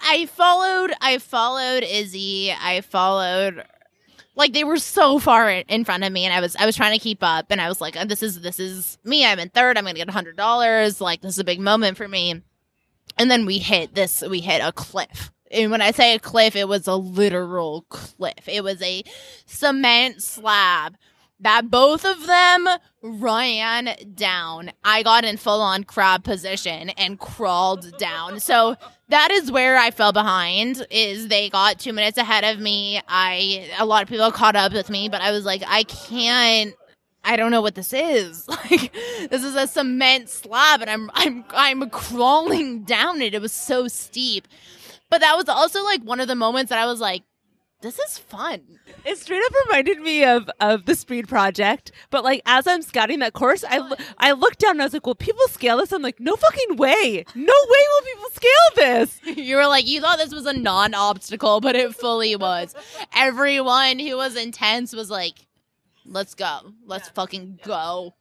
I 0.01 0.27
followed 0.27 0.93
I 1.01 1.19
followed 1.19 1.83
Izzy. 1.83 2.53
I 2.53 2.81
followed 2.81 3.65
like 4.37 4.53
they 4.53 4.65
were 4.65 4.79
so 4.79 5.19
far 5.19 5.49
in 5.51 5.85
front 5.85 6.03
of 6.03 6.13
me 6.13 6.25
and 6.25 6.35
I 6.35 6.41
was 6.41 6.57
I 6.57 6.67
was 6.67 6.77
trying 6.77 6.99
to 6.99 7.03
keep 7.03 7.23
up 7.23 7.47
and 7.51 7.61
I 7.61 7.69
was 7.69 7.81
like 7.81 7.97
oh, 7.99 8.05
this 8.05 8.23
is 8.23 8.41
this 8.41 8.59
is 8.59 8.99
me. 9.05 9.25
I'm 9.25 9.39
in 9.39 9.51
third. 9.51 9.77
I'm 9.77 9.85
going 9.85 9.95
to 9.97 10.05
get 10.05 10.09
$100. 10.09 11.01
Like 11.01 11.21
this 11.21 11.35
is 11.35 11.39
a 11.39 11.45
big 11.45 11.61
moment 11.61 11.97
for 11.97 12.09
me. 12.09 12.43
And 13.17 13.31
then 13.31 13.47
we 13.47 13.59
hit 13.59 13.95
this 13.95 14.23
we 14.23 14.40
hit 14.40 14.61
a 14.61 14.73
cliff. 14.73 15.31
And 15.51 15.71
when 15.71 15.81
I 15.81 15.93
say 15.93 16.14
a 16.14 16.19
cliff, 16.19 16.57
it 16.57 16.69
was 16.69 16.87
a 16.87 16.97
literal 16.97 17.87
cliff. 17.88 18.49
It 18.49 18.64
was 18.64 18.83
a 18.83 19.05
cement 19.47 20.23
slab 20.23 20.97
that 21.40 21.71
both 21.71 22.05
of 22.05 22.27
them 22.27 22.69
ran 23.03 23.95
down. 24.14 24.73
I 24.83 25.03
got 25.03 25.25
in 25.25 25.37
full 25.37 25.61
on 25.61 25.85
crab 25.85 26.25
position 26.25 26.90
and 26.90 27.19
crawled 27.19 27.97
down. 27.99 28.40
So 28.40 28.77
that 29.09 29.31
is 29.31 29.53
where 29.53 29.77
I 29.77 29.90
fell 29.90 30.12
behind 30.12 30.87
is 30.90 31.29
they 31.29 31.51
got 31.51 31.79
2 31.79 31.93
minutes 31.93 32.19
ahead 32.19 32.45
of 32.45 32.61
me. 32.61 33.01
I 33.07 33.71
a 33.79 33.85
lot 33.85 34.03
of 34.03 34.09
people 34.09 34.31
caught 34.33 34.57
up 34.57 34.73
with 34.73 34.90
me, 34.90 35.09
but 35.09 35.21
I 35.21 35.31
was 35.31 35.45
like 35.45 35.62
I 35.67 35.83
can't 35.85 36.75
I 37.25 37.37
don't 37.37 37.51
know 37.51 37.63
what 37.63 37.75
this 37.75 37.93
is. 37.93 38.47
Like 38.71 38.93
this 39.31 39.45
is 39.45 39.55
a 39.57 39.67
cement 39.67 40.31
slab 40.31 40.81
and 40.81 40.91
I'm 40.91 41.11
I'm 41.15 41.45
I'm 41.51 41.91
crawling 41.91 42.85
down 42.85 43.21
it. 43.21 43.35
It 43.35 43.43
was 43.43 43.53
so 43.53 43.89
steep. 43.89 44.49
But 45.11 45.21
that 45.21 45.37
was 45.37 45.49
also 45.49 45.85
like 45.85 46.03
one 46.03 46.21
of 46.21 46.29
the 46.29 46.35
moments 46.35 46.71
that 46.71 46.79
I 46.79 46.87
was 46.87 47.01
like 47.01 47.25
this 47.85 47.99
is 47.99 48.17
fun. 48.17 48.63
It 49.05 49.19
straight 49.19 49.43
up 49.45 49.53
reminded 49.67 50.01
me 50.01 50.25
of 50.25 50.49
of 50.59 50.87
the 50.87 50.95
Speed 50.95 51.29
Project, 51.29 51.93
but 52.09 52.25
like 52.25 52.41
as 52.47 52.67
I'm 52.67 52.81
scouting 52.81 53.19
that 53.19 53.35
course, 53.35 53.63
I 53.63 53.79
oh, 53.79 53.89
lo- 53.91 53.97
I 54.17 54.33
looked 54.33 54.61
down 54.61 54.73
and 54.73 54.81
I 54.81 54.85
was 54.87 54.95
like, 54.95 55.07
"Will 55.07 55.15
people 55.15 55.47
scale 55.49 55.77
this?" 55.77 55.93
I'm 55.93 56.01
like, 56.01 56.19
"No 56.19 56.35
fucking 56.35 56.77
way! 56.77 57.27
No 57.35 57.43
way 57.43 57.83
will 57.93 58.03
people 58.07 58.31
scale 58.33 58.71
this!" 58.77 59.21
You 59.37 59.57
were 59.57 59.67
like, 59.67 59.87
you 59.87 60.01
thought 60.01 60.17
this 60.17 60.33
was 60.33 60.47
a 60.47 60.55
non-obstacle, 60.55 61.61
but 61.61 61.77
it 61.77 61.95
fully 61.95 62.35
was. 62.37 62.75
Everyone 63.15 63.99
who 63.99 64.17
was 64.17 64.37
intense 64.37 64.95
was 64.95 65.11
like, 65.11 65.47
"Let's 66.05 66.35
go, 66.35 66.73
let's 66.87 67.09
fucking 67.11 67.61
go," 67.64 68.14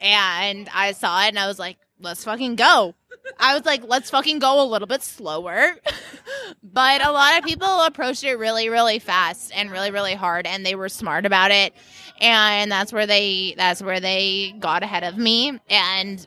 and 0.00 0.68
I 0.74 0.92
saw 0.92 1.24
it 1.24 1.28
and 1.28 1.38
I 1.38 1.46
was 1.46 1.58
like, 1.58 1.78
"Let's 2.00 2.24
fucking 2.24 2.56
go." 2.56 2.94
I 3.40 3.54
was 3.54 3.64
like, 3.64 3.82
let's 3.86 4.10
fucking 4.10 4.38
go 4.38 4.62
a 4.62 4.66
little 4.66 4.88
bit 4.88 5.02
slower. 5.02 5.76
but 6.62 7.04
a 7.04 7.12
lot 7.12 7.38
of 7.38 7.44
people 7.44 7.82
approached 7.82 8.24
it 8.24 8.36
really, 8.38 8.68
really 8.68 8.98
fast 8.98 9.52
and 9.54 9.70
really, 9.70 9.90
really 9.90 10.14
hard, 10.14 10.46
and 10.46 10.64
they 10.64 10.74
were 10.74 10.88
smart 10.88 11.26
about 11.26 11.50
it. 11.50 11.74
And 12.20 12.70
that's 12.70 12.92
where 12.92 13.06
they 13.06 13.54
that's 13.56 13.82
where 13.82 14.00
they 14.00 14.54
got 14.58 14.82
ahead 14.82 15.04
of 15.04 15.16
me 15.16 15.58
and 15.68 16.26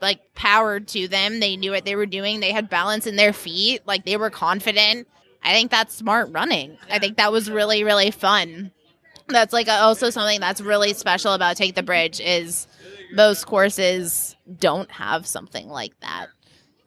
like 0.00 0.34
power 0.34 0.80
to 0.80 1.08
them. 1.08 1.40
They 1.40 1.56
knew 1.56 1.72
what 1.72 1.84
they 1.84 1.96
were 1.96 2.06
doing. 2.06 2.40
They 2.40 2.52
had 2.52 2.68
balance 2.68 3.06
in 3.06 3.16
their 3.16 3.32
feet. 3.32 3.82
Like 3.86 4.04
they 4.04 4.16
were 4.16 4.30
confident. 4.30 5.08
I 5.42 5.52
think 5.52 5.70
that's 5.70 5.94
smart 5.94 6.30
running. 6.30 6.78
I 6.90 6.98
think 6.98 7.16
that 7.16 7.32
was 7.32 7.50
really, 7.50 7.84
really 7.84 8.10
fun. 8.10 8.70
That's 9.28 9.52
like 9.52 9.68
also 9.68 10.10
something 10.10 10.40
that's 10.40 10.60
really 10.60 10.92
special 10.92 11.32
about 11.32 11.56
Take 11.56 11.74
the 11.74 11.82
Bridge 11.82 12.20
is 12.20 12.66
most 13.12 13.46
courses 13.46 14.36
don't 14.58 14.90
have 14.90 15.26
something 15.26 15.68
like 15.68 15.98
that. 16.00 16.26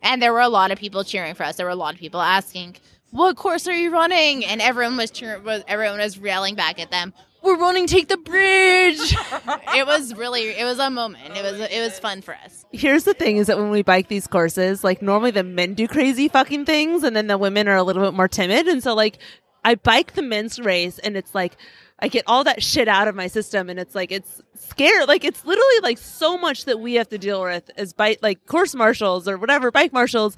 And 0.01 0.21
there 0.21 0.31
were 0.31 0.41
a 0.41 0.49
lot 0.49 0.71
of 0.71 0.77
people 0.77 1.03
cheering 1.03 1.33
for 1.33 1.43
us. 1.43 1.55
There 1.55 1.65
were 1.65 1.71
a 1.71 1.75
lot 1.75 1.93
of 1.95 1.99
people 1.99 2.21
asking, 2.21 2.77
"What 3.09 3.35
course 3.35 3.67
are 3.67 3.75
you 3.75 3.91
running?" 3.91 4.45
And 4.45 4.61
everyone 4.61 4.97
was 4.97 5.09
cheering. 5.09 5.43
Was 5.43 5.63
everyone 5.67 5.97
was 5.97 6.17
yelling 6.17 6.53
back 6.53 6.79
at 6.79 6.91
them, 6.91 7.13
"We're 7.41 7.57
running 7.57 7.87
Take 7.87 8.07
the 8.07 8.17
Bridge!" 8.17 9.15
it 9.75 9.87
was 9.87 10.13
really, 10.13 10.49
it 10.49 10.63
was 10.63 10.77
a 10.77 10.91
moment. 10.91 11.35
It 11.35 11.43
was, 11.43 11.59
it 11.59 11.79
was 11.81 11.97
fun 11.97 12.21
for 12.21 12.35
us. 12.35 12.65
Here's 12.71 13.05
the 13.05 13.15
thing: 13.15 13.37
is 13.37 13.47
that 13.47 13.57
when 13.57 13.71
we 13.71 13.81
bike 13.81 14.07
these 14.07 14.27
courses, 14.27 14.83
like 14.83 15.01
normally 15.01 15.31
the 15.31 15.43
men 15.43 15.73
do 15.73 15.87
crazy 15.87 16.27
fucking 16.27 16.65
things, 16.65 17.03
and 17.03 17.15
then 17.15 17.25
the 17.25 17.37
women 17.37 17.67
are 17.67 17.77
a 17.77 17.83
little 17.83 18.03
bit 18.03 18.13
more 18.13 18.27
timid. 18.27 18.67
And 18.67 18.83
so, 18.83 18.93
like, 18.93 19.17
I 19.65 19.75
bike 19.75 20.13
the 20.13 20.21
men's 20.21 20.59
race, 20.59 20.99
and 20.99 21.17
it's 21.17 21.33
like 21.33 21.57
I 21.99 22.09
get 22.09 22.25
all 22.27 22.43
that 22.43 22.61
shit 22.61 22.87
out 22.87 23.07
of 23.07 23.15
my 23.15 23.27
system, 23.27 23.69
and 23.69 23.79
it's 23.79 23.95
like 23.95 24.11
it's 24.11 24.41
scary. 24.55 25.05
Like 25.05 25.23
it's 25.23 25.43
literally 25.45 25.79
like 25.81 25.97
so 25.97 26.37
much 26.37 26.65
that 26.65 26.79
we 26.79 26.95
have 26.95 27.09
to 27.09 27.17
deal 27.17 27.41
with 27.41 27.71
as 27.75 27.93
bike 27.93 28.19
like 28.21 28.45
course 28.45 28.75
marshals 28.75 29.27
or 29.27 29.37
whatever 29.37 29.71
bike 29.71 29.93
marshals, 29.93 30.37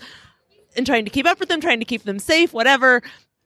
and 0.78 0.86
trying 0.86 1.06
to 1.06 1.12
keep 1.12 1.26
up 1.26 1.40
with 1.40 1.50
them, 1.50 1.60
trying 1.60 1.80
to 1.80 1.86
keep 1.86 2.04
them 2.04 2.20
safe, 2.20 2.54
whatever. 2.54 3.02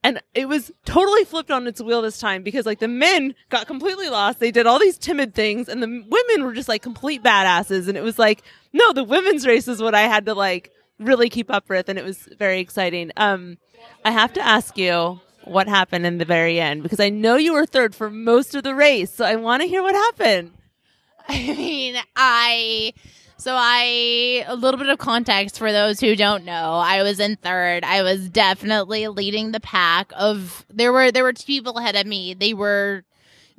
And 0.06 0.21
it 0.34 0.49
was 0.49 0.69
totally 0.84 1.23
flipped 1.23 1.49
on 1.49 1.65
its 1.65 1.82
wheel 1.82 2.02
this 2.02 2.19
time 2.19 2.43
because 2.43 2.65
like 2.65 2.80
the 2.80 2.89
men 2.89 3.36
got 3.49 3.67
completely 3.67 4.10
lost. 4.10 4.39
They 4.39 4.52
did 4.52 4.67
all 4.67 4.78
these 4.78 4.97
timid 4.97 5.34
things, 5.34 5.67
and 5.69 5.82
the 5.82 5.88
women 5.88 6.45
were 6.45 6.54
just 6.54 6.67
like 6.67 6.82
complete 6.84 7.23
badasses. 7.23 7.88
And 7.88 7.97
it 7.97 8.04
was 8.04 8.19
like, 8.19 8.43
no, 8.73 8.91
the 8.93 9.04
women's 9.04 9.47
race 9.47 9.67
is 9.67 9.82
what 9.82 9.95
I 9.95 10.02
had 10.02 10.26
to 10.26 10.34
like 10.34 10.71
really 10.99 11.30
keep 11.30 11.49
up 11.49 11.69
with, 11.69 11.89
and 11.89 11.97
it 11.97 12.06
was 12.06 12.30
very 12.38 12.60
exciting. 12.60 13.12
Um, 13.17 13.58
I 14.06 14.12
have 14.12 14.34
to 14.34 14.41
ask 14.41 14.78
you 14.78 15.19
what 15.45 15.67
happened 15.67 16.06
in 16.06 16.17
the 16.17 16.25
very 16.25 16.60
end 16.60 16.84
because 16.84 16.99
I 16.99 17.10
know 17.10 17.36
you 17.36 17.53
were 17.53 17.65
third 17.65 17.95
for 17.95 18.10
most 18.10 18.56
of 18.56 18.63
the 18.63 18.75
race. 18.75 19.12
So 19.12 19.25
I 19.25 19.36
want 19.36 19.62
to 19.62 19.67
hear 19.67 19.82
what 19.82 19.95
happened. 19.95 20.51
I 21.27 21.39
mean, 21.39 21.95
I 22.15 22.93
so 23.38 23.56
I 23.58 24.45
a 24.47 24.56
little 24.56 24.77
bit 24.77 24.89
of 24.89 24.97
context 24.99 25.58
for 25.58 25.71
those 25.71 25.99
who 25.99 26.15
don't 26.15 26.45
know. 26.45 26.75
I 26.75 27.03
was 27.03 27.19
in 27.19 27.36
third. 27.36 27.84
I 27.84 28.01
was 28.01 28.29
definitely 28.29 29.08
leading 29.08 29.51
the 29.51 29.60
pack 29.60 30.12
of 30.15 30.65
there 30.69 30.93
were 30.93 31.12
there 31.12 31.23
were 31.23 31.34
two 31.34 31.45
people 31.45 31.77
ahead 31.77 31.95
of 31.95 32.08
me. 32.08 32.34
They 32.34 32.53
were 32.53 33.03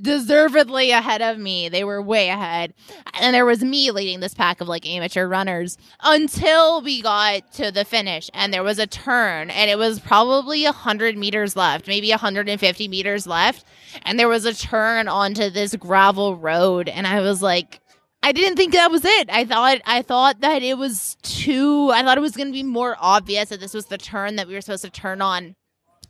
deservedly 0.01 0.91
ahead 0.91 1.23
of 1.23 1.39
me. 1.39 1.69
They 1.69 1.85
were 1.85 2.03
way 2.03 2.29
ahead. 2.29 2.75
And 3.21 3.35
there 3.35 3.47
was 3.47 3.63
me 3.63 3.91
leading 3.91 4.21
this 4.21 4.35
pack 4.35 4.61
of 4.61 4.69
like 4.69 4.89
amateur 4.89 5.27
runners 5.27 5.79
until 6.03 6.83
we 6.83 7.03
got 7.03 7.53
to 7.55 7.71
the 7.71 7.85
finish 7.85 8.31
and 8.35 8.53
there 8.53 8.63
was 8.63 8.79
a 8.79 8.87
turn 8.87 9.51
and 9.51 9.71
it 9.71 9.79
was 9.79 10.01
probably 10.01 10.65
100 10.65 11.17
meters 11.17 11.57
left, 11.57 11.87
maybe 11.87 12.11
150 12.11 12.89
meters 12.89 13.27
left. 13.27 13.65
And 14.03 14.19
there 14.19 14.29
was 14.29 14.45
a 14.45 14.55
turn 14.55 15.09
onto 15.09 15.51
this 15.51 15.77
gravel 15.77 16.37
road 16.37 16.89
and 16.89 17.07
I 17.07 17.21
was 17.21 17.43
like, 17.43 17.81
I 18.23 18.33
didn't 18.33 18.57
think 18.57 18.73
that 18.73 18.91
was 18.91 19.05
it. 19.05 19.29
I 19.31 19.45
thought 19.45 19.83
I 19.85 20.01
thought 20.01 20.41
that 20.41 20.63
it 20.63 20.79
was 20.79 21.17
too 21.23 21.91
I 21.93 22.03
thought 22.03 22.17
it 22.17 22.23
was 22.23 22.37
going 22.37 22.49
to 22.49 22.53
be 22.53 22.63
more 22.63 22.97
obvious 22.99 23.51
that 23.51 23.61
this 23.61 23.75
was 23.75 23.87
the 23.87 23.99
turn 23.99 24.37
that 24.37 24.49
we 24.49 24.55
were 24.55 24.63
supposed 24.63 24.85
to 24.85 24.91
turn 24.91 25.21
on. 25.21 25.57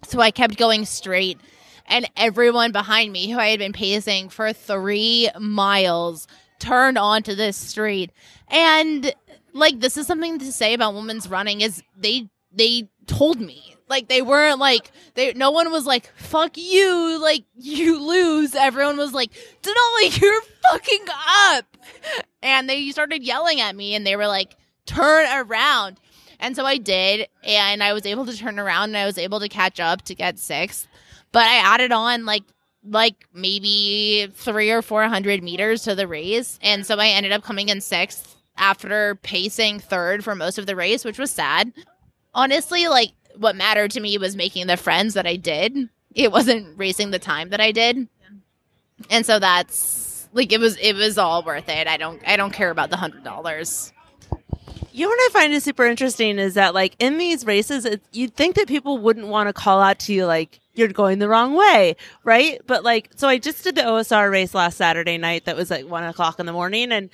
So 0.07 0.21
I 0.21 0.31
kept 0.31 0.57
going 0.57 0.85
straight 0.85 1.41
and 1.87 2.09
everyone 2.17 2.73
behind 2.73 3.13
me 3.13 3.31
who 3.31 3.39
I 3.39 3.49
had 3.49 3.59
been 3.59 3.73
pacing 3.73 4.29
for 4.29 4.53
three 4.53 5.29
miles 5.39 6.27
turned 6.59 6.99
onto 6.99 7.35
this 7.35 7.57
street. 7.57 8.11
And 8.49 9.15
like 9.53 9.81
this 9.81 9.97
is 9.97 10.07
something 10.07 10.39
to 10.39 10.53
say 10.53 10.75
about 10.75 10.95
women's 10.95 11.29
running 11.29 11.61
is 11.61 11.83
they 11.97 12.29
they 12.53 12.89
told 13.07 13.41
me. 13.41 13.77
Like 13.87 14.09
they 14.09 14.23
weren't 14.23 14.59
like 14.59 14.91
they 15.15 15.35
no 15.35 15.51
one 15.51 15.71
was 15.71 15.87
like, 15.87 16.11
fuck 16.17 16.57
you, 16.57 17.19
like 17.21 17.45
you 17.55 18.01
lose. 18.01 18.55
Everyone 18.55 18.97
was 18.97 19.13
like, 19.13 19.31
Denali, 19.63 20.21
you're 20.21 20.43
fucking 20.71 21.07
up. 21.51 21.77
And 22.43 22.69
they 22.69 22.91
started 22.91 23.23
yelling 23.23 23.61
at 23.61 23.77
me 23.77 23.95
and 23.95 24.07
they 24.07 24.17
were 24.17 24.27
like, 24.27 24.57
turn 24.87 25.27
around. 25.31 26.01
And 26.41 26.57
so 26.57 26.67
I 26.67 26.77
did, 26.77 27.29
and 27.45 27.83
I 27.83 27.93
was 27.93 28.05
able 28.05 28.27
to 28.27 28.37
turn 28.37 28.59
around 28.59 28.91
and 28.91 28.97
I 28.97 29.07
was 29.07 29.17
able 29.17 29.41
to 29.41 29.49
catch 29.49 29.81
up 29.81 30.03
to 30.03 30.15
get 30.15 30.39
sixth 30.39 30.89
but 31.35 31.43
I 31.43 31.57
added 31.57 31.91
on 31.91 32.25
like 32.25 32.45
like 32.87 33.27
maybe 33.35 34.29
three 34.35 34.71
or 34.71 34.83
four 34.83 35.03
hundred 35.05 35.43
meters 35.43 35.83
to 35.83 35.95
the 35.97 36.07
race. 36.07 36.59
And 36.63 36.87
so 36.87 36.97
I 36.97 37.09
ended 37.09 37.33
up 37.33 37.43
coming 37.43 37.69
in 37.71 37.81
sixth 37.81 38.37
after 38.57 39.17
pacing 39.17 39.81
third 39.81 40.23
for 40.23 40.37
most 40.37 40.59
of 40.59 40.67
the 40.67 40.77
race, 40.77 41.05
which 41.05 41.19
was 41.19 41.33
sad. 41.33 41.73
Honestly, 42.35 42.87
like 42.87 43.11
what 43.37 43.57
mattered 43.57 43.91
to 43.93 44.01
me 44.01 44.17
was 44.17 44.37
making 44.37 44.69
the 44.69 44.77
friends 44.77 45.15
that 45.15 45.27
I 45.27 45.35
did. 45.35 45.91
It 46.15 46.31
wasn't 46.31 46.79
racing 46.79 47.11
the 47.11 47.19
time 47.19 47.49
that 47.49 47.61
I 47.61 47.73
did. 47.73 48.09
And 49.11 49.27
so 49.27 49.41
that's 49.41 50.29
like 50.33 50.53
it 50.53 50.61
was 50.61 50.77
it 50.77 50.95
was 50.95 51.19
all 51.19 51.43
worth 51.43 51.69
it. 51.69 51.89
I 51.89 51.97
don't 51.97 52.23
I 52.25 52.37
don't 52.37 52.53
care 52.53 52.71
about 52.71 52.91
the 52.91 52.97
hundred 52.97 53.25
dollars. 53.25 53.93
You 54.95 55.07
know 55.07 55.09
what 55.09 55.19
I 55.19 55.41
find 55.41 55.53
is 55.53 55.65
super 55.65 55.87
interesting 55.87 56.39
is 56.39 56.55
that 56.55 56.73
like 56.73 56.95
in 57.01 57.19
these 57.19 57.45
races, 57.45 57.85
it, 57.85 58.01
you'd 58.13 58.37
think 58.37 58.55
that 58.55 58.69
people 58.69 58.97
wouldn't 58.97 59.27
want 59.27 59.49
to 59.49 59.53
call 59.53 59.81
out 59.81 59.99
to 60.01 60.13
you 60.13 60.25
like 60.25 60.61
you're 60.75 60.87
going 60.87 61.19
the 61.19 61.29
wrong 61.29 61.57
way, 61.57 61.97
right? 62.23 62.61
But 62.65 62.85
like, 62.85 63.11
so 63.17 63.27
I 63.27 63.39
just 63.39 63.65
did 63.65 63.75
the 63.75 63.83
OSR 63.83 64.31
race 64.31 64.55
last 64.55 64.77
Saturday 64.77 65.19
night. 65.19 65.47
That 65.47 65.57
was 65.57 65.69
like 65.69 65.89
one 65.89 66.05
o'clock 66.05 66.39
in 66.39 66.47
the 66.47 66.53
morning, 66.53 66.93
and 66.93 67.11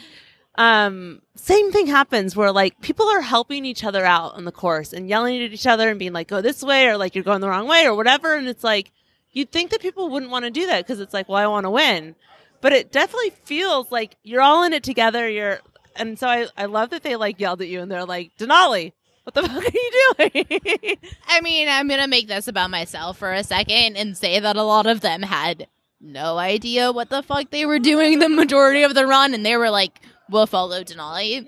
um, 0.56 1.22
same 1.36 1.72
thing 1.72 1.86
happens 1.86 2.36
where 2.36 2.52
like 2.52 2.78
people 2.82 3.08
are 3.08 3.22
helping 3.22 3.64
each 3.64 3.82
other 3.82 4.04
out 4.04 4.34
on 4.34 4.44
the 4.44 4.52
course 4.52 4.92
and 4.92 5.08
yelling 5.08 5.42
at 5.42 5.50
each 5.50 5.66
other 5.66 5.88
and 5.88 5.98
being 5.98 6.12
like, 6.12 6.28
"Go 6.28 6.42
this 6.42 6.62
way," 6.62 6.86
or 6.86 6.98
like 6.98 7.14
you're 7.14 7.24
going 7.24 7.40
the 7.40 7.48
wrong 7.48 7.66
way, 7.66 7.86
or 7.86 7.94
whatever. 7.94 8.34
And 8.34 8.46
it's 8.46 8.62
like 8.62 8.92
you'd 9.32 9.52
think 9.52 9.70
that 9.70 9.80
people 9.80 10.10
wouldn't 10.10 10.30
want 10.30 10.44
to 10.44 10.50
do 10.50 10.66
that 10.66 10.84
because 10.84 11.00
it's 11.00 11.14
like, 11.14 11.30
well, 11.30 11.38
I 11.38 11.46
want 11.46 11.64
to 11.64 11.70
win. 11.70 12.14
But 12.60 12.74
it 12.74 12.92
definitely 12.92 13.30
feels 13.30 13.90
like 13.90 14.16
you're 14.22 14.42
all 14.42 14.64
in 14.64 14.74
it 14.74 14.82
together. 14.82 15.26
You're 15.26 15.60
and 15.96 16.18
so 16.18 16.28
I, 16.28 16.46
I 16.56 16.66
love 16.66 16.90
that 16.90 17.02
they 17.02 17.16
like 17.16 17.40
yelled 17.40 17.62
at 17.62 17.68
you 17.68 17.80
and 17.80 17.90
they're 17.90 18.04
like, 18.04 18.32
Denali, 18.38 18.92
what 19.24 19.34
the 19.34 19.42
fuck 19.48 19.64
are 19.64 20.30
you 20.32 20.60
doing? 20.62 20.96
I 21.28 21.40
mean, 21.40 21.68
I'm 21.68 21.88
gonna 21.88 22.08
make 22.08 22.28
this 22.28 22.48
about 22.48 22.70
myself 22.70 23.18
for 23.18 23.32
a 23.32 23.44
second 23.44 23.96
and 23.96 24.16
say 24.16 24.40
that 24.40 24.56
a 24.56 24.62
lot 24.62 24.86
of 24.86 25.00
them 25.00 25.22
had 25.22 25.66
no 26.00 26.38
idea 26.38 26.92
what 26.92 27.10
the 27.10 27.22
fuck 27.22 27.50
they 27.50 27.66
were 27.66 27.78
doing 27.78 28.18
the 28.18 28.28
majority 28.28 28.82
of 28.82 28.94
the 28.94 29.06
run, 29.06 29.34
and 29.34 29.44
they 29.44 29.56
were 29.56 29.70
like, 29.70 30.00
"We'll 30.30 30.46
follow 30.46 30.82
Denali." 30.82 31.46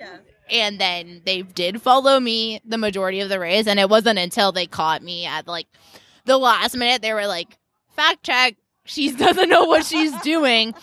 And 0.51 0.79
then 0.79 1.23
they 1.25 1.41
did 1.43 1.81
follow 1.81 2.21
me 2.21 2.61
the 2.65 2.77
majority 2.77 3.21
of 3.21 3.31
the 3.31 3.41
race, 3.41 3.67
and 3.67 3.81
it 3.81 3.89
wasn't 3.89 4.19
until 4.19 4.53
they 4.53 4.67
caught 4.67 5.03
me 5.03 5.25
at 5.25 5.47
like 5.47 5.67
the 6.27 6.37
last 6.37 6.77
minute 6.77 7.01
they 7.01 7.15
were 7.15 7.27
like, 7.27 7.57
"Fact 7.97 8.23
check, 8.23 8.57
she 8.85 9.11
doesn't 9.17 9.49
know 9.49 9.65
what 9.65 9.87
she's 9.87 10.15
doing." 10.21 10.75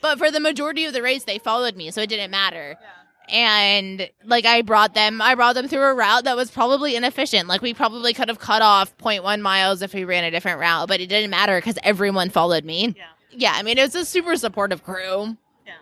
But 0.00 0.18
for 0.18 0.30
the 0.30 0.38
majority 0.40 0.84
of 0.84 0.92
the 0.92 1.02
race, 1.02 1.24
they 1.24 1.38
followed 1.38 1.74
me, 1.74 1.90
so 1.90 2.02
it 2.02 2.08
didn't 2.08 2.30
matter 2.30 2.78
and 3.28 4.08
like 4.24 4.44
I 4.44 4.62
brought 4.62 4.94
them 4.94 5.20
I 5.20 5.34
brought 5.34 5.54
them 5.54 5.68
through 5.68 5.82
a 5.82 5.94
route 5.94 6.24
that 6.24 6.36
was 6.36 6.50
probably 6.50 6.96
inefficient. 6.96 7.48
Like 7.48 7.62
we 7.62 7.74
probably 7.74 8.12
could 8.14 8.28
have 8.28 8.38
cut 8.38 8.62
off 8.62 8.96
0.1 8.98 9.40
miles 9.40 9.82
if 9.82 9.94
we 9.94 10.04
ran 10.04 10.24
a 10.24 10.30
different 10.30 10.60
route, 10.60 10.88
but 10.88 11.00
it 11.00 11.08
didn't 11.08 11.30
matter 11.30 11.58
because 11.58 11.78
everyone 11.82 12.30
followed 12.30 12.64
me. 12.64 12.94
Yeah. 12.96 13.04
Yeah, 13.38 13.52
I 13.54 13.62
mean 13.62 13.78
it 13.78 13.82
was 13.82 13.94
a 13.94 14.04
super 14.04 14.36
supportive 14.36 14.82
crew. 14.82 15.36
Yeah. 15.66 15.74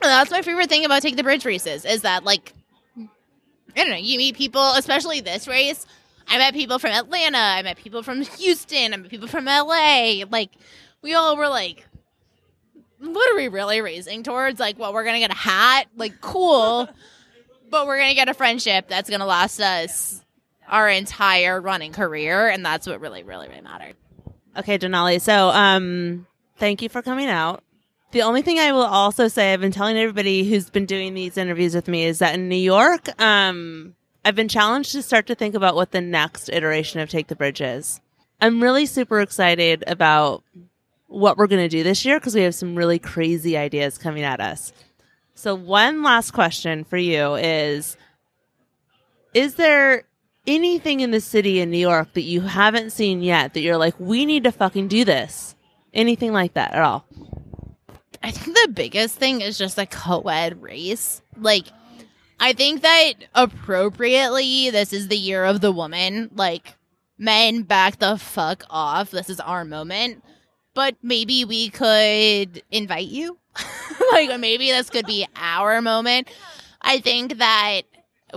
And 0.00 0.10
that's 0.10 0.30
my 0.30 0.42
favorite 0.42 0.68
thing 0.68 0.84
about 0.84 1.02
Take 1.02 1.16
the 1.16 1.22
Bridge 1.22 1.44
races 1.44 1.84
is 1.84 2.02
that 2.02 2.24
like 2.24 2.52
I 2.96 3.06
don't 3.82 3.90
know, 3.90 3.96
you 3.96 4.18
meet 4.18 4.36
people, 4.36 4.72
especially 4.72 5.20
this 5.20 5.46
race. 5.46 5.86
I 6.26 6.38
met 6.38 6.52
people 6.52 6.78
from 6.78 6.90
Atlanta, 6.90 7.38
I 7.38 7.62
met 7.62 7.76
people 7.76 8.02
from 8.02 8.22
Houston, 8.22 8.92
I 8.92 8.96
met 8.96 9.10
people 9.10 9.28
from 9.28 9.44
LA. 9.44 10.24
Like 10.30 10.50
we 11.00 11.14
all 11.14 11.36
were 11.36 11.48
like 11.48 11.86
what 13.00 13.32
are 13.32 13.36
we 13.36 13.48
really 13.48 13.80
raising 13.80 14.22
towards? 14.22 14.58
Like, 14.58 14.78
well, 14.78 14.92
we're 14.92 15.04
gonna 15.04 15.20
get 15.20 15.30
a 15.30 15.36
hat, 15.36 15.86
like 15.96 16.20
cool, 16.20 16.88
but 17.70 17.86
we're 17.86 17.98
gonna 17.98 18.14
get 18.14 18.28
a 18.28 18.34
friendship 18.34 18.88
that's 18.88 19.10
gonna 19.10 19.26
last 19.26 19.60
us 19.60 20.22
our 20.68 20.88
entire 20.88 21.60
running 21.60 21.92
career, 21.92 22.48
and 22.48 22.64
that's 22.64 22.86
what 22.86 23.00
really, 23.00 23.22
really, 23.22 23.48
really 23.48 23.62
mattered. 23.62 23.96
okay, 24.56 24.78
Denali. 24.78 25.20
So, 25.20 25.48
um, 25.48 26.26
thank 26.58 26.82
you 26.82 26.88
for 26.88 27.02
coming 27.02 27.28
out. 27.28 27.62
The 28.10 28.22
only 28.22 28.42
thing 28.42 28.58
I 28.58 28.72
will 28.72 28.82
also 28.82 29.28
say, 29.28 29.52
I've 29.52 29.60
been 29.60 29.72
telling 29.72 29.98
everybody 29.98 30.48
who's 30.48 30.70
been 30.70 30.86
doing 30.86 31.14
these 31.14 31.36
interviews 31.36 31.74
with 31.74 31.88
me 31.88 32.04
is 32.04 32.20
that 32.20 32.34
in 32.34 32.48
New 32.48 32.56
York, 32.56 33.08
um, 33.20 33.94
I've 34.24 34.34
been 34.34 34.48
challenged 34.48 34.92
to 34.92 35.02
start 35.02 35.26
to 35.26 35.34
think 35.34 35.54
about 35.54 35.74
what 35.74 35.92
the 35.92 36.00
next 36.00 36.48
iteration 36.50 37.00
of 37.00 37.10
Take 37.10 37.28
the 37.28 37.36
Bridge 37.36 37.60
is. 37.60 38.00
I'm 38.40 38.62
really 38.62 38.86
super 38.86 39.20
excited 39.20 39.84
about 39.86 40.42
what 41.08 41.36
we're 41.36 41.46
going 41.46 41.62
to 41.62 41.68
do 41.68 41.82
this 41.82 42.04
year 42.04 42.20
because 42.20 42.34
we 42.34 42.42
have 42.42 42.54
some 42.54 42.76
really 42.76 42.98
crazy 42.98 43.56
ideas 43.56 43.98
coming 43.98 44.22
at 44.22 44.40
us. 44.40 44.72
So, 45.34 45.54
one 45.54 46.02
last 46.02 46.32
question 46.32 46.84
for 46.84 46.96
you 46.96 47.34
is 47.34 47.96
Is 49.34 49.54
there 49.54 50.04
anything 50.46 51.00
in 51.00 51.10
the 51.10 51.20
city 51.20 51.60
in 51.60 51.70
New 51.70 51.78
York 51.78 52.12
that 52.14 52.22
you 52.22 52.42
haven't 52.42 52.90
seen 52.90 53.22
yet 53.22 53.54
that 53.54 53.60
you're 53.60 53.76
like, 53.76 53.94
we 53.98 54.26
need 54.26 54.44
to 54.44 54.52
fucking 54.52 54.88
do 54.88 55.04
this? 55.04 55.54
Anything 55.92 56.32
like 56.32 56.54
that 56.54 56.72
at 56.72 56.82
all? 56.82 57.06
I 58.22 58.30
think 58.30 58.56
the 58.56 58.72
biggest 58.72 59.16
thing 59.16 59.40
is 59.40 59.56
just 59.56 59.78
a 59.78 59.86
co-ed 59.86 60.60
race. 60.60 61.22
Like, 61.36 61.66
I 62.40 62.52
think 62.52 62.82
that 62.82 63.12
appropriately, 63.34 64.70
this 64.70 64.92
is 64.92 65.08
the 65.08 65.16
year 65.16 65.44
of 65.44 65.60
the 65.60 65.72
woman. 65.72 66.30
Like, 66.34 66.74
men, 67.16 67.62
back 67.62 67.98
the 67.98 68.16
fuck 68.16 68.64
off. 68.70 69.10
This 69.10 69.30
is 69.30 69.40
our 69.40 69.64
moment. 69.64 70.22
But 70.78 70.94
maybe 71.02 71.44
we 71.44 71.70
could 71.70 72.62
invite 72.70 73.08
you. 73.08 73.36
like, 74.12 74.38
maybe 74.38 74.70
this 74.70 74.90
could 74.90 75.06
be 75.06 75.26
our 75.34 75.82
moment. 75.82 76.28
I 76.80 77.00
think 77.00 77.38
that 77.38 77.82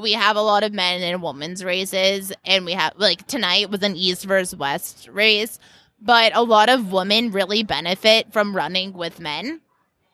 we 0.01 0.13
have 0.13 0.38
a 0.38 0.41
lot 0.41 0.63
of 0.63 0.73
men 0.73 1.04
and 1.04 1.21
women's 1.21 1.63
races, 1.63 2.34
and 2.43 2.65
we 2.65 2.71
have, 2.71 2.93
like, 2.97 3.27
tonight 3.27 3.69
was 3.69 3.84
an 3.84 3.95
East 3.95 4.25
versus 4.25 4.58
West 4.58 5.08
race. 5.12 5.60
But 6.01 6.36
a 6.36 6.41
lot 6.41 6.69
of 6.69 6.91
women 6.91 7.30
really 7.30 7.62
benefit 7.62 8.34
from 8.34 8.56
running 8.56 8.93
with 8.93 9.19
men. 9.19 9.62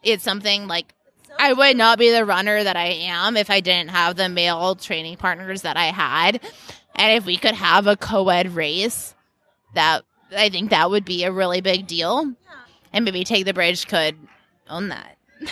It's 0.03 0.25
something 0.25 0.67
like 0.67 0.93
I 1.39 1.53
would 1.53 1.77
not 1.77 1.97
be 1.97 2.11
the 2.11 2.25
runner 2.25 2.61
that 2.61 2.75
I 2.75 2.87
am 2.87 3.37
if 3.37 3.49
I 3.49 3.61
didn't 3.61 3.91
have 3.91 4.17
the 4.17 4.27
male 4.27 4.75
training 4.75 5.15
partners 5.15 5.61
that 5.61 5.77
I 5.77 5.85
had. 5.85 6.41
And 6.93 7.15
if 7.15 7.25
we 7.25 7.37
could 7.37 7.55
have 7.55 7.87
a 7.87 7.95
co 7.95 8.27
ed 8.27 8.53
race, 8.53 9.15
that 9.75 10.03
I 10.35 10.49
think 10.49 10.69
that 10.71 10.89
would 10.89 11.05
be 11.05 11.23
a 11.23 11.31
really 11.31 11.61
big 11.61 11.87
deal. 11.87 12.33
And 12.93 13.05
maybe 13.05 13.23
Take 13.23 13.45
the 13.45 13.53
Bridge 13.53 13.87
could 13.87 14.15
own 14.69 14.89
that. 14.89 15.17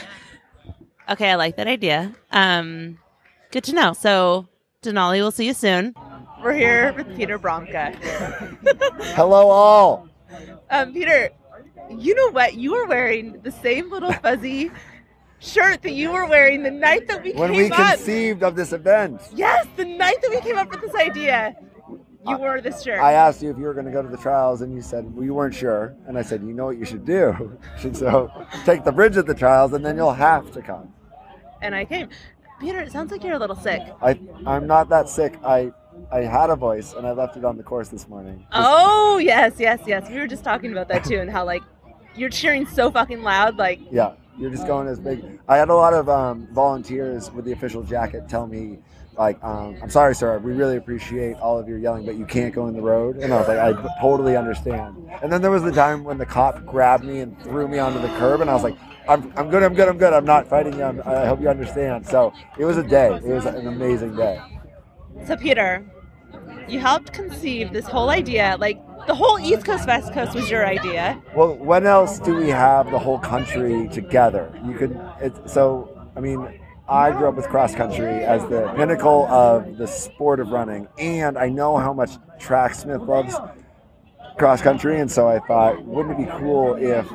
Okay, 1.08 1.30
I 1.30 1.36
like 1.36 1.58
that 1.58 1.68
idea. 1.68 2.16
Um, 2.32 2.98
good 3.52 3.64
to 3.66 3.76
know. 3.76 3.94
So, 3.94 4.48
Denali, 4.82 5.18
we'll 5.18 5.30
see 5.30 5.46
you 5.46 5.54
soon. 5.54 5.94
We're 6.44 6.54
here 6.54 6.94
with 6.94 7.16
Peter 7.16 7.38
Bromka. 7.38 7.94
Hello, 9.14 9.48
all. 9.52 10.10
Um, 10.72 10.94
Peter, 10.94 11.30
you 11.92 12.16
know 12.16 12.32
what? 12.32 12.56
You 12.56 12.72
were 12.72 12.88
wearing 12.88 13.40
the 13.44 13.52
same 13.52 13.92
little 13.92 14.14
fuzzy 14.14 14.72
shirt 15.38 15.84
that 15.84 15.92
you 15.92 16.12
were 16.12 16.26
wearing 16.26 16.64
the 16.64 16.72
night 16.72 17.08
that 17.08 17.22
we 17.24 17.34
came 17.34 17.38
up 17.38 17.50
When 17.50 17.52
came 17.52 17.64
we 17.66 17.72
up. 17.72 17.98
conceived 17.98 18.42
of 18.42 18.56
this 18.56 18.74
event, 18.74 19.22
yes, 19.36 19.68
the 19.78 19.86
night 19.86 20.20
that 20.24 20.32
we 20.32 20.42
came 20.42 20.58
up 20.58 20.72
with 20.72 20.82
this 20.82 20.96
idea, 20.96 21.56
you 22.28 22.38
wore 22.38 22.62
this 22.62 22.82
shirt. 22.84 23.00
I 23.00 23.14
asked 23.14 23.42
you 23.42 23.50
if 23.50 23.58
you 23.58 23.64
were 23.66 23.74
going 23.74 23.86
to 23.86 23.92
go 23.92 24.02
to 24.02 24.08
the 24.08 24.18
trials, 24.18 24.62
and 24.62 24.74
you 24.74 24.82
said 24.82 25.14
well, 25.14 25.24
you 25.24 25.34
weren't 25.34 25.56
sure. 25.56 25.96
And 26.08 26.18
I 26.18 26.22
said, 26.22 26.42
you 26.42 26.54
know 26.54 26.66
what 26.66 26.78
you 26.78 26.86
should 26.86 27.06
do? 27.06 27.58
Should 27.80 27.96
so 27.96 28.32
take 28.66 28.84
the 28.84 28.92
bridge 28.92 29.18
at 29.18 29.26
the 29.26 29.36
trials, 29.36 29.74
and 29.74 29.86
then 29.86 29.96
you'll 29.96 30.14
have 30.14 30.52
to 30.52 30.62
come. 30.62 30.94
and 31.62 31.74
I 31.76 31.86
came. 31.86 32.10
Peter, 32.60 32.80
it 32.80 32.92
sounds 32.92 33.12
like 33.12 33.24
you're 33.24 33.34
a 33.36 33.40
little 33.40 33.56
sick. 33.56 33.82
I 34.02 34.20
I'm 34.46 34.66
not 34.66 34.88
that 34.90 35.10
sick. 35.10 35.38
I 35.44 35.72
I 36.12 36.20
had 36.22 36.50
a 36.50 36.56
voice, 36.56 36.94
and 36.94 37.06
I 37.06 37.12
left 37.12 37.36
it 37.38 37.44
on 37.46 37.58
the 37.58 37.64
course 37.64 37.90
this 37.90 38.08
morning. 38.08 38.46
Oh 38.54 39.18
yes, 39.18 39.56
yes, 39.60 39.82
yes. 39.86 40.10
We 40.10 40.18
were 40.20 40.28
just 40.28 40.44
talking 40.44 40.72
about 40.72 40.88
that 40.88 41.04
too, 41.04 41.20
and 41.20 41.30
how 41.30 41.46
like 41.46 41.64
you're 42.16 42.30
cheering 42.30 42.66
so 42.66 42.90
fucking 42.92 43.24
loud, 43.24 43.58
like 43.58 43.80
Yeah, 43.92 44.14
you're 44.38 44.52
just 44.52 44.68
going 44.68 44.88
as 44.88 45.00
big. 45.02 45.40
I 45.50 45.58
had 45.58 45.68
a 45.70 45.76
lot 45.76 45.94
of 45.94 46.08
um, 46.08 46.48
volunteers 46.54 47.30
with 47.32 47.44
the 47.46 47.52
official 47.52 47.84
jacket 47.84 48.30
tell 48.30 48.48
me, 48.48 48.80
like, 49.18 49.44
um, 49.44 49.78
I'm 49.82 49.90
sorry, 49.90 50.16
sir, 50.16 50.38
we 50.40 50.54
really 50.54 50.78
appreciate 50.78 51.38
all 51.38 51.58
of 51.58 51.68
your 51.68 51.78
yelling, 51.78 52.06
but 52.06 52.16
you 52.16 52.26
can't 52.26 52.54
go 52.54 52.68
in 52.68 52.76
the 52.76 52.82
road. 52.82 53.18
And 53.18 53.34
I 53.34 53.38
was 53.38 53.48
like, 53.48 53.58
I 53.58 53.74
totally 54.02 54.36
understand. 54.36 54.96
And 55.22 55.32
then 55.32 55.42
there 55.42 55.52
was 55.52 55.64
the 55.64 55.72
time 55.72 56.04
when 56.04 56.18
the 56.18 56.26
cop 56.26 56.66
grabbed 56.66 57.04
me 57.04 57.20
and 57.20 57.40
threw 57.42 57.68
me 57.68 57.80
onto 57.80 58.00
the 58.00 58.10
curb, 58.20 58.42
and 58.42 58.50
I 58.50 58.54
was 58.54 58.64
like, 58.64 58.76
I'm, 59.08 59.32
I'm 59.38 59.50
good, 59.50 59.62
I'm 59.62 59.74
good, 59.76 59.88
I'm 59.88 59.98
good. 59.98 60.14
I'm 60.14 60.26
not 60.26 60.48
fighting 60.48 60.74
you. 60.74 60.84
I'm, 60.84 61.02
I 61.06 61.28
hope 61.28 61.40
you 61.40 61.48
understand. 61.48 62.08
So 62.08 62.34
it 62.58 62.66
was 62.66 62.78
a 62.78 62.84
day. 62.84 63.14
It 63.14 63.24
was 63.24 63.46
an 63.46 63.68
amazing 63.68 64.16
day. 64.16 64.42
So, 65.28 65.38
Peter, 65.38 65.86
you 66.68 66.80
helped 66.80 67.14
conceive 67.14 67.72
this 67.72 67.86
whole 67.86 68.10
idea. 68.10 68.58
Like, 68.60 68.82
the 69.06 69.14
whole 69.14 69.40
East 69.40 69.64
Coast, 69.64 69.88
West 69.88 70.12
Coast 70.12 70.34
was 70.34 70.50
your 70.50 70.66
idea. 70.66 71.22
Well, 71.36 71.56
when 71.56 71.86
else 71.86 72.18
do 72.18 72.36
we 72.36 72.50
have 72.50 72.90
the 72.90 72.98
whole 72.98 73.20
country 73.20 73.88
together? 73.90 74.52
You 74.66 74.74
could, 74.74 75.00
it, 75.22 75.34
so, 75.48 76.08
I 76.16 76.20
mean, 76.20 76.60
I 76.88 77.12
grew 77.12 77.28
up 77.28 77.36
with 77.36 77.48
cross 77.48 77.74
country 77.74 78.24
as 78.24 78.44
the 78.44 78.72
pinnacle 78.76 79.26
of 79.26 79.78
the 79.78 79.88
sport 79.88 80.40
of 80.40 80.50
running, 80.50 80.88
and 81.00 81.38
I 81.38 81.50
know 81.50 81.78
how 81.78 81.94
much 81.94 82.12
Tracksmith 82.40 83.02
loves 83.02 83.36
cross 84.38 84.62
country, 84.62 85.00
and 85.00 85.12
so 85.12 85.28
I 85.28 85.40
thought, 85.40 85.84
wouldn't 85.84 86.20
it 86.20 86.26
be 86.26 86.32
cool 86.38 86.76
if 86.76 87.10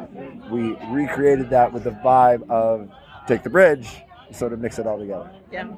we 0.50 0.76
recreated 0.88 1.50
that 1.50 1.72
with 1.72 1.84
the 1.84 1.90
vibe 1.90 2.48
of 2.50 2.90
Take 3.28 3.44
the 3.44 3.50
Bridge, 3.50 3.88
sort 4.32 4.52
of 4.52 4.58
mix 4.58 4.78
it 4.80 4.86
all 4.86 4.98
together? 4.98 5.30
Yeah. 5.52 5.68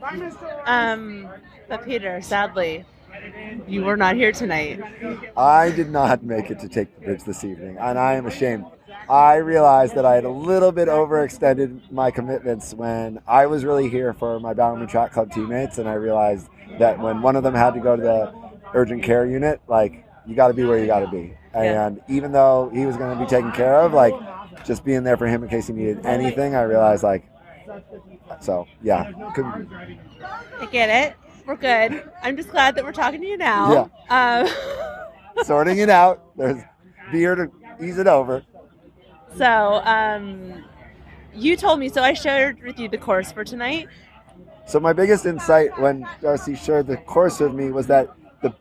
Um, 0.64 1.28
but 1.68 1.84
Peter, 1.84 2.22
sadly, 2.22 2.86
you 3.68 3.84
were 3.84 3.97
not 3.97 4.16
here 4.16 4.32
tonight. 4.32 4.80
I 5.36 5.70
did 5.70 5.90
not 5.90 6.22
make 6.22 6.51
it 6.51 6.59
to 6.61 6.68
take 6.68 6.95
the 6.95 7.05
bridge 7.07 7.24
this 7.24 7.45
evening, 7.45 7.76
and 7.78 7.99
I 7.99 8.14
am 8.14 8.26
ashamed. 8.26 8.64
I 9.09 9.36
realized 9.36 9.95
that 9.97 10.05
I 10.07 10.14
had 10.14 10.24
a 10.24 10.30
little 10.30 10.72
bit 10.72 10.88
overextended 10.88 11.90
my 11.93 12.11
commitments 12.11 12.72
when 12.74 13.20
I 13.26 13.47
was 13.47 13.64
really 13.64 13.88
here 13.88 14.12
for 14.14 14.38
my 14.40 14.55
Bowerman 14.55 14.86
Track 14.88 15.12
Club 15.12 15.30
teammates, 15.32 15.78
and 15.78 15.88
I 15.88 15.95
realized 15.95 16.49
that 16.78 16.99
when 16.99 17.20
one 17.22 17.36
of 17.36 17.43
them 17.43 17.55
had 17.55 17.74
to 17.74 17.80
go 17.80 17.97
to 17.97 18.03
the 18.03 18.32
urgent 18.74 19.03
care 19.03 19.26
unit, 19.26 19.61
like 19.68 20.07
you 20.26 20.34
got 20.34 20.49
to 20.49 20.55
be 20.55 20.64
where 20.64 20.78
you 20.78 20.86
got 20.86 21.01
to 21.01 21.09
be. 21.11 21.34
Yeah. 21.55 21.86
And 21.86 22.01
even 22.09 22.32
though 22.32 22.70
he 22.72 22.86
was 22.86 22.97
going 22.97 23.16
to 23.16 23.22
be 23.22 23.28
taken 23.28 23.53
care 23.53 23.80
of, 23.80 23.93
like 23.93 24.14
just 24.64 24.84
being 24.84 25.03
there 25.05 25.16
for 25.16 25.26
him 25.26 25.43
in 25.43 25.49
case 25.51 25.66
he 25.66 25.72
needed 25.74 26.07
anything, 26.07 26.55
I 26.55 26.62
realized 26.62 27.03
like, 27.03 27.24
so 28.40 28.66
yeah, 28.82 29.11
couldn't- 29.34 29.68
I 30.61 30.66
get 30.70 30.88
it. 30.88 31.16
We're 31.47 31.57
good. 31.57 32.09
I'm 32.22 32.36
just 32.36 32.51
glad 32.51 32.76
that 32.76 32.84
we're 32.84 32.93
talking 32.93 33.20
to 33.20 33.26
you 33.26 33.36
now. 33.36 33.90
Yeah. 34.09 34.47
Um, 35.36 35.45
sorting 35.45 35.78
it 35.78 35.90
out. 35.90 36.36
There's 36.36 36.62
beer 37.11 37.34
to 37.34 37.51
ease 37.82 37.99
it 37.99 38.07
over. 38.07 38.45
So, 39.37 39.80
um, 39.85 40.64
you 41.35 41.57
told 41.57 41.78
me, 41.78 41.89
so 41.89 42.03
I 42.03 42.12
shared 42.12 42.62
with 42.62 42.78
you 42.78 42.89
the 42.89 42.99
course 42.99 43.33
for 43.33 43.45
tonight. 43.45 43.89
So 44.66 44.78
my 44.78 44.93
biggest 44.93 45.26
insight 45.26 45.78
when 45.80 46.07
Darcy 46.20 46.55
shared 46.55 46.87
the 46.87 46.97
course 46.97 47.41
with 47.41 47.53
me 47.53 47.70
was 47.70 47.87
that 47.89 48.11
the 48.43 48.55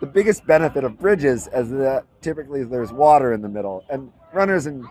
the 0.00 0.06
biggest 0.06 0.46
benefit 0.46 0.84
of 0.84 0.98
bridges 0.98 1.48
is 1.52 1.70
that 1.70 2.04
typically 2.20 2.64
there's 2.64 2.92
water 2.92 3.32
in 3.32 3.42
the 3.42 3.48
middle, 3.48 3.84
and 3.90 4.12
runners 4.32 4.66
in 4.66 4.88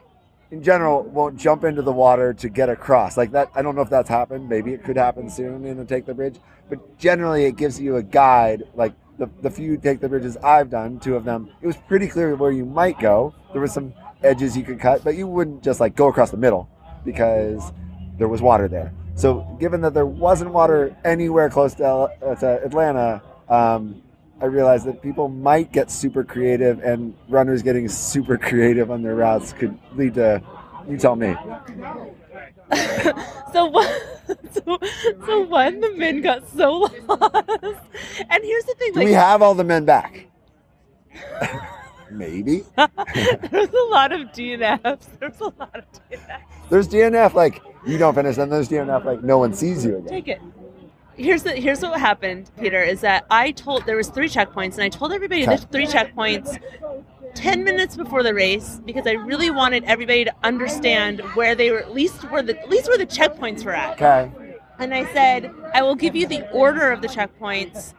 in 0.52 0.64
general 0.64 1.04
won't 1.04 1.38
jump 1.38 1.64
into 1.64 1.82
the 1.82 1.92
water 1.92 2.34
to 2.34 2.50
get 2.50 2.70
across. 2.70 3.18
Like 3.18 3.32
that, 3.32 3.50
I 3.54 3.62
don't 3.62 3.76
know 3.76 3.82
if 3.82 3.90
that's 3.90 4.10
happened. 4.10 4.48
Maybe 4.48 4.74
it 4.74 4.84
could 4.84 4.98
happen 4.98 5.30
soon 5.30 5.66
in 5.66 5.80
a 5.80 5.86
take 5.86 6.06
the 6.06 6.14
bridge, 6.14 6.38
but 6.70 6.98
generally 6.98 7.46
it 7.46 7.58
gives 7.58 7.80
you 7.80 7.98
a 7.98 8.04
guide. 8.04 8.64
Like 8.76 8.94
the 9.18 9.30
the 9.42 9.50
few 9.50 9.78
take 9.78 10.00
the 10.00 10.10
bridges 10.10 10.38
I've 10.38 10.70
done, 10.70 11.00
two 11.00 11.16
of 11.16 11.24
them, 11.24 11.50
it 11.62 11.68
was 11.68 11.78
pretty 11.88 12.08
clear 12.08 12.36
where 12.36 12.52
you 12.52 12.66
might 12.66 13.00
go. 13.00 13.34
There 13.54 13.62
was 13.62 13.74
some 13.74 13.94
edges 14.24 14.58
you 14.58 14.64
could 14.64 14.80
cut, 14.80 15.04
but 15.04 15.16
you 15.16 15.28
wouldn't 15.28 15.64
just 15.64 15.80
like 15.80 15.96
go 15.96 16.08
across 16.08 16.32
the 16.32 16.38
middle 16.38 16.70
because 17.06 17.72
there 18.18 18.28
was 18.28 18.42
water 18.42 18.68
there. 18.68 18.94
So, 19.16 19.58
given 19.60 19.82
that 19.82 19.94
there 19.94 20.06
wasn't 20.06 20.52
water 20.52 20.96
anywhere 21.04 21.50
close 21.50 21.74
to, 21.76 21.86
uh, 21.86 22.36
to 22.36 22.64
Atlanta, 22.64 23.22
um, 23.50 24.02
I 24.40 24.46
realized 24.46 24.86
that 24.86 25.02
people 25.02 25.28
might 25.28 25.72
get 25.72 25.90
super 25.90 26.24
creative, 26.24 26.84
and 26.84 27.16
runners 27.28 27.64
getting 27.64 27.90
super 27.90 28.38
creative 28.50 28.92
on 28.92 29.02
their 29.02 29.16
routes 29.16 29.54
could 29.54 29.78
lead 29.96 30.14
to. 30.16 30.44
You 30.88 30.98
tell 30.98 31.16
me. 31.16 31.36
so, 33.52 33.66
what, 33.66 34.04
so, 34.52 34.80
so 35.26 35.46
when 35.48 35.82
the 35.82 35.92
men 35.96 36.22
got 36.22 36.48
so 36.52 36.88
lost, 37.08 37.82
and 38.30 38.44
here's 38.44 38.66
the 38.66 38.76
thing, 38.78 38.94
like 38.94 39.06
we 39.06 39.14
have 39.14 39.42
all 39.42 39.56
the 39.56 39.64
men 39.64 39.84
back? 39.84 40.28
Maybe. 42.12 42.64
there's 42.76 43.70
a 43.70 43.88
lot 43.90 44.12
of 44.12 44.22
DNFs. 44.32 45.20
There's 45.20 45.40
a 45.40 45.46
lot 45.46 45.76
of 45.76 45.84
DNFs. 46.10 46.42
There's 46.70 46.88
DNF 46.88 47.34
like 47.34 47.62
you 47.86 47.98
don't 47.98 48.14
finish, 48.16 48.38
and 48.38 48.52
there's 48.52 48.70
DNF 48.70 49.06
like 49.06 49.24
no 49.24 49.38
one 49.38 49.54
sees 49.54 49.86
you 49.86 49.98
again. 49.98 50.10
Take 50.10 50.28
it. 50.28 50.42
Here's 51.16 51.44
the 51.44 51.52
here's 51.52 51.82
what 51.82 52.00
happened, 52.00 52.52
Peter. 52.60 52.82
Is 52.82 53.02
that 53.02 53.26
I 53.32 53.52
told 53.52 53.86
there 53.86 53.98
was 53.98 54.10
three 54.10 54.30
checkpoints, 54.30 54.74
and 54.74 54.84
I 54.84 54.90
told 54.90 55.12
everybody 55.12 55.44
Okay. 55.44 55.50
there's 55.56 55.66
three 55.66 55.88
checkpoints. 55.88 56.60
Ten 57.34 57.64
minutes 57.64 57.96
before 57.96 58.24
the 58.24 58.34
race, 58.34 58.82
because 58.86 59.06
I 59.06 59.12
really 59.12 59.52
wanted 59.52 59.84
everybody 59.84 60.26
to 60.26 60.34
understand 60.44 61.22
where 61.36 61.56
they 61.56 61.72
were, 61.72 61.80
at 61.80 61.94
least 61.94 62.24
where 62.32 62.42
the 62.42 62.60
at 62.60 62.70
least 62.70 62.88
where 62.88 62.98
the 62.98 63.06
checkpoints 63.06 63.64
were 63.66 63.76
at. 63.76 63.94
Okay. 64.02 64.32
And 64.80 64.94
I 64.94 65.12
said, 65.12 65.54
I 65.74 65.82
will 65.82 65.96
give 65.96 66.16
you 66.16 66.28
the 66.28 66.48
order 66.52 66.92
of 66.92 67.02
the 67.02 67.08
checkpoints 67.08 67.94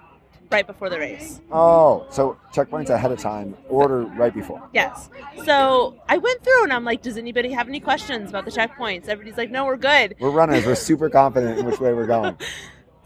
right 0.50 0.66
before 0.66 0.88
the 0.90 0.98
race. 0.98 1.40
Oh, 1.52 2.06
so 2.10 2.38
checkpoints 2.52 2.90
ahead 2.90 3.12
of 3.12 3.18
time, 3.18 3.56
order 3.68 4.02
right 4.02 4.32
before. 4.34 4.62
Yes. 4.72 5.10
So 5.44 5.96
I 6.08 6.16
went 6.18 6.42
through 6.42 6.64
and 6.64 6.72
I'm 6.72 6.84
like, 6.84 7.02
does 7.02 7.16
anybody 7.16 7.50
have 7.52 7.68
any 7.68 7.80
questions 7.80 8.30
about 8.30 8.44
the 8.44 8.50
checkpoints? 8.50 9.08
Everybody's 9.08 9.36
like, 9.38 9.50
no, 9.50 9.64
we're 9.66 9.76
good. 9.76 10.16
We're 10.20 10.30
runners. 10.30 10.64
We're 10.66 10.74
super 10.74 11.10
confident 11.10 11.58
in 11.58 11.66
which 11.66 11.80
way 11.80 11.92
we're 11.92 12.06
going. 12.06 12.36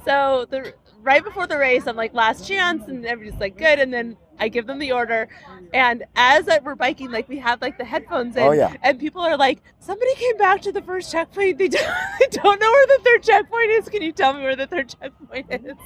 So 0.05 0.47
the 0.51 0.75
right 1.03 1.23
before 1.23 1.47
the 1.47 1.59
race, 1.59 1.87
I'm 1.87 1.97
like, 1.97 2.15
last 2.15 2.47
chance, 2.47 2.87
and 2.89 3.05
everybody's 3.05 3.41
like, 3.41 3.57
good. 3.57 3.79
And 3.79 3.93
then 3.93 4.17
I 4.39 4.49
give 4.49 4.67
them 4.67 4.79
the 4.79 4.93
order, 4.93 5.29
and 5.73 6.05
as 6.17 6.49
we're 6.65 6.75
biking, 6.75 7.11
like 7.13 7.29
we 7.29 7.39
have 7.39 7.61
like 7.63 7.79
the 7.79 7.85
headphones 7.85 8.35
in, 8.37 8.43
Oh, 8.43 8.51
yeah. 8.53 8.75
and 8.83 8.99
people 8.99 9.23
are 9.23 9.37
like, 9.37 9.61
somebody 9.79 10.13
came 10.17 10.37
back 10.37 10.61
to 10.63 10.73
the 10.73 10.83
first 10.83 11.13
checkpoint. 11.13 11.59
They 11.59 11.69
don't, 11.69 11.87
they 12.19 12.27
don't 12.31 12.61
know 12.61 12.71
where 12.71 12.87
the 12.87 13.01
third 13.05 13.23
checkpoint 13.23 13.71
is. 13.71 13.89
Can 13.89 14.03
you 14.03 14.11
tell 14.13 14.33
me 14.33 14.43
where 14.43 14.57
the 14.57 14.67
third 14.67 14.89
checkpoint 15.01 15.47
is? 15.51 15.77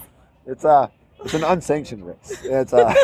It's 0.47 0.65
a 0.65 0.91
it's 1.27 1.35
an 1.35 1.45
unsanctioned 1.45 2.07
race. 2.07 2.41
It's 2.45 2.73
uh 2.73 2.95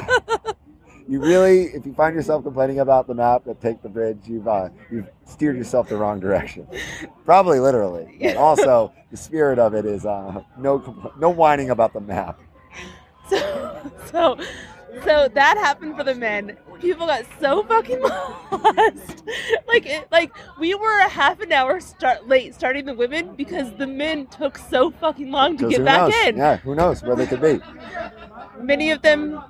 you 1.09 1.21
really 1.21 1.65
if 1.65 1.85
you 1.85 1.93
find 1.93 2.15
yourself 2.15 2.45
complaining 2.45 2.79
about 2.79 3.07
the 3.07 3.15
map 3.15 3.47
at 3.49 3.61
Take 3.61 3.83
the 3.83 3.89
Bridge, 3.89 4.19
you've 4.27 4.47
uh, 4.47 4.69
you've 4.91 5.09
steered 5.25 5.57
yourself 5.57 5.89
the 5.89 5.97
wrong 5.97 6.21
direction. 6.21 6.67
Probably 7.25 7.59
literally, 7.59 8.17
but 8.21 8.37
also 8.37 8.93
the 9.11 9.17
spirit 9.17 9.59
of 9.59 9.75
it 9.75 9.85
is 9.85 10.07
uh, 10.07 10.43
no 10.57 11.13
no 11.19 11.31
whining 11.31 11.71
about 11.71 11.93
the 11.93 12.01
map. 12.01 12.41
So, 13.31 13.93
so, 14.11 14.39
so 15.05 15.29
that 15.29 15.57
happened 15.59 15.97
for 15.97 16.05
the 16.05 16.15
men. 16.15 16.57
People 16.81 17.07
got 17.07 17.25
so 17.41 17.63
fucking 17.65 18.01
lost. 18.53 19.23
like, 19.69 19.87
it, 19.87 20.09
like 20.11 20.33
we 20.59 20.75
were 20.75 20.99
a 21.01 21.09
half 21.09 21.41
an 21.41 21.53
hour 21.53 21.81
start 21.81 22.29
late 22.29 22.55
starting 22.55 22.85
the 22.85 22.95
women 22.95 23.35
because 23.37 23.73
the 23.79 23.87
men 23.87 24.27
took 24.27 24.59
so 24.59 24.91
fucking 24.91 25.31
long 25.31 25.57
to 25.59 25.69
get 25.69 25.85
back 25.85 26.09
knows? 26.09 26.27
in. 26.27 26.37
Yeah, 26.37 26.57
who 26.59 26.75
knows 26.75 27.03
where 27.03 27.17
they 27.17 27.27
could 27.27 27.41
be? 27.41 27.61
Many 28.61 28.91
of 28.91 29.03
them, 29.03 29.43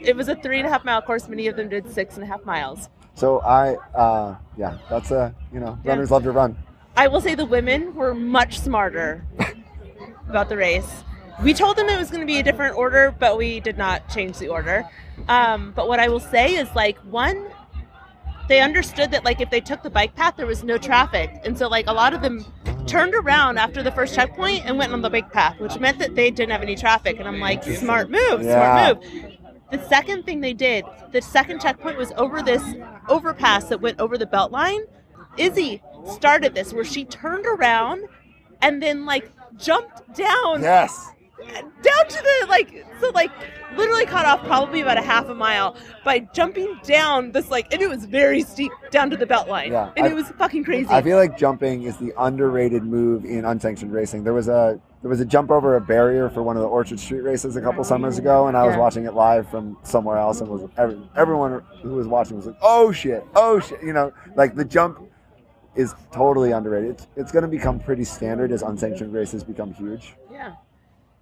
it 0.00 0.16
was 0.16 0.28
a 0.28 0.34
three 0.36 0.58
and 0.58 0.66
a 0.66 0.70
half 0.70 0.84
mile 0.84 1.02
course. 1.02 1.28
Many 1.28 1.46
of 1.48 1.56
them 1.56 1.68
did 1.68 1.90
six 1.92 2.14
and 2.14 2.24
a 2.24 2.26
half 2.26 2.44
miles. 2.44 2.88
So 3.14 3.40
I 3.40 3.74
uh, 3.96 4.36
yeah, 4.56 4.78
that's 4.88 5.10
a 5.10 5.34
you 5.52 5.60
know 5.60 5.78
Yeah. 5.84 5.90
runners 5.90 6.10
love 6.10 6.22
to 6.24 6.32
run. 6.32 6.56
I 6.96 7.08
will 7.08 7.20
say 7.20 7.34
the 7.34 7.44
women 7.46 7.94
were 7.94 8.14
much 8.14 8.58
smarter 8.60 9.24
about 10.28 10.48
the 10.48 10.56
race. 10.56 11.04
We 11.42 11.54
told 11.54 11.76
them 11.76 11.88
it 11.88 11.96
was 11.98 12.10
going 12.10 12.20
to 12.20 12.26
be 12.26 12.38
a 12.38 12.42
different 12.42 12.76
order, 12.76 13.14
but 13.18 13.38
we 13.38 13.60
did 13.60 13.78
not 13.78 14.08
change 14.08 14.38
the 14.38 14.48
order. 14.48 14.84
Um, 15.28 15.72
but 15.74 15.86
what 15.88 16.00
I 16.00 16.08
will 16.08 16.20
say 16.20 16.54
is, 16.56 16.68
like, 16.74 16.98
one, 17.00 17.48
they 18.48 18.60
understood 18.60 19.12
that, 19.12 19.24
like, 19.24 19.40
if 19.40 19.48
they 19.50 19.60
took 19.60 19.82
the 19.82 19.90
bike 19.90 20.16
path, 20.16 20.34
there 20.36 20.46
was 20.46 20.64
no 20.64 20.78
traffic. 20.78 21.30
And 21.44 21.56
so, 21.56 21.68
like, 21.68 21.86
a 21.86 21.92
lot 21.92 22.12
of 22.12 22.22
them 22.22 22.44
turned 22.86 23.14
around 23.14 23.58
after 23.58 23.82
the 23.82 23.92
first 23.92 24.14
checkpoint 24.14 24.64
and 24.64 24.78
went 24.78 24.92
on 24.92 25.00
the 25.02 25.10
bike 25.10 25.32
path, 25.32 25.60
which 25.60 25.78
meant 25.78 25.98
that 26.00 26.14
they 26.16 26.30
didn't 26.30 26.50
have 26.50 26.62
any 26.62 26.74
traffic. 26.74 27.18
And 27.20 27.28
I'm 27.28 27.38
like, 27.38 27.62
smart 27.62 28.10
move, 28.10 28.42
Yeah. 28.42 28.88
smart 28.88 29.04
move. 29.04 29.32
The 29.70 29.86
second 29.88 30.24
thing 30.24 30.40
they 30.40 30.54
did, 30.54 30.84
the 31.12 31.20
second 31.20 31.60
checkpoint 31.60 31.98
was 31.98 32.10
over 32.16 32.42
this 32.42 32.62
overpass 33.08 33.64
that 33.64 33.80
went 33.80 34.00
over 34.00 34.16
the 34.16 34.24
BeltLine. 34.26 34.80
Izzy 35.36 35.82
started 36.10 36.54
this 36.54 36.72
where 36.72 36.84
she 36.84 37.04
turned 37.04 37.44
around 37.46 38.04
and 38.62 38.82
then 38.82 39.04
like 39.04 39.30
jumped 39.58 40.14
down 40.16 40.62
Yes. 40.62 41.10
Down 41.82 42.08
to 42.08 42.22
the 42.22 42.46
like 42.48 42.84
so 43.00 43.10
like 43.10 43.30
literally 43.76 44.06
cut 44.06 44.26
off 44.26 44.42
probably 44.44 44.80
about 44.80 44.98
a 44.98 45.02
half 45.02 45.28
a 45.28 45.34
mile 45.34 45.76
by 46.04 46.18
jumping 46.34 46.78
down 46.82 47.30
this 47.32 47.48
like 47.50 47.72
and 47.72 47.80
it 47.80 47.88
was 47.88 48.04
very 48.06 48.42
steep 48.42 48.72
down 48.90 49.08
to 49.10 49.16
the 49.16 49.24
BeltLine 49.26 49.68
Yeah, 49.70 49.90
and 49.96 50.06
I- 50.06 50.10
it 50.10 50.14
was 50.14 50.28
fucking 50.30 50.64
crazy 50.64 50.88
I 50.90 51.00
feel 51.02 51.16
like 51.16 51.38
jumping 51.38 51.82
is 51.84 51.96
the 51.98 52.12
underrated 52.18 52.82
move 52.82 53.24
in 53.24 53.44
unsanctioned 53.44 53.92
racing. 53.92 54.24
There 54.24 54.32
was 54.34 54.48
a 54.48 54.80
there 55.02 55.08
was 55.08 55.20
a 55.20 55.24
jump 55.24 55.50
over 55.52 55.76
a 55.76 55.80
barrier 55.80 56.28
for 56.28 56.42
one 56.42 56.56
of 56.56 56.62
the 56.62 56.68
Orchard 56.68 56.98
Street 56.98 57.20
races 57.20 57.54
a 57.54 57.60
couple 57.60 57.84
summers 57.84 58.18
ago, 58.18 58.48
and 58.48 58.56
I 58.56 58.64
was 58.64 58.74
Yeah. 58.74 58.80
watching 58.80 59.04
it 59.04 59.14
live 59.14 59.48
from 59.48 59.76
somewhere 59.84 60.18
else, 60.18 60.40
and 60.40 60.50
was 60.50 60.62
every, 60.76 60.98
everyone 61.16 61.62
who 61.82 61.90
was 61.94 62.08
watching 62.08 62.36
was 62.36 62.46
like, 62.46 62.56
"Oh 62.60 62.90
shit! 62.90 63.24
Oh 63.36 63.60
shit!" 63.60 63.80
You 63.80 63.92
know, 63.92 64.12
like 64.34 64.56
the 64.56 64.64
jump 64.64 64.98
is 65.76 65.94
totally 66.10 66.50
underrated. 66.50 66.90
It's, 66.90 67.06
it's 67.14 67.30
going 67.32 67.42
to 67.44 67.48
become 67.48 67.78
pretty 67.78 68.02
standard 68.02 68.50
as 68.50 68.62
unsanctioned 68.62 69.12
races 69.12 69.44
become 69.44 69.72
huge. 69.72 70.16
yeah 70.32 70.54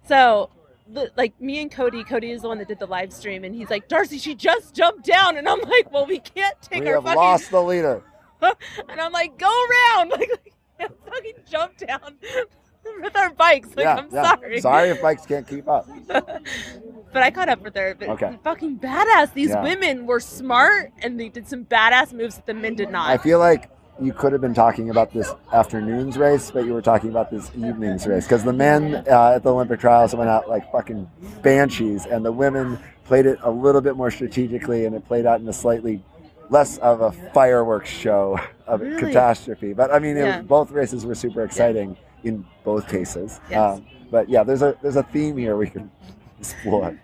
so 0.07 0.49
the, 0.89 1.11
like 1.17 1.39
me 1.41 1.61
and 1.61 1.71
Cody 1.71 2.03
Cody 2.03 2.31
is 2.31 2.41
the 2.41 2.47
one 2.47 2.57
that 2.59 2.67
did 2.67 2.79
the 2.79 2.85
live 2.87 3.11
stream 3.11 3.43
and 3.43 3.53
he's 3.53 3.69
like 3.69 3.87
Darcy 3.87 4.17
she 4.17 4.35
just 4.35 4.73
jumped 4.73 5.05
down 5.05 5.37
and 5.37 5.47
I'm 5.47 5.59
like 5.61 5.91
well 5.91 6.05
we 6.05 6.19
can't 6.19 6.59
take 6.61 6.83
we 6.83 6.87
our 6.89 6.95
have 6.95 7.03
fucking 7.03 7.17
lost 7.17 7.51
the 7.51 7.61
leader. 7.61 8.03
and 8.41 9.01
I'm 9.01 9.11
like, 9.11 9.37
go 9.37 9.47
around, 9.47 10.09
like, 10.11 10.53
can't 10.79 10.93
fucking 11.05 11.33
jump 11.49 11.77
down 11.77 12.15
with 13.01 13.15
our 13.15 13.31
bikes. 13.31 13.69
Like, 13.69 13.85
yeah, 13.85 13.95
I'm 13.95 14.09
yeah. 14.11 14.35
sorry. 14.35 14.61
Sorry 14.61 14.89
if 14.89 15.01
bikes 15.01 15.25
can't 15.25 15.47
keep 15.47 15.67
up. 15.67 15.87
but 16.07 17.23
I 17.23 17.31
caught 17.31 17.49
up 17.49 17.61
with 17.61 17.75
her. 17.75 17.95
But 17.97 18.09
Okay. 18.09 18.37
fucking 18.43 18.79
badass. 18.79 19.33
These 19.33 19.49
Yeah. 19.49 19.63
women 19.63 20.05
were 20.05 20.19
smart 20.19 20.91
and 20.99 21.19
they 21.19 21.29
did 21.29 21.47
some 21.47 21.65
badass 21.65 22.13
moves 22.13 22.35
that 22.35 22.45
the 22.45 22.53
men 22.53 22.75
did 22.75 22.91
not. 22.91 23.09
I 23.09 23.17
feel 23.17 23.39
like 23.39 23.69
you 24.01 24.13
could 24.13 24.31
have 24.31 24.41
been 24.41 24.53
talking 24.53 24.89
about 24.89 25.11
this 25.13 25.33
afternoon's 25.51 26.17
race, 26.17 26.51
but 26.51 26.65
you 26.65 26.73
were 26.73 26.81
talking 26.81 27.09
about 27.09 27.31
this 27.31 27.49
evening's 27.55 28.05
race 28.07 28.25
because 28.25 28.43
the 28.43 28.53
men 28.53 28.95
uh, 29.09 29.33
at 29.35 29.43
the 29.43 29.51
Olympic 29.51 29.79
trials 29.79 30.13
went 30.15 30.29
out 30.29 30.47
like 30.49 30.71
fucking 30.71 31.09
banshees, 31.41 32.05
and 32.05 32.23
the 32.23 32.31
women 32.31 32.77
played 33.05 33.25
it 33.25 33.39
a 33.43 33.49
little 33.49 33.81
bit 33.81 33.95
more 33.95 34.11
strategically, 34.11 34.85
and 34.85 34.95
it 34.95 35.05
played 35.07 35.25
out 35.25 35.39
in 35.41 35.47
a 35.47 35.53
slightly 35.53 36.03
less 36.49 36.77
of 36.77 37.01
a 37.01 37.11
fireworks 37.33 37.89
show 37.89 38.39
of 38.67 38.81
Really? 38.81 38.99
catastrophe. 38.99 39.73
But 39.73 39.91
I 39.93 39.99
mean, 39.99 40.15
Yeah. 40.17 40.37
was, 40.39 40.47
both 40.47 40.71
races 40.71 41.05
were 41.05 41.15
super 41.15 41.43
exciting 41.43 41.97
in 42.23 42.45
both 42.63 42.87
cases. 42.87 43.39
Yes. 43.49 43.77
Um, 43.77 43.85
but 44.11 44.29
yeah, 44.29 44.43
there's 44.43 44.61
a 44.61 44.77
there's 44.81 44.95
a 44.95 45.03
theme 45.03 45.37
here 45.37 45.57
we 45.57 45.69
can 45.69 45.89
explore. 46.39 46.97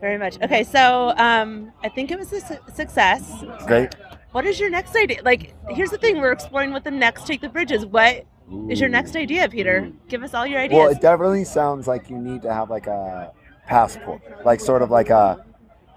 Very 0.00 0.16
much. 0.16 0.40
Okay, 0.42 0.64
so 0.64 1.12
um, 1.18 1.72
I 1.84 1.88
think 1.90 2.10
it 2.10 2.18
was 2.18 2.32
a 2.32 2.40
su- 2.40 2.56
success. 2.74 3.44
Great. 3.66 3.94
What 4.32 4.46
is 4.46 4.60
your 4.60 4.70
next 4.70 4.94
idea? 4.96 5.20
Like, 5.24 5.54
here's 5.68 5.90
the 5.90 5.98
thing: 5.98 6.18
we're 6.18 6.32
exploring 6.32 6.72
what 6.72 6.84
the 6.84 6.90
next 6.90 7.26
take 7.26 7.40
the 7.40 7.48
bridge 7.48 7.72
is. 7.72 7.84
What 7.84 8.26
is 8.68 8.80
your 8.80 8.88
next 8.88 9.16
idea, 9.16 9.48
Peter? 9.48 9.82
Mm-hmm. 9.82 10.08
Give 10.08 10.22
us 10.22 10.34
all 10.34 10.46
your 10.46 10.60
ideas. 10.60 10.78
Well, 10.78 10.88
it 10.88 11.00
definitely 11.00 11.44
sounds 11.44 11.86
like 11.86 12.10
you 12.10 12.18
need 12.18 12.42
to 12.42 12.52
have 12.52 12.70
like 12.70 12.86
a 12.86 13.32
passport, 13.66 14.22
like 14.44 14.60
sort 14.60 14.82
of 14.82 14.90
like 14.90 15.10
a 15.10 15.44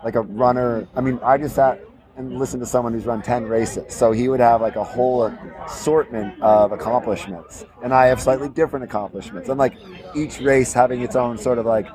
like 0.03 0.15
a 0.15 0.21
runner. 0.21 0.88
I 0.95 1.01
mean, 1.01 1.19
I 1.23 1.38
just 1.38 1.55
sat 1.55 1.79
and 2.15 2.38
listened 2.38 2.61
to 2.61 2.67
someone 2.67 2.93
who's 2.93 3.05
run 3.05 3.21
ten 3.21 3.45
races, 3.45 3.93
so 3.93 4.11
he 4.11 4.29
would 4.29 4.39
have 4.39 4.61
like 4.61 4.75
a 4.75 4.84
whole 4.84 5.25
assortment 5.65 6.39
of 6.41 6.71
accomplishments, 6.71 7.65
and 7.84 7.93
I 7.93 8.07
have 8.07 8.21
slightly 8.21 8.49
different 8.49 8.86
accomplishments, 8.86 9.49
and 9.49 9.57
like 9.57 9.75
each 10.15 10.39
race 10.39 10.73
having 10.73 11.01
its 11.01 11.15
own 11.15 11.38
sort 11.38 11.57
of 11.57 11.65
like 11.65 11.88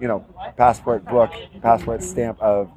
you 0.00 0.08
know 0.08 0.24
passport 0.56 1.04
book, 1.04 1.30
passport 1.62 2.02
stamp 2.02 2.40
of 2.40 2.70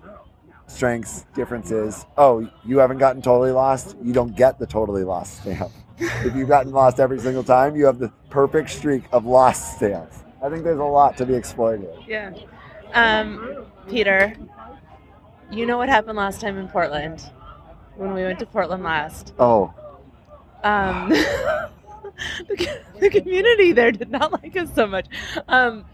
strengths, 0.69 1.25
differences. 1.33 2.05
Oh, 2.17 2.47
you 2.65 2.77
haven't 2.77 2.97
gotten 2.97 3.21
totally 3.21 3.51
lost. 3.51 3.95
You 4.03 4.13
don't 4.13 4.35
get 4.35 4.59
the 4.59 4.65
totally 4.67 5.03
lost 5.03 5.41
stamp. 5.41 5.71
if 5.97 6.35
you've 6.35 6.47
gotten 6.47 6.71
lost 6.71 6.99
every 6.99 7.19
single 7.19 7.43
time, 7.43 7.75
you 7.75 7.85
have 7.85 7.99
the 7.99 8.09
perfect 8.29 8.69
streak 8.69 9.03
of 9.11 9.25
lost 9.25 9.77
stamps. 9.77 10.19
I 10.43 10.49
think 10.49 10.63
there's 10.63 10.79
a 10.79 10.83
lot 10.83 11.17
to 11.17 11.25
be 11.25 11.33
exploited. 11.33 11.89
Yeah. 12.07 12.33
Um, 12.93 13.65
Peter, 13.89 14.33
you 15.51 15.65
know 15.65 15.77
what 15.77 15.89
happened 15.89 16.17
last 16.17 16.39
time 16.41 16.57
in 16.57 16.67
Portland 16.69 17.21
when 17.95 18.13
we 18.13 18.23
went 18.23 18.39
to 18.39 18.45
Portland 18.45 18.83
last? 18.83 19.33
Oh, 19.37 19.73
Um, 20.63 21.09
the, 22.47 22.79
the 22.99 23.09
community 23.09 23.71
there 23.73 23.91
did 23.91 24.09
not 24.09 24.31
like 24.41 24.55
us 24.55 24.69
so 24.73 24.87
much. 24.87 25.07
Um, 25.47 25.85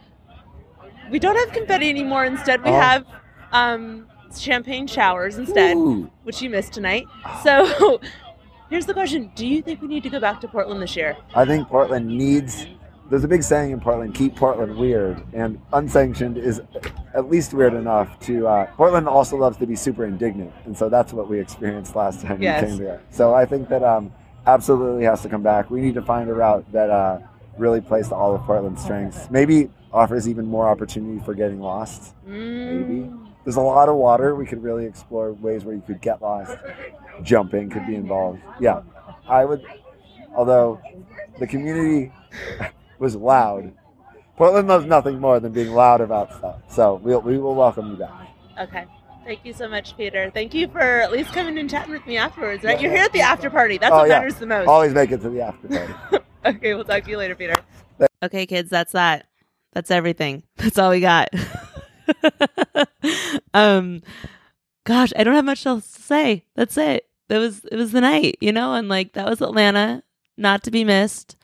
we 1.09 1.19
don't 1.19 1.35
have 1.35 1.51
confetti 1.51 1.89
anymore. 1.89 2.25
Instead, 2.25 2.63
we 2.63 2.69
Oh. 2.69 2.79
have 2.79 3.05
um, 3.51 4.07
champagne 4.39 4.87
showers 4.87 5.37
instead, 5.37 5.75
Ooh. 5.77 6.09
which 6.23 6.41
you 6.41 6.49
missed 6.49 6.73
tonight. 6.73 7.05
So 7.43 7.99
here's 8.69 8.85
the 8.85 8.93
question 8.93 9.31
Do 9.35 9.45
you 9.47 9.61
think 9.61 9.81
we 9.81 9.87
need 9.87 10.03
to 10.03 10.09
go 10.09 10.19
back 10.19 10.41
to 10.41 10.47
Portland 10.47 10.81
this 10.81 10.95
year? 10.95 11.15
I 11.35 11.45
think 11.45 11.67
Portland 11.67 12.07
needs. 12.07 12.67
There's 13.09 13.23
a 13.23 13.27
big 13.27 13.43
saying 13.43 13.71
in 13.71 13.79
Portland: 13.79 14.15
"Keep 14.15 14.35
Portland 14.35 14.75
weird," 14.77 15.21
and 15.33 15.61
unsanctioned 15.73 16.37
is 16.37 16.59
at 17.13 17.29
least 17.29 17.53
weird 17.53 17.75
enough 17.75 18.19
to. 18.21 18.47
Uh, 18.47 18.65
Portland 18.75 19.07
also 19.07 19.37
loves 19.37 19.57
to 19.57 19.67
be 19.67 19.75
super 19.75 20.05
indignant, 20.05 20.51
and 20.65 20.75
so 20.75 20.89
that's 20.89 21.13
what 21.13 21.29
we 21.29 21.39
experienced 21.39 21.95
last 21.95 22.21
time 22.21 22.41
Yes. 22.41 22.63
we 22.63 22.67
came 22.69 22.77
there. 22.77 23.01
So 23.11 23.33
I 23.35 23.45
think 23.45 23.69
that 23.69 23.83
um, 23.83 24.11
absolutely 24.47 25.03
has 25.05 25.21
to 25.21 25.29
come 25.29 25.43
back. 25.43 25.69
We 25.69 25.81
need 25.81 25.93
to 25.93 26.01
find 26.01 26.29
a 26.29 26.33
route 26.33 26.65
that 26.71 26.89
uh, 26.89 27.19
really 27.59 27.79
plays 27.79 28.07
to 28.09 28.15
all 28.15 28.33
of 28.33 28.41
Portland's 28.41 28.81
strengths. 28.81 29.29
Maybe 29.29 29.69
offers 29.93 30.27
even 30.27 30.45
more 30.47 30.67
opportunity 30.67 31.23
for 31.23 31.33
getting 31.35 31.59
lost. 31.59 32.15
Maybe. 32.25 33.09
There's 33.45 33.55
a 33.55 33.61
lot 33.61 33.87
of 33.89 33.95
water. 33.95 34.35
We 34.35 34.45
could 34.45 34.61
really 34.61 34.85
explore 34.85 35.31
ways 35.33 35.63
where 35.63 35.75
you 35.75 35.81
could 35.85 36.01
get 36.01 36.21
lost. 36.21 36.57
Jumping 37.23 37.69
could 37.69 37.85
be 37.87 37.95
involved. 37.95 38.41
Yeah, 38.59 38.81
I 39.27 39.45
would. 39.45 39.63
Although 40.35 40.81
the 41.39 41.47
community 41.47 42.11
was 42.99 43.15
loud, 43.15 43.71
Portland 44.35 44.67
loves 44.67 44.85
nothing 44.85 45.19
more 45.19 45.39
than 45.39 45.53
being 45.53 45.71
loud 45.73 46.01
about 46.01 46.33
stuff. 46.33 46.59
So 46.69 46.95
we'll, 47.03 47.21
we 47.21 47.37
will 47.37 47.55
welcome 47.55 47.91
you 47.91 47.95
back. 47.97 48.11
Okay. 48.59 48.85
Thank 49.23 49.39
you 49.43 49.53
so 49.53 49.67
much, 49.67 49.95
Peter. 49.97 50.29
Thank 50.31 50.53
you 50.53 50.67
for 50.67 50.79
at 50.81 51.11
least 51.11 51.31
coming 51.31 51.57
and 51.57 51.69
chatting 51.69 51.91
with 51.93 52.05
me 52.05 52.17
afterwards, 52.17 52.63
right? 52.63 52.79
You're 52.79 52.91
here 52.91 53.03
at 53.03 53.13
the 53.13 53.21
after 53.21 53.49
party. 53.49 53.77
That's 53.77 53.91
Oh, 53.91 53.97
what 53.99 54.09
yeah. 54.09 54.19
matters 54.19 54.35
the 54.35 54.45
most. 54.45 54.67
Always 54.67 54.93
make 54.93 55.11
it 55.11 55.21
to 55.21 55.29
the 55.29 55.41
after 55.41 55.67
party. 55.67 55.93
Okay, 56.45 56.75
we'll 56.75 56.83
talk 56.83 57.03
to 57.03 57.09
you 57.09 57.17
later, 57.17 57.33
Peter. 57.33 57.55
Okay, 58.21 58.45
kids, 58.45 58.69
that's 58.69 58.91
that. 58.91 59.25
That's 59.73 59.89
everything. 59.89 60.43
That's 60.57 60.77
all 60.77 60.91
we 60.91 60.99
got. 60.99 61.29
um 63.53 64.01
gosh, 64.85 65.11
I 65.15 65.23
don't 65.23 65.35
have 65.35 65.45
much 65.45 65.65
else 65.65 65.91
to 65.91 66.01
say. 66.01 66.45
That's 66.55 66.77
it. 66.77 67.07
That 67.27 67.39
was 67.39 67.65
it 67.65 67.75
was 67.75 67.91
the 67.91 68.01
night, 68.01 68.37
you 68.39 68.51
know, 68.51 68.73
and 68.73 68.87
like 68.87 69.13
that 69.13 69.27
was 69.27 69.41
Atlanta, 69.41 70.03
not 70.37 70.63
to 70.63 70.71
be 70.71 70.83
missed. 70.83 71.35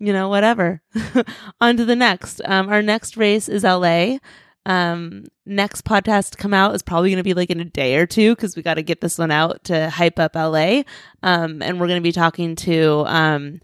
You 0.00 0.12
know, 0.12 0.28
whatever. 0.28 0.82
On 1.60 1.76
to 1.76 1.84
the 1.84 1.96
next. 1.96 2.40
Um 2.44 2.68
our 2.68 2.82
next 2.82 3.16
race 3.16 3.48
is 3.48 3.62
LA. 3.62 4.18
Um 4.64 5.26
next 5.44 5.84
podcast 5.84 6.30
to 6.30 6.38
come 6.38 6.54
out 6.54 6.74
is 6.74 6.82
probably 6.82 7.10
going 7.10 7.16
to 7.18 7.24
be 7.24 7.34
like 7.34 7.50
in 7.50 7.60
a 7.60 7.64
day 7.64 7.96
or 7.96 8.06
two 8.06 8.34
cuz 8.36 8.56
we 8.56 8.62
got 8.62 8.74
to 8.74 8.82
get 8.82 9.00
this 9.00 9.18
one 9.18 9.30
out 9.30 9.64
to 9.64 9.90
hype 9.90 10.18
up 10.18 10.34
LA. 10.34 10.82
Um 11.22 11.62
and 11.62 11.78
we're 11.78 11.88
going 11.88 12.00
to 12.00 12.08
be 12.08 12.12
talking 12.12 12.56
to 12.56 13.04
um 13.06 13.60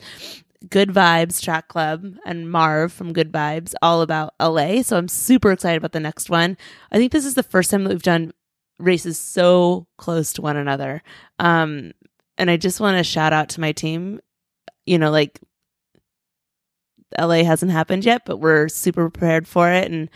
Good 0.69 0.91
Vibes 0.91 1.43
Track 1.43 1.69
Club 1.69 2.17
and 2.27 2.51
Marv 2.51 2.93
from 2.93 3.13
Good 3.13 3.33
Vibes 3.33 3.75
all 3.81 4.03
about 4.03 4.35
LA. 4.41 4.83
So 4.83 4.97
I'm 4.97 5.09
super 5.09 5.53
excited 5.53 5.77
about 5.77 5.93
the 5.93 6.01
next 6.01 6.31
one. 6.31 6.57
I 6.91 6.97
think 6.97 7.13
this 7.13 7.25
is 7.25 7.35
the 7.35 7.43
first 7.43 7.71
time 7.71 7.85
that 7.85 7.91
we've 7.91 8.03
done 8.03 8.33
races 8.79 9.19
so 9.19 9.87
close 9.97 10.33
to 10.35 10.43
one 10.43 10.57
another. 10.57 11.03
Um, 11.39 11.93
and 12.37 12.51
I 12.51 12.57
just 12.57 12.81
want 12.81 12.99
to 12.99 13.05
shout 13.05 13.33
out 13.33 13.51
to 13.51 13.61
my 13.61 13.73
team. 13.73 14.21
You 14.85 14.99
know, 14.99 15.11
like 15.11 15.41
LA 17.19 17.45
hasn't 17.45 17.73
happened 17.73 18.05
yet, 18.05 18.23
but 18.25 18.39
we're 18.39 18.69
super 18.69 19.09
prepared 19.11 19.47
for 19.47 19.71
it. 19.71 19.91
And 19.91 20.11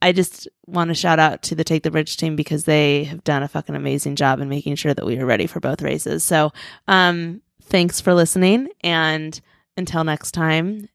I 0.00 0.12
just 0.12 0.46
want 0.66 0.88
to 0.88 0.94
shout 0.94 1.18
out 1.18 1.42
to 1.44 1.54
the 1.54 1.64
Take 1.64 1.82
the 1.82 1.90
Bridge 1.90 2.16
team 2.16 2.36
because 2.36 2.64
they 2.64 3.04
have 3.04 3.24
done 3.24 3.42
a 3.42 3.48
fucking 3.48 3.74
amazing 3.74 4.14
job 4.14 4.40
in 4.40 4.48
making 4.48 4.76
sure 4.76 4.94
that 4.94 5.06
we 5.06 5.18
are 5.18 5.26
ready 5.26 5.46
for 5.46 5.58
both 5.58 5.82
races. 5.82 6.22
So, 6.22 6.52
um, 6.86 7.42
thanks 7.62 8.00
for 8.00 8.14
listening. 8.14 8.68
And 8.82 9.40
until 9.78 10.04
next 10.04 10.32
time, 10.32 10.88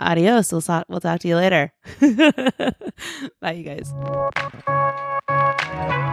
adios. 0.00 0.50
We'll, 0.50 0.62
talk, 0.62 0.86
we'll 0.88 1.00
talk 1.00 1.20
to 1.20 1.28
you 1.28 1.36
later. 1.36 1.72
Bye, 3.40 3.52
you 3.52 3.62
guys. 3.62 3.92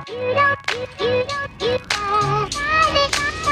You 0.06 0.34
don't, 0.36 0.60
you, 0.70 0.98
don't, 1.00 1.62
you 1.62 1.78
don't, 1.90 3.43